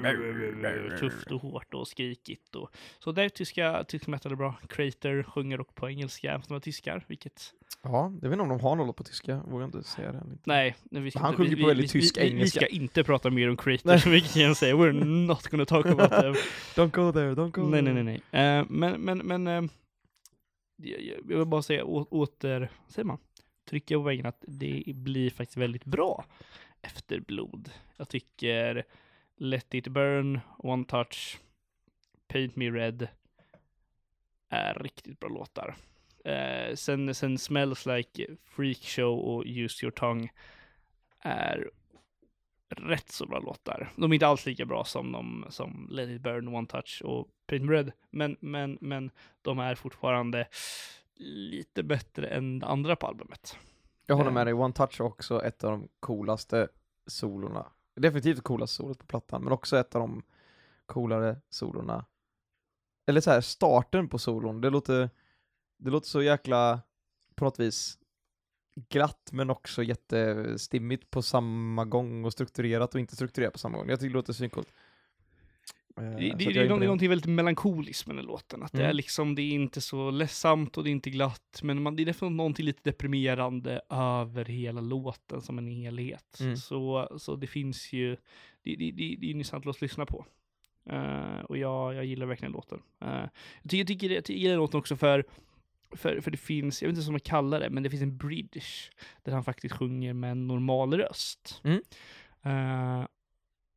tufft 0.98 1.30
och 1.30 1.40
hårt 1.40 1.74
och 1.74 1.88
skrikigt. 1.88 2.54
Och, 2.54 2.70
så 2.98 3.12
där 3.12 3.28
tyska, 3.28 3.84
tysk 3.84 4.06
metal 4.06 4.32
är 4.32 4.36
bra. 4.36 4.54
Crater 4.68 5.22
sjunger 5.22 5.58
dock 5.58 5.74
på 5.74 5.88
engelska, 5.88 6.28
även 6.28 6.40
om 6.40 6.46
de 6.48 6.54
är 6.54 6.60
tyskar, 6.60 7.04
vilket 7.08 7.54
Ja, 7.82 8.12
jag 8.22 8.28
vet 8.28 8.32
inte 8.32 8.42
om 8.42 8.48
de 8.48 8.60
har 8.60 8.76
något 8.76 8.96
på 8.96 9.04
tyska, 9.04 9.32
jag 9.32 9.50
vågar 9.50 9.64
inte 9.64 9.82
säga 9.82 10.12
det. 10.12 10.22
Nej, 10.44 10.76
nej, 10.90 11.02
vi 11.02 11.10
ska 11.10 11.20
Han 11.20 11.30
inte, 11.34 11.42
sjunger 11.44 11.62
på 11.62 11.66
väldigt 11.68 11.94
vi, 11.94 12.00
tysk 12.00 12.16
vi, 12.16 12.20
vi, 12.20 12.26
vi 12.28 12.34
engelska. 12.34 12.60
ska 12.60 12.66
inte 12.66 13.04
prata 13.04 13.30
mer 13.30 13.48
om 13.50 13.56
Crater, 13.56 14.08
Nej. 14.10 14.20
kan 14.20 14.42
jag 14.42 14.56
säga. 14.56 14.74
We're 14.74 15.04
not 15.26 15.42
gonna 15.46 15.64
talk 15.64 15.86
about 15.86 16.10
them. 16.10 16.34
Don't 16.74 16.90
go 16.90 17.12
there, 17.12 17.34
don't 17.34 17.50
go 17.50 17.62
nej, 17.62 17.82
nej, 17.82 17.94
nej, 17.94 18.04
nej. 18.30 18.58
Eh, 18.58 18.66
men, 18.68 19.00
men, 19.00 19.18
men, 19.18 19.46
jag, 20.76 21.00
jag 21.02 21.18
jag 21.28 21.38
vill 21.38 21.46
bara 21.46 21.62
säga 21.62 21.84
å, 21.84 22.06
åter, 22.10 22.70
säger 22.88 23.06
man, 23.06 23.18
trycka 23.64 23.94
på 23.94 24.02
väggen 24.02 24.26
att 24.26 24.44
det 24.46 24.82
blir 24.86 25.30
faktiskt 25.30 25.56
väldigt 25.56 25.84
bra 25.84 26.24
efter 26.82 27.20
blod. 27.20 27.70
Jag 27.96 28.08
tycker 28.08 28.84
Let 29.36 29.74
It 29.74 29.88
Burn, 29.88 30.40
One 30.58 30.84
Touch, 30.84 31.38
Paint 32.28 32.56
Me 32.56 32.70
Red 32.70 33.08
är 34.48 34.74
riktigt 34.74 35.20
bra 35.20 35.28
låtar. 35.28 35.76
Eh, 36.28 36.74
sen, 36.74 37.14
sen 37.14 37.38
Smells 37.38 37.86
Like 37.86 38.26
Freak 38.44 38.78
Show 38.78 39.18
och 39.18 39.44
Use 39.46 39.84
Your 39.84 39.90
Tongue 39.92 40.28
är 41.20 41.70
rätt 42.68 43.12
så 43.12 43.26
bra 43.26 43.38
låtar. 43.38 43.92
De 43.96 44.10
är 44.12 44.14
inte 44.14 44.26
alls 44.26 44.46
lika 44.46 44.64
bra 44.66 44.84
som 44.84 45.12
de 45.12 45.46
som 45.50 45.88
Let 45.90 46.08
It 46.08 46.22
Burn, 46.22 46.48
One 46.48 46.66
Touch 46.66 47.02
och 47.04 47.28
Paint 47.46 47.70
Red, 47.70 47.92
men, 48.10 48.36
men, 48.40 48.78
men 48.80 49.10
de 49.42 49.58
är 49.58 49.74
fortfarande 49.74 50.48
lite 51.16 51.82
bättre 51.82 52.26
än 52.28 52.58
det 52.58 52.66
andra 52.66 52.96
på 52.96 53.06
albumet. 53.06 53.58
Jag 54.06 54.16
håller 54.16 54.30
Eh. 54.30 54.34
med 54.34 54.46
dig, 54.46 54.54
One 54.54 54.74
Touch 54.74 55.00
är 55.00 55.04
också 55.04 55.42
ett 55.44 55.64
av 55.64 55.70
de 55.70 55.88
coolaste 56.00 56.68
solorna. 57.06 57.66
Definitivt 57.94 58.42
coolaste 58.42 58.76
solot 58.76 58.98
på 58.98 59.06
plattan, 59.06 59.44
men 59.44 59.52
också 59.52 59.76
ett 59.78 59.94
av 59.94 60.00
de 60.00 60.22
coolare 60.86 61.36
solorna. 61.50 62.04
Eller 63.06 63.20
så 63.20 63.30
här, 63.30 63.40
starten 63.40 64.08
på 64.08 64.18
solon, 64.18 64.60
det 64.60 64.70
låter, 64.70 65.10
det 65.78 65.90
låter 65.90 66.08
så 66.08 66.22
jäkla, 66.22 66.80
på 67.34 67.44
något 67.44 67.60
vis, 67.60 67.98
glatt 68.88 69.28
men 69.32 69.50
också 69.50 69.82
jättestimmigt 69.82 71.10
på 71.10 71.22
samma 71.22 71.84
gång 71.84 72.24
och 72.24 72.32
strukturerat 72.32 72.94
och 72.94 73.00
inte 73.00 73.16
strukturerat 73.16 73.52
på 73.52 73.58
samma 73.58 73.78
gång. 73.78 73.88
Jag 73.88 74.00
tycker 74.00 74.08
det 74.10 74.14
låter 74.14 74.32
svincoolt. 74.32 74.72
Eh, 75.96 76.02
Det, 76.02 76.34
det, 76.38 76.52
det, 76.52 76.60
är 76.60 76.68
någonting, 76.68 77.08
väldigt 77.08 77.30
melankoliskt 77.30 78.06
med 78.06 78.16
den 78.16 78.24
låten. 78.24 78.62
Att 78.62 78.72
det 78.72 78.78
Mm. 78.78 78.90
är 78.90 78.94
liksom, 78.94 79.34
det 79.34 79.42
är 79.42 79.52
inte 79.52 79.80
så 79.80 80.10
ledsamt 80.10 80.76
och 80.78 80.84
det 80.84 80.90
är 80.90 80.92
inte 80.92 81.10
glatt, 81.10 81.60
men 81.62 81.82
man, 81.82 81.96
det 81.96 82.02
är 82.02 82.04
definitivt 82.04 82.36
någonting 82.36 82.66
lite 82.66 82.80
deprimerande 82.90 83.80
över 83.90 84.44
hela 84.44 84.80
låten 84.80 85.40
som 85.42 85.58
en 85.58 85.66
helhet. 85.66 86.40
Mm. 86.40 86.56
Så, 86.56 87.08
så 87.18 87.36
det 87.36 87.46
finns 87.46 87.92
ju, 87.92 88.16
det, 88.62 88.76
det, 88.76 88.90
det, 88.90 89.16
det 89.20 89.26
är 89.26 89.30
intressant 89.30 89.66
att 89.66 89.80
lyssna 89.80 90.06
på. 90.06 90.24
Eh, 90.90 91.40
och 91.40 91.58
jag, 91.58 91.94
jag 91.94 92.04
gillar 92.04 92.26
verkligen 92.26 92.52
låten. 92.52 92.82
Eh, 93.00 93.24
jag, 93.62 93.86
tycker, 93.86 94.10
jag, 94.10 94.24
tycker, 94.24 94.32
jag 94.34 94.42
gillar 94.42 94.56
låten 94.56 94.78
också 94.78 94.96
för, 94.96 95.24
för, 95.90 96.20
för 96.20 96.30
det 96.30 96.36
finns, 96.36 96.82
jag 96.82 96.88
vet 96.88 96.96
inte 96.96 97.06
vad 97.06 97.12
man 97.12 97.20
kallar 97.20 97.60
det, 97.60 97.70
men 97.70 97.82
det 97.82 97.90
finns 97.90 98.02
en 98.02 98.16
bridge 98.16 98.90
där 99.22 99.32
han 99.32 99.44
faktiskt 99.44 99.74
sjunger 99.74 100.12
med 100.12 100.30
en 100.30 100.46
normal 100.46 100.94
röst. 100.94 101.62
Mm. 101.64 101.80
Eh, 102.42 103.06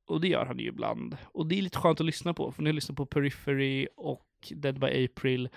och 0.08 0.22
det 0.22 0.28
gör 0.28 0.46
han 0.46 0.60
ju 0.60 0.68
ibland. 0.68 1.18
Och 1.24 1.48
det 1.48 1.58
är 1.58 1.62
lite 1.62 1.78
skönt 1.78 2.00
att 2.00 2.06
lyssna 2.06 2.34
på, 2.34 2.52
för 2.52 2.62
nu 2.62 2.68
har 2.68 2.70
jag 2.70 2.76
lyssnat 2.76 2.98
på 2.98 3.06
Periphery 3.06 3.88
och 3.98 4.28
Dead 4.56 4.80
by 4.80 5.06
April 5.06 5.50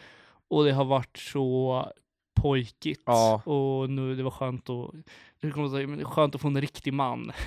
och 0.49 0.65
det 0.65 0.73
har 0.73 0.85
varit 0.85 1.19
så 1.19 1.93
pojkigt. 2.35 3.03
Ja. 3.07 3.43
Och 3.45 3.91
nu, 3.91 4.15
det 4.15 4.23
var 4.23 4.31
skönt 4.31 4.71
att, 4.71 4.95
det 5.41 5.49
att 5.49 6.07
skönt 6.07 6.35
att 6.35 6.41
få 6.41 6.49
en 6.49 6.61
riktig 6.61 6.93
man. 6.93 7.33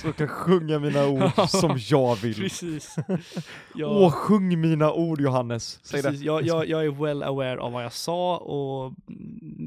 Så 0.00 0.06
jag 0.06 0.16
kan 0.16 0.28
sjunga 0.28 0.78
mina 0.78 1.08
ord 1.08 1.48
som 1.48 1.78
jag 1.90 2.16
vill. 2.16 2.34
Precis. 2.34 2.96
Ja. 3.74 3.86
Åh, 3.86 4.10
sjung 4.10 4.60
mina 4.60 4.92
ord 4.92 5.20
Johannes! 5.20 5.80
Säg 5.82 6.02
Precis, 6.02 6.20
det. 6.20 6.26
jag, 6.26 6.42
jag, 6.42 6.68
jag 6.68 6.84
är 6.84 6.90
well 6.90 7.22
aware 7.22 7.60
av 7.60 7.72
vad 7.72 7.84
jag 7.84 7.92
sa 7.92 8.36
och 8.38 8.94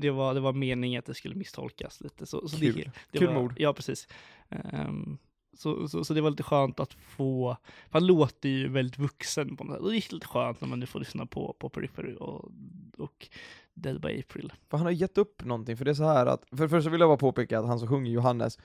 det 0.01 0.11
var, 0.11 0.33
det 0.33 0.39
var 0.39 0.53
meningen 0.53 0.99
att 0.99 1.05
det 1.05 1.13
skulle 1.13 1.35
misstolkas 1.35 2.01
lite. 2.01 2.25
Så, 2.25 2.47
så 2.47 2.57
Kul. 2.57 2.75
Det, 2.75 2.91
det 3.11 3.17
Kul 3.19 3.27
var, 3.27 3.33
mod. 3.33 3.53
Ja, 3.57 3.73
precis. 3.73 4.07
Ehm, 4.49 5.17
så, 5.57 5.87
så, 5.87 6.03
så 6.03 6.13
det 6.13 6.21
var 6.21 6.29
lite 6.29 6.43
skönt 6.43 6.79
att 6.79 6.93
få, 6.93 7.57
han 7.89 8.05
låter 8.07 8.49
ju 8.49 8.67
väldigt 8.67 8.99
vuxen 8.99 9.57
på 9.57 9.63
något 9.63 9.73
sätt. 9.73 9.81
Och 9.81 9.91
det 9.91 9.97
är 9.97 10.13
lite 10.13 10.27
skönt 10.27 10.61
när 10.61 10.67
man 10.67 10.79
nu 10.79 10.85
får 10.85 10.99
lyssna 10.99 11.25
på, 11.25 11.55
på 11.59 11.69
Periphery 11.69 12.15
och, 12.15 12.51
och 12.97 13.29
Dead 13.73 14.01
by 14.01 14.19
April. 14.19 14.53
För 14.69 14.77
han 14.77 14.85
har 14.85 14.91
gett 14.91 15.17
upp 15.17 15.45
någonting, 15.45 15.77
för 15.77 15.85
det 15.85 15.91
är 15.91 15.95
så 15.95 16.03
här 16.03 16.25
att, 16.25 16.43
för 16.49 16.63
det 16.63 16.69
första 16.69 16.89
vill 16.89 16.99
jag 16.99 17.09
bara 17.09 17.17
påpeka 17.17 17.59
att 17.59 17.67
han 17.67 17.79
som 17.79 17.87
sjunger 17.87 18.11
Johannes, 18.11 18.59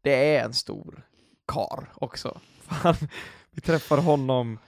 det 0.00 0.36
är 0.36 0.44
en 0.44 0.54
stor 0.54 1.06
kar 1.46 1.92
också. 1.94 2.40
För 2.60 2.74
han, 2.74 2.94
vi 3.50 3.60
träffade 3.60 4.02
honom 4.02 4.58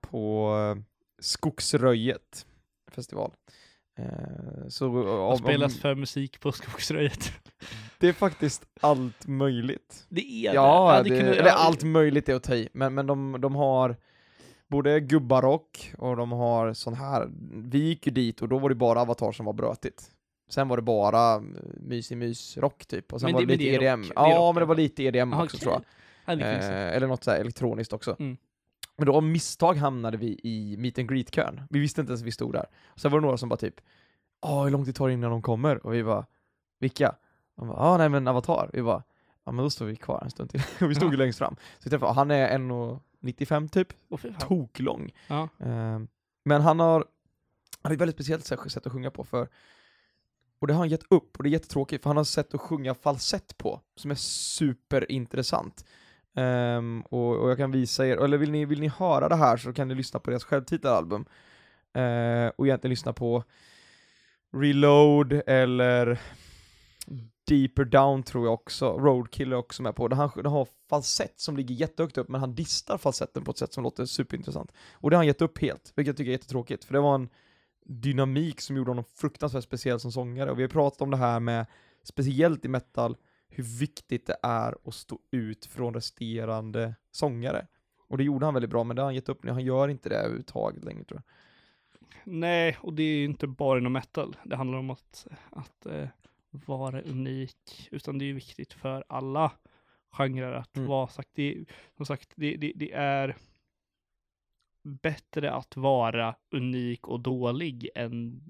på 0.00 0.54
eh, 0.76 0.82
Skogsröjet 1.18 2.46
festival. 2.90 3.32
Eh, 3.98 4.68
Så 4.68 4.88
Vad 4.88 5.32
om, 5.32 5.38
spelas 5.38 5.74
om, 5.74 5.80
för 5.80 5.94
musik 5.94 6.40
på 6.40 6.52
Skogsröjet? 6.52 7.32
det 7.98 8.08
är 8.08 8.12
faktiskt 8.12 8.64
allt 8.80 9.26
möjligt. 9.26 10.06
Det 10.08 10.20
är 10.46 10.54
Ja, 10.54 11.02
det. 11.04 11.10
det, 11.10 11.20
eller 11.38 11.50
allt 11.50 11.82
möjligt 11.82 12.28
är 12.28 12.34
att 12.34 12.42
ta 12.42 12.54
i, 12.54 12.68
men, 12.72 12.94
men 12.94 13.06
de, 13.06 13.36
de 13.40 13.54
har 13.54 13.96
både 14.68 15.00
gubbarock 15.00 15.92
och 15.98 16.16
de 16.16 16.32
har 16.32 16.72
sån 16.72 16.94
här, 16.94 17.28
vi 17.50 17.78
gick 17.78 18.06
ju 18.06 18.12
dit 18.12 18.42
och 18.42 18.48
då 18.48 18.58
var 18.58 18.68
det 18.68 18.74
bara 18.74 19.00
Avatar 19.00 19.32
som 19.32 19.46
var 19.46 19.52
brötigt. 19.52 20.10
Sen 20.50 20.68
var 20.68 20.76
det 20.76 20.82
bara 20.82 21.34
eh, 21.34 21.40
mysig 21.80 22.16
mysrock 22.16 22.86
typ, 22.86 23.12
och 23.12 23.20
sen 23.20 23.26
Men 23.26 23.34
var 23.34 23.40
det- 23.40 23.46
det 23.46 23.56
lite 23.56 23.78
det 23.78 23.86
är 23.86 23.92
EDM. 23.92 24.00
rock, 24.02 24.08
det 24.08 24.14
ja, 24.30 24.36
rock, 24.38 24.54
men 24.54 24.60
det 24.60 24.66
var 24.66 24.74
ja. 24.74 24.78
lite 24.78 25.02
EDM 25.02 25.32
Ah, 25.32 25.44
också 25.44 25.56
okej. 25.56 25.60
tror 25.60 25.72
jag. 25.72 25.82
Eh, 26.30 26.96
eller 26.96 27.06
något 27.06 27.24
så 27.24 27.30
elektroniskt 27.30 27.92
också. 27.92 28.16
Mm. 28.18 28.36
Men 28.96 29.06
då 29.06 29.14
av 29.14 29.22
misstag 29.22 29.74
hamnade 29.74 30.16
vi 30.16 30.40
i 30.42 30.76
meet 30.78 30.98
and 30.98 31.08
greet-kön. 31.10 31.62
Vi 31.70 31.78
visste 31.80 32.00
inte 32.00 32.10
ens 32.10 32.20
att 32.22 32.26
vi 32.26 32.32
stod 32.32 32.52
där. 32.52 32.66
Sen 32.96 33.10
var 33.10 33.18
det 33.20 33.24
några 33.26 33.36
som 33.36 33.48
bara 33.48 33.56
typ, 33.56 33.80
ja 34.42 34.64
hur 34.64 34.70
lång 34.70 34.84
tid 34.84 34.94
tar 34.94 35.06
det 35.08 35.14
innan 35.14 35.30
de 35.30 35.42
kommer? 35.42 35.86
Och 35.86 35.94
vi 35.94 36.04
bara, 36.04 36.26
vilka? 36.78 37.14
De 37.56 37.68
bara, 37.68 37.78
ja 37.78 37.96
nej 37.96 38.08
men 38.08 38.28
Avatar. 38.28 38.70
Vi 38.72 38.82
bara, 38.82 39.02
ja 39.44 39.52
men 39.52 39.62
då 39.62 39.70
står 39.70 39.86
vi 39.86 39.96
kvar 39.96 40.20
en 40.24 40.30
stund 40.30 40.50
till. 40.50 40.62
Och 40.84 40.90
vi 40.90 40.94
stod 40.94 41.08
ju 41.12 41.14
Ja. 41.18 41.24
längst 41.24 41.38
fram. 41.38 41.54
Så 41.54 41.84
vi 41.84 41.90
träffade, 41.90 42.12
han 42.12 42.30
är 42.30 42.58
1,95 42.58 43.68
typ, 43.68 43.88
Åh, 44.08 44.18
fan. 44.18 44.34
toklång. 44.40 45.12
Ja. 45.28 45.42
Eh, 45.58 46.00
men 46.44 46.60
han 46.62 46.80
har, 46.80 47.04
han 47.82 47.90
har 47.90 47.92
ett 47.92 48.00
väldigt 48.00 48.16
speciellt 48.16 48.44
sätt 48.46 48.86
att 48.86 48.92
sjunga 48.92 49.10
på 49.10 49.24
för 49.24 49.48
och 50.60 50.66
det 50.66 50.72
har 50.72 50.78
han 50.78 50.88
gett 50.88 51.12
upp, 51.12 51.36
och 51.36 51.42
det 51.42 51.48
är 51.48 51.50
jättetråkigt, 51.52 52.02
för 52.02 52.10
han 52.10 52.16
har 52.16 52.24
sätt 52.24 52.54
att 52.54 52.60
sjunga 52.60 52.94
falsett 52.94 53.58
på, 53.58 53.80
som 53.96 54.10
är 54.10 54.14
superintressant. 54.14 55.84
Um, 56.36 57.00
och, 57.00 57.36
och 57.36 57.50
jag 57.50 57.56
kan 57.56 57.70
visa 57.70 58.06
er, 58.06 58.16
eller 58.16 58.38
vill 58.38 58.50
ni, 58.50 58.64
vill 58.64 58.80
ni 58.80 58.88
höra 58.88 59.28
det 59.28 59.36
här 59.36 59.56
så 59.56 59.72
kan 59.72 59.88
ni 59.88 59.94
lyssna 59.94 60.20
på 60.20 60.30
deras 60.30 60.44
självtitlade 60.44 60.96
album. 60.96 61.24
Uh, 61.96 62.02
ehm, 62.02 62.52
och 62.56 62.66
egentligen 62.66 62.90
lyssna 62.90 63.12
på 63.12 63.44
Reload 64.52 65.42
eller 65.46 66.20
Deeper 67.48 67.84
Down 67.84 68.22
tror 68.22 68.44
jag 68.44 68.54
också, 68.54 68.98
Roadkill 68.98 69.52
är 69.52 69.56
också 69.56 69.82
med 69.82 69.96
på. 69.96 70.08
Där 70.08 70.16
han, 70.16 70.30
han 70.34 70.46
har 70.46 70.68
falsett 70.90 71.40
som 71.40 71.56
ligger 71.56 71.74
jättehögt 71.74 72.18
upp, 72.18 72.28
men 72.28 72.40
han 72.40 72.54
distar 72.54 72.98
falsetten 72.98 73.44
på 73.44 73.50
ett 73.50 73.58
sätt 73.58 73.72
som 73.72 73.84
låter 73.84 74.04
superintressant. 74.04 74.72
Och 74.92 75.10
det 75.10 75.16
har 75.16 75.18
han 75.18 75.26
gett 75.26 75.42
upp 75.42 75.58
helt, 75.58 75.92
vilket 75.94 76.06
jag 76.06 76.16
tycker 76.16 76.30
är 76.30 76.32
jättetråkigt, 76.32 76.84
för 76.84 76.94
det 76.94 77.00
var 77.00 77.14
en 77.14 77.28
dynamik 77.84 78.60
som 78.60 78.76
gjorde 78.76 78.90
honom 78.90 79.04
fruktansvärt 79.14 79.64
speciell 79.64 80.00
som 80.00 80.12
sångare. 80.12 80.50
Och 80.50 80.58
vi 80.58 80.62
har 80.62 80.68
pratat 80.68 81.02
om 81.02 81.10
det 81.10 81.16
här 81.16 81.40
med 81.40 81.66
speciellt 82.02 82.64
i 82.64 82.68
metal, 82.68 83.16
hur 83.48 83.78
viktigt 83.78 84.26
det 84.26 84.36
är 84.42 84.74
att 84.84 84.94
stå 84.94 85.18
ut 85.30 85.66
från 85.66 85.94
resterande 85.94 86.94
sångare. 87.10 87.66
Och 88.08 88.18
det 88.18 88.24
gjorde 88.24 88.44
han 88.44 88.54
väldigt 88.54 88.70
bra, 88.70 88.84
men 88.84 88.96
det 88.96 89.02
har 89.02 89.06
han 89.06 89.14
gett 89.14 89.28
upp 89.28 89.42
nu. 89.42 89.50
Han 89.52 89.64
gör 89.64 89.88
inte 89.88 90.08
det 90.08 90.16
överhuvudtaget 90.16 90.84
längre 90.84 91.04
tror 91.04 91.22
jag. 91.24 91.34
Nej, 92.24 92.76
och 92.80 92.92
det 92.94 93.02
är 93.02 93.16
ju 93.16 93.24
inte 93.24 93.46
bara 93.46 93.78
inom 93.78 93.92
metal. 93.92 94.36
Det 94.44 94.56
handlar 94.56 94.78
om 94.78 94.90
att, 94.90 95.26
att 95.50 95.86
eh, 95.86 96.08
vara 96.50 97.02
unik, 97.02 97.88
utan 97.90 98.18
det 98.18 98.24
är 98.24 98.26
ju 98.26 98.32
viktigt 98.34 98.72
för 98.72 99.04
alla 99.08 99.52
genrer 100.10 100.52
att 100.52 100.76
Mm. 100.76 100.88
vara 100.88 101.08
sagt. 101.08 101.28
Det, 101.32 101.64
som 101.96 102.06
sagt, 102.06 102.32
det, 102.36 102.56
det, 102.56 102.72
det 102.74 102.92
är 102.92 103.36
bättre 104.82 105.52
att 105.52 105.76
vara 105.76 106.34
unik 106.50 107.08
och 107.08 107.20
dålig 107.20 107.88
än 107.94 108.40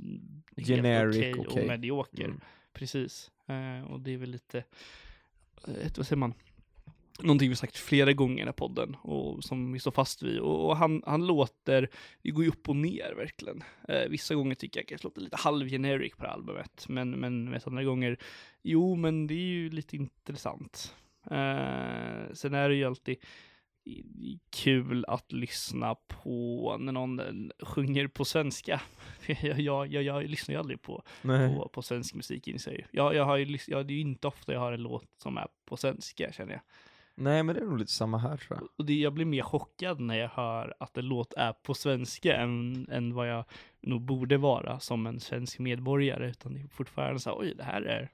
Generic, 0.56 1.16
okej 1.16 1.34
okej. 1.38 1.62
och 1.62 1.68
medioker. 1.68 2.24
Mm. 2.24 2.40
Precis. 2.72 3.30
Eh, 3.48 3.92
och 3.92 4.00
det 4.00 4.14
är 4.14 4.16
väl 4.16 4.30
lite, 4.30 4.64
eh, 5.66 5.86
ett, 5.86 5.98
vad 5.98 6.06
säger 6.06 6.18
man, 6.18 6.34
någonting 7.20 7.50
vi 7.50 7.56
sagt 7.56 7.76
flera 7.76 8.12
gånger 8.12 8.36
i 8.36 8.38
den 8.38 8.48
här 8.48 8.52
podden 8.52 8.94
och 8.94 9.44
som 9.44 9.72
vi 9.72 9.78
står 9.78 9.90
fast 9.90 10.22
vid. 10.22 10.38
Och, 10.38 10.68
och 10.68 10.76
han, 10.76 11.02
han 11.06 11.26
låter, 11.26 11.88
det 12.22 12.30
går 12.30 12.44
ju 12.44 12.50
upp 12.50 12.68
och 12.68 12.76
ner 12.76 13.14
verkligen. 13.16 13.62
Eh, 13.88 14.08
vissa 14.08 14.34
gånger 14.34 14.54
tycker 14.54 14.80
jag 14.80 14.94
att 14.94 15.02
det 15.02 15.04
låter 15.04 15.20
lite 15.20 15.36
halvgeneric 15.36 16.14
på 16.14 16.22
det 16.22 16.28
här 16.28 16.34
albumet, 16.34 16.86
men, 16.88 17.10
men 17.10 17.50
vet, 17.50 17.66
andra 17.66 17.84
gånger, 17.84 18.18
jo 18.62 18.96
men 18.96 19.26
det 19.26 19.34
är 19.34 19.48
ju 19.48 19.70
lite 19.70 19.96
intressant. 19.96 20.94
Eh, 21.30 22.32
sen 22.32 22.54
är 22.54 22.68
det 22.68 22.74
ju 22.74 22.84
alltid 22.84 23.16
kul 24.50 25.04
att 25.08 25.32
lyssna 25.32 25.94
på 25.94 26.76
när 26.80 26.92
någon 26.92 27.20
sjunger 27.62 28.06
på 28.06 28.24
svenska. 28.24 28.80
jag, 29.26 29.60
jag, 29.60 29.86
jag, 29.92 30.02
jag 30.02 30.24
lyssnar 30.24 30.54
ju 30.54 30.58
aldrig 30.58 30.82
på 30.82 31.02
på, 31.56 31.68
på 31.68 31.82
svensk 31.82 32.14
musik 32.14 32.48
inser 32.48 32.72
jag. 32.72 32.88
Jag, 32.90 33.14
jag 33.14 33.24
har 33.24 33.36
ju, 33.36 33.44
lys- 33.44 33.70
ja, 33.70 33.82
det 33.82 33.92
är 33.92 33.94
ju 33.94 34.00
inte 34.00 34.28
ofta 34.28 34.52
jag 34.52 34.60
har 34.60 34.72
en 34.72 34.82
låt 34.82 35.08
som 35.22 35.36
är 35.36 35.46
på 35.64 35.76
svenska 35.76 36.32
känner 36.32 36.52
jag. 36.52 36.62
Nej, 37.14 37.42
men 37.42 37.54
det 37.54 37.60
är 37.60 37.64
nog 37.64 37.78
lite 37.78 37.92
samma 37.92 38.18
här 38.18 38.36
tror 38.36 38.58
jag. 38.58 38.68
Och 38.76 38.84
det, 38.84 38.94
jag 38.94 39.12
blir 39.12 39.24
mer 39.24 39.42
chockad 39.42 40.00
när 40.00 40.16
jag 40.18 40.28
hör 40.28 40.74
att 40.80 40.96
en 40.98 41.04
låt 41.04 41.32
är 41.32 41.52
på 41.52 41.74
svenska 41.74 42.36
än, 42.36 42.86
än 42.90 43.14
vad 43.14 43.28
jag 43.28 43.44
nog 43.80 44.02
borde 44.02 44.36
vara 44.36 44.80
som 44.80 45.06
en 45.06 45.20
svensk 45.20 45.58
medborgare. 45.58 46.30
Utan 46.30 46.54
det 46.54 46.60
är 46.60 46.68
fortfarande 46.68 47.20
så 47.20 47.30
här, 47.30 47.38
oj, 47.38 47.54
det 47.56 47.64
här 47.64 47.82
är... 47.82 48.10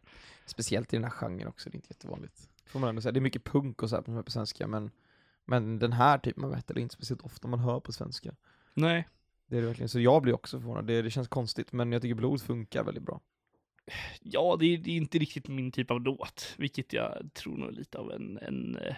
Speciellt 0.46 0.92
i 0.92 0.96
den 0.96 1.04
här 1.04 1.10
genren 1.10 1.48
också, 1.48 1.70
det 1.70 1.74
är 1.74 1.76
inte 1.76 1.90
jättevanligt. 1.90 2.50
Får 2.66 2.80
man 2.80 2.88
ändå 2.88 3.02
säga. 3.02 3.12
Det 3.12 3.18
är 3.18 3.22
mycket 3.22 3.44
punk 3.44 3.82
och 3.82 3.90
så 3.90 3.96
här 3.96 4.22
på 4.22 4.30
svenska, 4.30 4.66
men, 4.66 4.90
men 5.44 5.78
den 5.78 5.92
här 5.92 6.18
typen 6.18 6.44
av 6.44 6.50
metal 6.50 6.76
är 6.76 6.80
inte 6.80 6.94
speciellt 6.94 7.22
ofta 7.22 7.48
man 7.48 7.58
hör 7.60 7.80
på 7.80 7.92
svenska. 7.92 8.34
Nej, 8.74 9.08
Det 9.46 9.56
är 9.56 9.60
det 9.60 9.66
verkligen. 9.66 9.88
Så 9.88 10.00
jag 10.00 10.22
blir 10.22 10.34
också 10.34 10.60
förvånad. 10.60 10.86
Det, 10.86 11.02
det 11.02 11.10
känns 11.10 11.28
konstigt, 11.28 11.72
men 11.72 11.92
jag 11.92 12.02
tycker 12.02 12.14
blod 12.14 12.42
funkar 12.42 12.84
väldigt 12.84 13.02
bra. 13.04 13.20
ja, 14.22 14.56
det 14.60 14.66
är, 14.66 14.78
det 14.78 14.90
är 14.90 14.96
inte 14.96 15.18
riktigt 15.18 15.48
min 15.48 15.72
typ 15.72 15.90
av 15.90 16.00
låt, 16.00 16.54
vilket 16.58 16.92
jag 16.92 17.30
tror 17.34 17.56
nog 17.56 17.72
lite 17.72 17.98
av 17.98 18.12
en, 18.12 18.38
en 18.38 18.76
eh, 18.76 18.96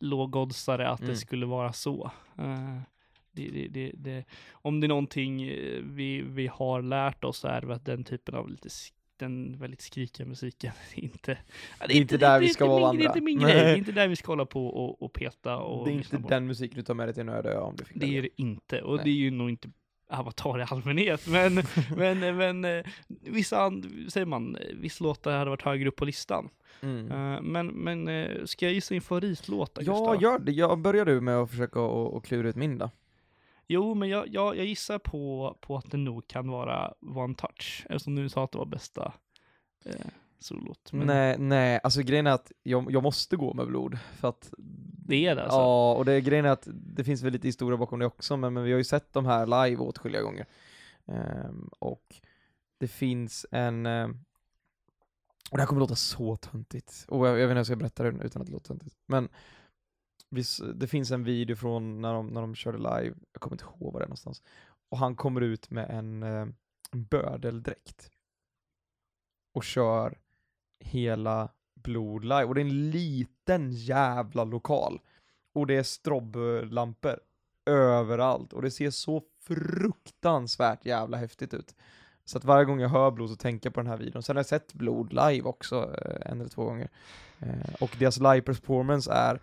lågoddsare 0.00 0.88
att 0.88 1.00
Mm. 1.00 1.10
det 1.10 1.16
skulle 1.16 1.46
vara 1.46 1.72
så. 1.72 2.10
Eh, 2.38 2.78
det, 3.32 4.24
om 4.52 4.80
det 4.80 4.86
är 4.86 4.88
någonting 4.88 5.42
eh, 5.42 5.82
vi, 5.82 6.22
vi 6.22 6.46
har 6.46 6.82
lärt 6.82 7.24
oss 7.24 7.44
är 7.44 7.70
att 7.70 7.84
den 7.84 8.04
typen 8.04 8.34
av 8.34 8.48
lite 8.48 8.68
den 9.20 9.58
väldigt 9.58 9.80
skrikiga 9.80 10.26
musiken 10.26 10.72
inte... 10.94 11.38
Det 11.86 11.92
är 11.92 11.96
inte 11.96 12.16
där 12.16 12.40
vi 12.40 12.48
ska 12.48 12.66
vara 12.66 12.92
min, 12.92 13.00
Det 13.00 13.06
är 13.06 13.08
inte 13.08 13.20
min 13.20 13.38
grej, 13.38 13.54
det 13.54 13.60
är 13.60 13.76
inte 13.76 13.92
där 13.92 14.08
vi 14.08 14.16
ska 14.16 14.32
hålla 14.32 14.46
på 14.46 14.66
och, 14.66 15.02
och 15.02 15.12
peta 15.12 15.56
och 15.56 15.86
det 15.86 15.92
är 15.92 15.94
inte 15.94 16.16
den 16.16 16.46
musiken 16.46 16.76
du 16.76 16.82
tar 16.82 16.94
med 16.94 17.08
dig 17.08 17.14
till 17.14 17.20
en 17.20 17.28
öde 17.28 17.58
om 17.58 17.76
du 17.76 17.84
fick 17.84 18.00
Det 18.00 18.18
är 18.18 18.22
det 18.22 18.28
inte, 18.36 18.82
och 18.82 18.96
Nej. 18.96 19.04
det 19.04 19.10
är 19.10 19.14
ju 19.14 19.30
nog 19.30 19.50
inte 19.50 19.68
Avatar 20.10 20.60
i 20.60 20.64
allmänhet, 20.70 21.26
men, 21.26 21.54
men, 21.96 22.36
men 22.36 22.64
eh, 22.64 22.84
vissa, 23.08 23.72
säger 24.08 24.26
man, 24.26 24.56
vissa 24.74 25.04
låtar 25.04 25.38
hade 25.38 25.50
varit 25.50 25.62
högre 25.62 25.88
upp 25.88 25.96
på 25.96 26.04
listan. 26.04 26.48
Mm. 26.80 27.10
Eh, 27.10 27.40
men, 27.42 27.66
men 27.66 28.08
eh, 28.08 28.44
ska 28.44 28.66
jag 28.66 28.72
gissa 28.72 28.94
din 28.94 29.02
favoritlåt 29.02 29.78
Ja, 29.80 30.20
gör 30.20 30.38
det. 30.38 30.52
Jag 30.52 30.78
börjar 30.78 31.04
du 31.04 31.20
med 31.20 31.36
att 31.36 31.50
försöka 31.50 31.80
och, 31.80 32.14
och 32.14 32.24
klura 32.24 32.48
ut 32.48 32.56
min 32.56 32.78
då. 32.78 32.90
Jo, 33.72 33.94
men 33.94 34.08
jag, 34.08 34.28
jag, 34.28 34.56
jag 34.56 34.66
gissar 34.66 34.98
på, 34.98 35.56
på 35.60 35.76
att 35.76 35.90
det 35.90 35.96
nog 35.96 36.28
kan 36.28 36.48
vara 36.48 36.94
One 37.00 37.34
Touch, 37.34 37.86
eftersom 37.88 38.14
du 38.14 38.28
sa 38.28 38.44
att 38.44 38.52
det 38.52 38.58
var 38.58 38.66
bästa 38.66 39.12
eh, 39.84 40.06
solot. 40.38 40.92
Men 40.92 41.06
Nej, 41.06 41.38
nej, 41.38 41.80
alltså 41.82 42.02
grejen 42.02 42.26
är 42.26 42.30
att 42.30 42.52
jag, 42.62 42.92
jag 42.92 43.02
måste 43.02 43.36
gå 43.36 43.54
med 43.54 43.66
blod, 43.66 43.98
för 44.16 44.28
att 44.28 44.54
det 45.06 45.26
är 45.26 45.34
det 45.34 45.42
alltså? 45.42 45.58
Ja, 45.58 45.94
och 45.94 46.04
det 46.04 46.20
grejen 46.20 46.44
är 46.44 46.50
att 46.50 46.68
det 46.72 47.04
finns 47.04 47.22
väl 47.22 47.32
lite 47.32 47.48
historia 47.48 47.76
bakom 47.76 47.98
det 47.98 48.06
också, 48.06 48.36
men, 48.36 48.52
men 48.54 48.62
vi 48.62 48.70
har 48.70 48.78
ju 48.78 48.84
sett 48.84 49.12
de 49.12 49.26
här 49.26 49.46
live 49.46 49.82
åtskilliga 49.82 50.22
gånger. 50.22 50.46
Ehm, 51.06 51.70
och 51.78 52.20
det 52.78 52.88
finns 52.88 53.46
en, 53.50 53.86
ehm, 53.86 54.10
och 55.50 55.56
det 55.56 55.62
här 55.62 55.66
kommer 55.66 55.80
låta 55.80 55.96
så 55.96 56.36
töntigt, 56.36 57.04
och 57.08 57.28
jag, 57.28 57.32
jag 57.32 57.34
vet 57.36 57.42
inte 57.42 57.52
hur 57.52 57.56
jag 57.56 57.66
ska 57.66 57.76
berätta 57.76 58.02
det 58.02 58.24
utan 58.24 58.42
att 58.42 58.46
det 58.46 58.52
låter 58.52 58.68
töntigt, 58.68 58.96
men 59.06 59.28
det 60.74 60.86
finns 60.86 61.10
en 61.10 61.24
video 61.24 61.56
från 61.56 62.00
när 62.00 62.14
de, 62.14 62.26
när 62.26 62.40
de 62.40 62.54
körde 62.54 62.78
live, 62.78 63.14
jag 63.32 63.40
kommer 63.40 63.54
inte 63.54 63.64
ihåg 63.64 63.92
var 63.92 64.00
det 64.00 64.04
är 64.04 64.08
någonstans, 64.08 64.42
och 64.90 64.98
han 64.98 65.16
kommer 65.16 65.40
ut 65.40 65.70
med 65.70 65.90
en, 65.90 66.22
eh, 66.22 66.46
en 66.90 67.04
bödeldräkt 67.04 68.10
och 69.54 69.64
kör 69.64 70.18
hela 70.80 71.48
Blod 71.74 72.24
live, 72.24 72.44
och 72.44 72.54
det 72.54 72.60
är 72.60 72.64
en 72.64 72.90
liten 72.90 73.72
jävla 73.72 74.44
lokal. 74.44 75.00
Och 75.52 75.66
det 75.66 75.74
är 75.74 75.82
stroblampor 75.82 77.20
överallt, 77.66 78.52
och 78.52 78.62
det 78.62 78.70
ser 78.70 78.90
så 78.90 79.22
fruktansvärt 79.42 80.86
jävla 80.86 81.16
häftigt 81.16 81.54
ut. 81.54 81.74
Så 82.24 82.38
att 82.38 82.44
varje 82.44 82.64
gång 82.64 82.80
jag 82.80 82.88
hör 82.88 83.10
Blod 83.10 83.30
så 83.30 83.36
tänker 83.36 83.66
jag 83.66 83.74
på 83.74 83.80
den 83.80 83.90
här 83.90 83.96
videon. 83.96 84.22
Sen 84.22 84.36
har 84.36 84.38
jag 84.38 84.46
sett 84.46 84.72
Blod 84.72 85.12
live 85.12 85.42
också, 85.42 85.96
eh, 86.04 86.30
en 86.30 86.40
eller 86.40 86.50
två 86.50 86.64
gånger. 86.64 86.88
Eh, 87.38 87.74
och 87.80 87.96
deras 87.98 88.18
live 88.18 88.40
performance 88.40 89.12
är, 89.12 89.40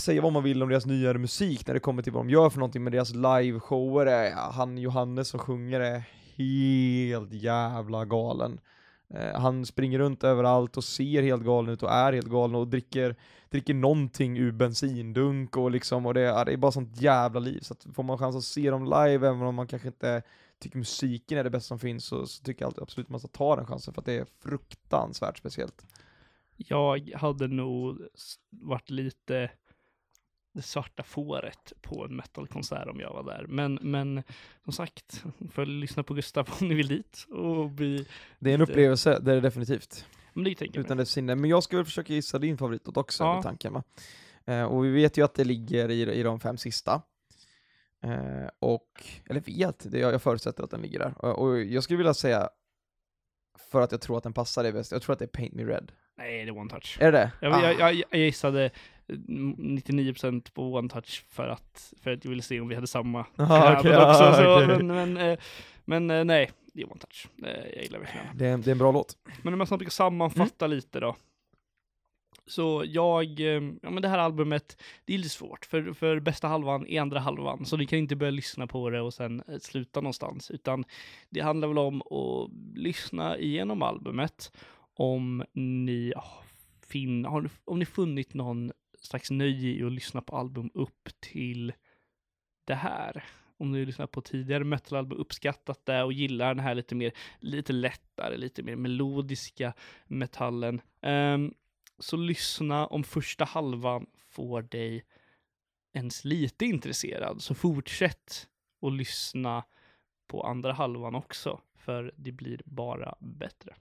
säga 0.00 0.22
vad 0.22 0.32
man 0.32 0.42
vill 0.42 0.62
om 0.62 0.68
deras 0.68 0.86
nyare 0.86 1.18
musik 1.18 1.66
när 1.66 1.74
det 1.74 1.80
kommer 1.80 2.02
till 2.02 2.12
vad 2.12 2.24
de 2.24 2.30
gör 2.30 2.50
för 2.50 2.58
någonting, 2.58 2.84
men 2.84 2.92
deras 2.92 3.14
liveshower 3.14 4.06
är, 4.06 4.34
han 4.34 4.78
Johannes 4.78 5.28
som 5.28 5.40
sjunger 5.40 5.80
är 5.80 6.02
helt 6.36 7.32
jävla 7.32 8.04
galen. 8.04 8.60
Eh, 9.14 9.40
han 9.40 9.66
springer 9.66 9.98
runt 9.98 10.24
överallt 10.24 10.76
och 10.76 10.84
ser 10.84 11.22
helt 11.22 11.44
galen 11.44 11.72
ut 11.72 11.82
och 11.82 11.90
är 11.90 12.12
helt 12.12 12.28
galen 12.28 12.56
och 12.56 12.68
dricker, 12.68 13.16
dricker 13.50 13.74
någonting 13.74 14.38
ur 14.38 14.52
bensindunk 14.52 15.56
och 15.56 15.70
liksom, 15.70 16.06
och 16.06 16.14
det, 16.14 16.20
ja, 16.20 16.44
det 16.44 16.52
är 16.52 16.56
bara 16.56 16.72
sånt 16.72 17.00
jävla 17.00 17.40
liv. 17.40 17.60
Så 17.60 17.72
att 17.72 17.86
får 17.94 18.02
man 18.02 18.18
chans 18.18 18.36
att 18.36 18.44
se 18.44 18.70
dem 18.70 18.84
live, 18.84 19.28
även 19.28 19.42
om 19.42 19.54
man 19.54 19.66
kanske 19.66 19.88
inte 19.88 20.22
tycker 20.58 20.78
musiken 20.78 21.38
är 21.38 21.44
det 21.44 21.50
bästa 21.50 21.68
som 21.68 21.78
finns, 21.78 22.04
så, 22.04 22.26
så 22.26 22.42
tycker 22.42 22.64
jag 22.64 22.74
absolut 22.82 23.08
man 23.08 23.20
ska 23.20 23.28
ta 23.28 23.56
den 23.56 23.66
chansen, 23.66 23.94
för 23.94 24.00
att 24.00 24.06
det 24.06 24.18
är 24.18 24.26
fruktansvärt 24.42 25.38
speciellt. 25.38 25.86
Jag 26.56 27.10
hade 27.14 27.48
nog 27.48 27.98
varit 28.50 28.90
lite 28.90 29.50
det 30.52 30.62
svarta 30.62 31.02
fåret 31.02 31.72
på 31.82 32.04
en 32.04 32.16
metalkonsert 32.16 32.88
om 32.88 33.00
jag 33.00 33.12
var 33.12 33.22
där. 33.22 33.44
Men, 33.48 33.78
men 33.82 34.22
som 34.64 34.72
sagt, 34.72 35.24
får 35.52 35.66
lyssna 35.66 36.02
på 36.02 36.14
Gustav 36.14 36.48
om 36.60 36.68
ni 36.68 36.74
vill 36.74 36.88
dit 36.88 37.26
och 37.30 37.70
bli... 37.70 38.06
Det 38.38 38.50
är 38.50 38.54
en 38.54 38.60
upplevelse, 38.62 39.18
det 39.22 39.30
är 39.30 39.34
det 39.34 39.40
definitivt. 39.40 40.06
Men 40.32 40.44
det 40.44 40.54
tänker 40.54 40.80
Utan 40.80 40.96
dess 40.96 41.10
sinne. 41.10 41.34
Men 41.34 41.50
jag 41.50 41.62
ska 41.62 41.76
väl 41.76 41.84
försöka 41.86 42.12
gissa 42.12 42.38
din 42.38 42.58
favoritlåt 42.58 42.96
också, 42.96 43.24
Ja. 43.24 43.34
med 43.34 43.42
tanken 43.42 43.72
va? 43.72 43.82
Eh, 44.44 44.64
och 44.64 44.84
vi 44.84 44.90
vet 44.90 45.16
ju 45.16 45.24
att 45.24 45.34
det 45.34 45.44
ligger 45.44 45.88
i, 45.90 46.12
i 46.12 46.22
de 46.22 46.40
fem 46.40 46.56
sista. 46.56 47.02
Eh, 48.02 48.48
och, 48.58 49.04
eller 49.30 49.40
vet, 49.40 49.90
det, 49.92 49.98
jag, 49.98 50.12
jag 50.12 50.22
förutsätter 50.22 50.64
att 50.64 50.70
den 50.70 50.82
ligger 50.82 50.98
där. 50.98 51.14
Och, 51.24 51.38
och 51.38 51.60
jag 51.62 51.82
skulle 51.82 51.96
vilja 51.96 52.14
säga, 52.14 52.48
för 53.70 53.80
att 53.80 53.92
jag 53.92 54.00
tror 54.00 54.16
att 54.16 54.22
den 54.22 54.32
passar 54.32 54.62
dig 54.62 54.72
bäst, 54.72 54.92
jag 54.92 55.02
tror 55.02 55.12
att 55.12 55.18
det 55.18 55.24
är 55.24 55.26
Paint 55.26 55.54
Me 55.54 55.64
Red. 55.64 55.92
Nej, 56.18 56.44
det 56.44 56.50
är 56.50 56.58
One 56.58 56.70
Touch. 56.70 56.96
Är 57.00 57.12
det 57.12 57.18
det? 57.18 57.32
Jag, 57.40 57.52
Ah. 57.52 57.62
jag, 57.72 57.78
jag, 57.94 58.02
jag 58.10 58.20
gissade 58.20 58.70
99% 59.16 60.52
på 60.54 60.74
One 60.74 60.88
Touch 60.88 61.24
för 61.28 61.48
att, 61.48 61.94
för 62.02 62.10
att 62.10 62.24
jag 62.24 62.30
ville 62.30 62.42
se 62.42 62.60
om 62.60 62.68
vi 62.68 62.74
hade 62.74 62.86
samma 62.86 63.26
Aha, 63.36 63.80
kläder 63.80 64.10
också. 64.10 64.22
ah, 64.24 64.34
så, 64.34 64.54
okej. 64.64 64.66
Men, 64.66 64.86
men, 64.86 65.16
eh, 65.16 65.38
men 65.84 66.10
eh, 66.10 66.24
nej, 66.24 66.50
det 66.74 66.82
är 66.82 66.86
One 66.92 67.00
Touch. 67.00 67.28
Eh, 67.44 67.74
Jag 67.74 67.82
gillar 67.82 67.98
verkligen 67.98 68.26
det, 68.34 68.46
är, 68.46 68.58
det 68.58 68.70
är 68.70 68.72
en 68.72 68.78
bra 68.78 68.92
låt. 68.92 69.16
Men 69.42 69.54
om 69.54 69.60
jag 69.60 69.68
snabbt 69.68 69.82
ska 69.82 69.90
sammanfatta 69.90 70.64
Mm. 70.64 70.76
lite 70.76 71.00
då. 71.00 71.16
Så 72.46 72.84
jag, 72.86 73.24
ja 73.40 73.90
men 73.90 74.02
det 74.02 74.08
här 74.08 74.18
albumet, 74.18 74.82
det 75.04 75.14
är 75.14 75.18
lite 75.18 75.30
svårt. 75.30 75.64
För, 75.64 75.92
för 75.92 76.20
bästa 76.20 76.48
halvan 76.48 76.86
är 76.86 77.00
andra 77.00 77.20
halvan. 77.20 77.66
Så 77.66 77.76
ni 77.76 77.86
kan 77.86 77.98
inte 77.98 78.16
börja 78.16 78.30
lyssna 78.30 78.66
på 78.66 78.90
det 78.90 79.00
och 79.00 79.14
sen 79.14 79.42
sluta 79.60 80.00
någonstans. 80.00 80.50
Utan 80.50 80.84
det 81.30 81.40
handlar 81.40 81.68
väl 81.68 81.78
om 81.78 82.02
att 82.02 82.50
lyssna 82.78 83.38
igenom 83.38 83.82
albumet. 83.82 84.52
Om 84.94 85.44
ni 85.52 86.12
ah, 86.16 86.42
fin, 86.86 87.24
har, 87.24 87.50
om 87.64 87.78
ni 87.78 87.84
funnit 87.86 88.34
någon 88.34 88.72
slags 89.06 89.30
nöje 89.30 89.70
i 89.70 89.84
att 89.84 89.92
lyssna 89.92 90.22
på 90.22 90.36
album 90.36 90.70
upp 90.74 91.08
till 91.20 91.72
det 92.64 92.74
här. 92.74 93.24
Om 93.56 93.72
du 93.72 93.86
lyssnat 93.86 94.10
på 94.10 94.20
tidigare 94.20 94.64
metalalbum, 94.64 95.18
uppskattat 95.18 95.86
det 95.86 96.02
och 96.02 96.12
gillar 96.12 96.54
den 96.54 96.64
här 96.64 96.74
lite 96.74 96.94
mer, 96.94 97.12
lite 97.40 97.72
lättare, 97.72 98.36
lite 98.36 98.62
mer 98.62 98.76
melodiska 98.76 99.74
metallen. 100.06 100.80
Um, 101.00 101.54
så 101.98 102.16
lyssna 102.16 102.86
om 102.86 103.04
första 103.04 103.44
halvan 103.44 104.06
får 104.30 104.62
dig 104.62 105.04
ens 105.92 106.24
lite 106.24 106.64
intresserad. 106.64 107.42
Så 107.42 107.54
fortsätt 107.54 108.48
att 108.82 108.92
lyssna 108.92 109.64
på 110.26 110.42
andra 110.42 110.72
halvan 110.72 111.14
också, 111.14 111.60
för 111.74 112.14
det 112.16 112.32
blir 112.32 112.60
bara 112.64 113.14
bättre 113.20 113.74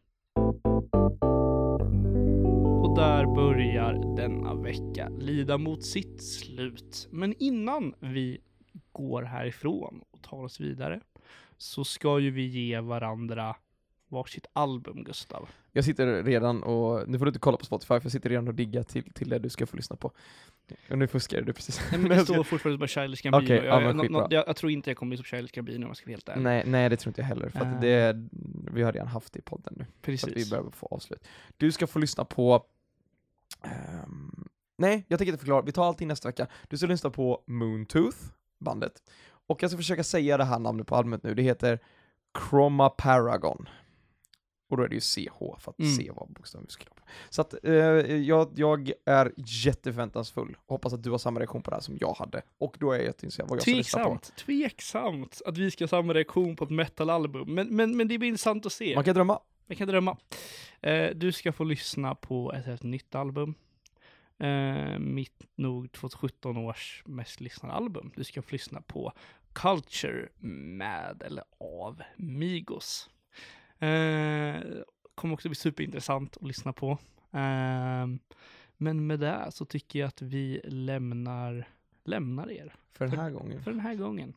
och 2.92 2.98
där 2.98 3.26
börjar 3.26 4.16
denna 4.16 4.54
vecka 4.56 5.10
lida 5.10 5.58
mot 5.58 5.86
sitt 5.86 6.24
slut. 6.24 7.08
Men 7.12 7.34
innan 7.40 7.94
vi 8.00 8.42
går 8.92 9.24
härifrån 9.24 10.02
och 10.12 10.22
tar 10.22 10.44
oss 10.44 10.60
vidare 10.60 11.00
så 11.58 11.84
ska 11.84 12.20
ju 12.20 12.32
vi 12.32 12.46
ge 12.48 12.80
varandra 12.80 13.56
varsitt 14.08 14.46
album, 14.54 15.04
Gustav. 15.04 15.50
Jag 15.72 15.86
sitter 15.86 16.24
redan 16.24 16.64
och, 16.64 17.10
nu 17.10 17.18
får 17.18 17.26
du 17.26 17.30
inte 17.30 17.40
kolla 17.40 17.58
på 17.58 17.66
Spotify 17.66 17.88
för 17.88 18.02
jag 18.04 18.12
sitter 18.12 18.30
redan 18.30 18.48
och 18.48 18.56
diggar 18.56 18.84
till, 18.84 19.14
till 19.14 19.30
det 19.30 19.40
du 19.40 19.50
ska 19.50 19.66
få 19.66 19.76
lyssna 19.76 19.96
på. 19.96 20.12
Och 20.90 20.98
nu 20.98 21.08
fuskar 21.08 21.42
du 21.42 21.54
precis. 21.54 21.82
Nej, 21.92 22.00
men 22.00 22.10
det 22.10 22.20
står 22.26 22.44
fortfarande 22.44 22.78
bara 22.78 22.88
Childish 22.88 23.22
Gambino. 23.24 23.54
Ja, 23.54 23.64
jag, 23.82 23.96
men 23.96 23.98
jag, 24.06 24.12
nå- 24.12 24.28
jag, 24.30 24.44
jag 24.48 24.56
tror 24.56 24.72
inte 24.72 24.90
jag 24.90 24.98
kommer 24.98 25.10
bli 25.10 25.18
som 25.18 25.24
Childish 25.26 25.52
Gambino 25.56 25.84
om 25.86 25.90
jag 25.90 25.98
ska 25.98 26.06
vara 26.06 26.12
helt 26.14 26.30
ärlig. 26.30 26.44
Nej, 26.44 26.64
nej 26.66 26.90
det 26.90 26.98
tror 26.98 27.10
inte 27.10 27.22
jag 27.22 27.28
heller, 27.28 27.50
för 27.50 27.60
Eh. 27.66 27.80
det, 27.82 28.28
vi 28.74 28.84
har 28.84 28.92
redan 28.94 29.08
haft 29.08 29.34
det 29.34 29.40
i 29.40 29.42
podden 29.42 29.74
nu. 29.78 29.86
Så 29.86 30.26
att 30.26 30.32
vi 30.32 30.34
Precis. 30.34 30.50
behöver 30.50 30.72
få 30.72 30.88
avslut. 30.92 31.28
Du 31.58 31.72
ska 31.72 31.88
få 31.88 32.00
lyssna 32.00 32.26
på, 32.26 32.64
ehm, 33.64 34.48
nej 34.78 35.06
jag 35.08 35.20
tänker 35.20 35.32
inte 35.32 35.40
förklara, 35.40 35.62
vi 35.62 35.72
tar 35.72 35.86
allting 35.86 36.08
nästa 36.08 36.30
vecka. 36.30 36.48
Du 36.68 36.78
ska 36.78 36.88
lyssna 36.88 37.10
på 37.10 37.44
Moontooth, 37.48 38.18
bandet. 38.60 38.94
Och 39.48 39.64
jag 39.64 39.70
ska 39.70 39.78
försöka 39.78 40.04
säga 40.04 40.38
det 40.38 40.44
här 40.44 40.60
namnet 40.60 40.88
på 40.88 40.96
albumet 40.96 41.24
nu, 41.24 41.34
det 41.34 41.42
heter 41.42 41.80
Chroma 42.50 42.90
Paragon. 42.90 43.70
Och 44.70 44.78
då 44.78 44.84
är 44.84 44.88
det 44.88 44.96
ju 44.96 45.02
CH, 45.02 45.38
för 45.60 45.72
att 45.72 45.80
Mm. 45.80 45.96
C 45.96 46.12
var 46.16 46.28
bokstaven. 46.28 46.68
Så 47.30 47.42
att 47.42 47.56
eh, 47.64 47.74
jag, 47.74 48.52
jag 48.56 48.92
är 49.06 49.34
jätteförväntansfull 49.38 50.58
hoppas 50.66 50.94
att 50.94 51.04
du 51.04 51.12
har 51.12 51.18
samma 51.18 51.40
reaktion 51.40 51.62
på 51.62 51.70
det 51.70 51.76
här 51.76 51.82
som 51.82 51.98
jag 52.00 52.14
hade. 52.14 52.42
Och 52.58 52.76
då 52.80 52.92
är 52.92 52.98
jag 52.98 53.06
jätteintresserad 53.06 53.50
vad 53.50 53.58
jag 53.58 53.62
ska 53.62 53.72
lyssna 53.72 54.04
på. 54.04 54.10
Tveksamt, 54.10 54.36
tveksamt 54.46 55.42
att 55.46 55.58
vi 55.58 55.72
ska 55.72 55.84
ha 55.84 55.88
samma 55.88 56.14
reaktion 56.14 56.56
på 56.56 56.64
ett 56.64 56.70
metalalbum. 56.70 57.54
Men, 57.56 57.76
men, 57.76 57.98
men 57.98 58.08
det 58.08 58.18
blir 58.18 58.30
intressant 58.30 58.66
att 58.66 58.74
se. 58.74 58.96
Man 58.96 59.04
kan 59.04 59.16
drömma. 59.16 59.40
Jag 59.72 59.78
kan 59.78 59.88
drömma. 59.88 60.18
Eh, 60.82 61.10
du 61.16 61.32
ska 61.32 61.52
få 61.52 61.64
lyssna 61.64 62.16
på 62.16 62.54
ett 62.54 62.66
helt 62.66 62.84
nytt 62.84 63.16
album. 63.16 63.56
Eh, 64.38 65.00
mitt 65.00 65.48
nog 65.56 65.92
2017 65.92 66.58
års 66.58 67.04
mest 67.06 67.42
lyssnade 67.42 67.74
album. 67.76 68.12
Du 68.16 68.24
ska 68.24 68.42
få 68.42 68.52
lyssna 68.52 68.82
på 68.82 69.14
Culture 69.54 70.30
med 70.40 71.24
eller 71.26 71.44
av 71.58 72.02
Migos. 72.16 73.10
Eh, 73.80 74.62
kommer 75.16 75.34
också 75.34 75.50
bli 75.50 75.56
superintressant 75.56 76.38
att 76.38 76.48
lyssna 76.48 76.74
på. 76.74 76.92
Eh, 77.32 78.08
men 78.78 79.08
med 79.08 79.20
det 79.20 79.48
så 79.52 79.66
tycker 79.66 80.00
jag 80.00 80.08
att 80.08 80.22
vi 80.22 80.62
lämnar, 80.64 81.68
lämnar 82.04 82.52
er 82.52 82.76
För 82.92 83.08
den 83.08 83.20
här 83.20 83.32
gången. 83.32 83.64
för 83.64 83.72
den 83.72 83.80
här 83.80 83.96
gången. 83.96 84.34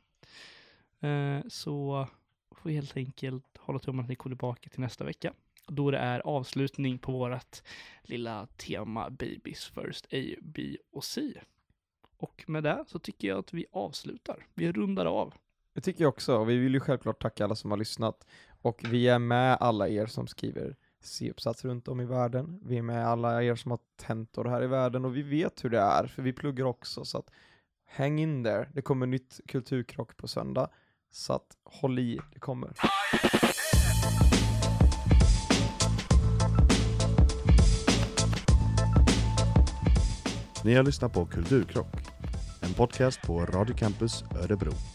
Eh, 1.01 1.41
så 1.49 2.09
får 2.51 2.68
vi 2.68 2.74
helt 2.74 2.97
enkelt 2.97 3.53
hålla 3.65 3.79
tummarna 3.79 4.03
att 4.03 4.09
ni 4.09 4.17
kommer 4.17 4.37
tillbaka 4.37 4.71
till 4.71 4.81
nästa 4.81 5.05
vecka. 5.05 5.33
Då 5.69 5.91
det 5.91 5.99
är 5.99 6.21
avslutning 6.21 6.99
på 6.99 7.12
vårt 7.12 7.62
lilla 8.03 8.47
tema 8.47 9.11
Babies 9.11 9.65
First 9.65 10.07
A, 10.12 10.41
B 10.43 10.77
och 10.93 11.05
C. 11.05 11.23
Och 12.17 12.45
med 12.47 12.62
det 12.62 12.85
så 12.87 12.99
tycker 12.99 13.29
jag 13.29 13.39
att 13.39 13.53
vi 13.53 13.67
avslutar. 13.73 14.47
Vi 14.55 14.73
rundar 14.73 15.07
av. 15.07 15.35
Det 15.75 15.81
tycker 15.81 16.05
jag 16.05 16.09
också, 16.09 16.37
och 16.37 16.51
vi 16.51 16.57
vill 16.57 16.75
ju 16.75 16.81
självklart 16.81 17.23
tacka 17.23 17.45
alla 17.45 17.55
som 17.55 17.71
har 17.71 17.79
lyssnat. 17.79 18.27
Och 18.62 18.85
vi 18.91 19.09
är 19.09 19.19
med 19.19 19.57
alla 19.61 19.89
er 19.89 20.07
som 20.07 20.27
skriver 20.27 20.77
C-uppsats 21.01 21.65
runt 21.65 21.89
om 21.89 22.01
i 22.01 22.05
världen. 22.05 22.61
Vi 22.65 22.79
är 22.79 22.83
med 22.83 23.07
alla 23.07 23.43
er 23.43 23.55
som 23.55 23.71
har 23.71 23.81
tentor 23.97 24.45
här 24.45 24.62
i 24.62 24.67
världen 24.67 25.05
och 25.05 25.17
vi 25.17 25.23
vet 25.23 25.65
hur 25.65 25.71
det 25.71 25.81
är, 25.81 26.07
för 26.07 26.23
vi 26.23 26.33
pluggar 26.33 26.65
också. 26.65 27.05
Så 27.05 27.19
att 27.19 27.31
häng 27.85 28.19
in 28.19 28.43
där. 28.43 28.71
Det 28.75 28.83
kommer 28.83 29.07
nytt 29.07 29.41
kulturkrock 29.49 30.17
på 30.17 30.29
söndag. 30.29 30.69
Så 31.11 31.33
att 31.33 31.57
håll 31.65 31.99
i, 31.99 32.21
det 32.33 32.41
kommer. 32.41 32.73
Ni 40.65 40.75
har 40.75 40.83
lyssnat 40.83 41.12
på 41.12 41.27
Kulturkrock, 41.27 41.87
en 42.62 42.75
podcast 42.75 43.23
på 43.23 43.45
Radio 43.45 43.75
Campus 43.77 44.25
Örebro. 44.43 44.93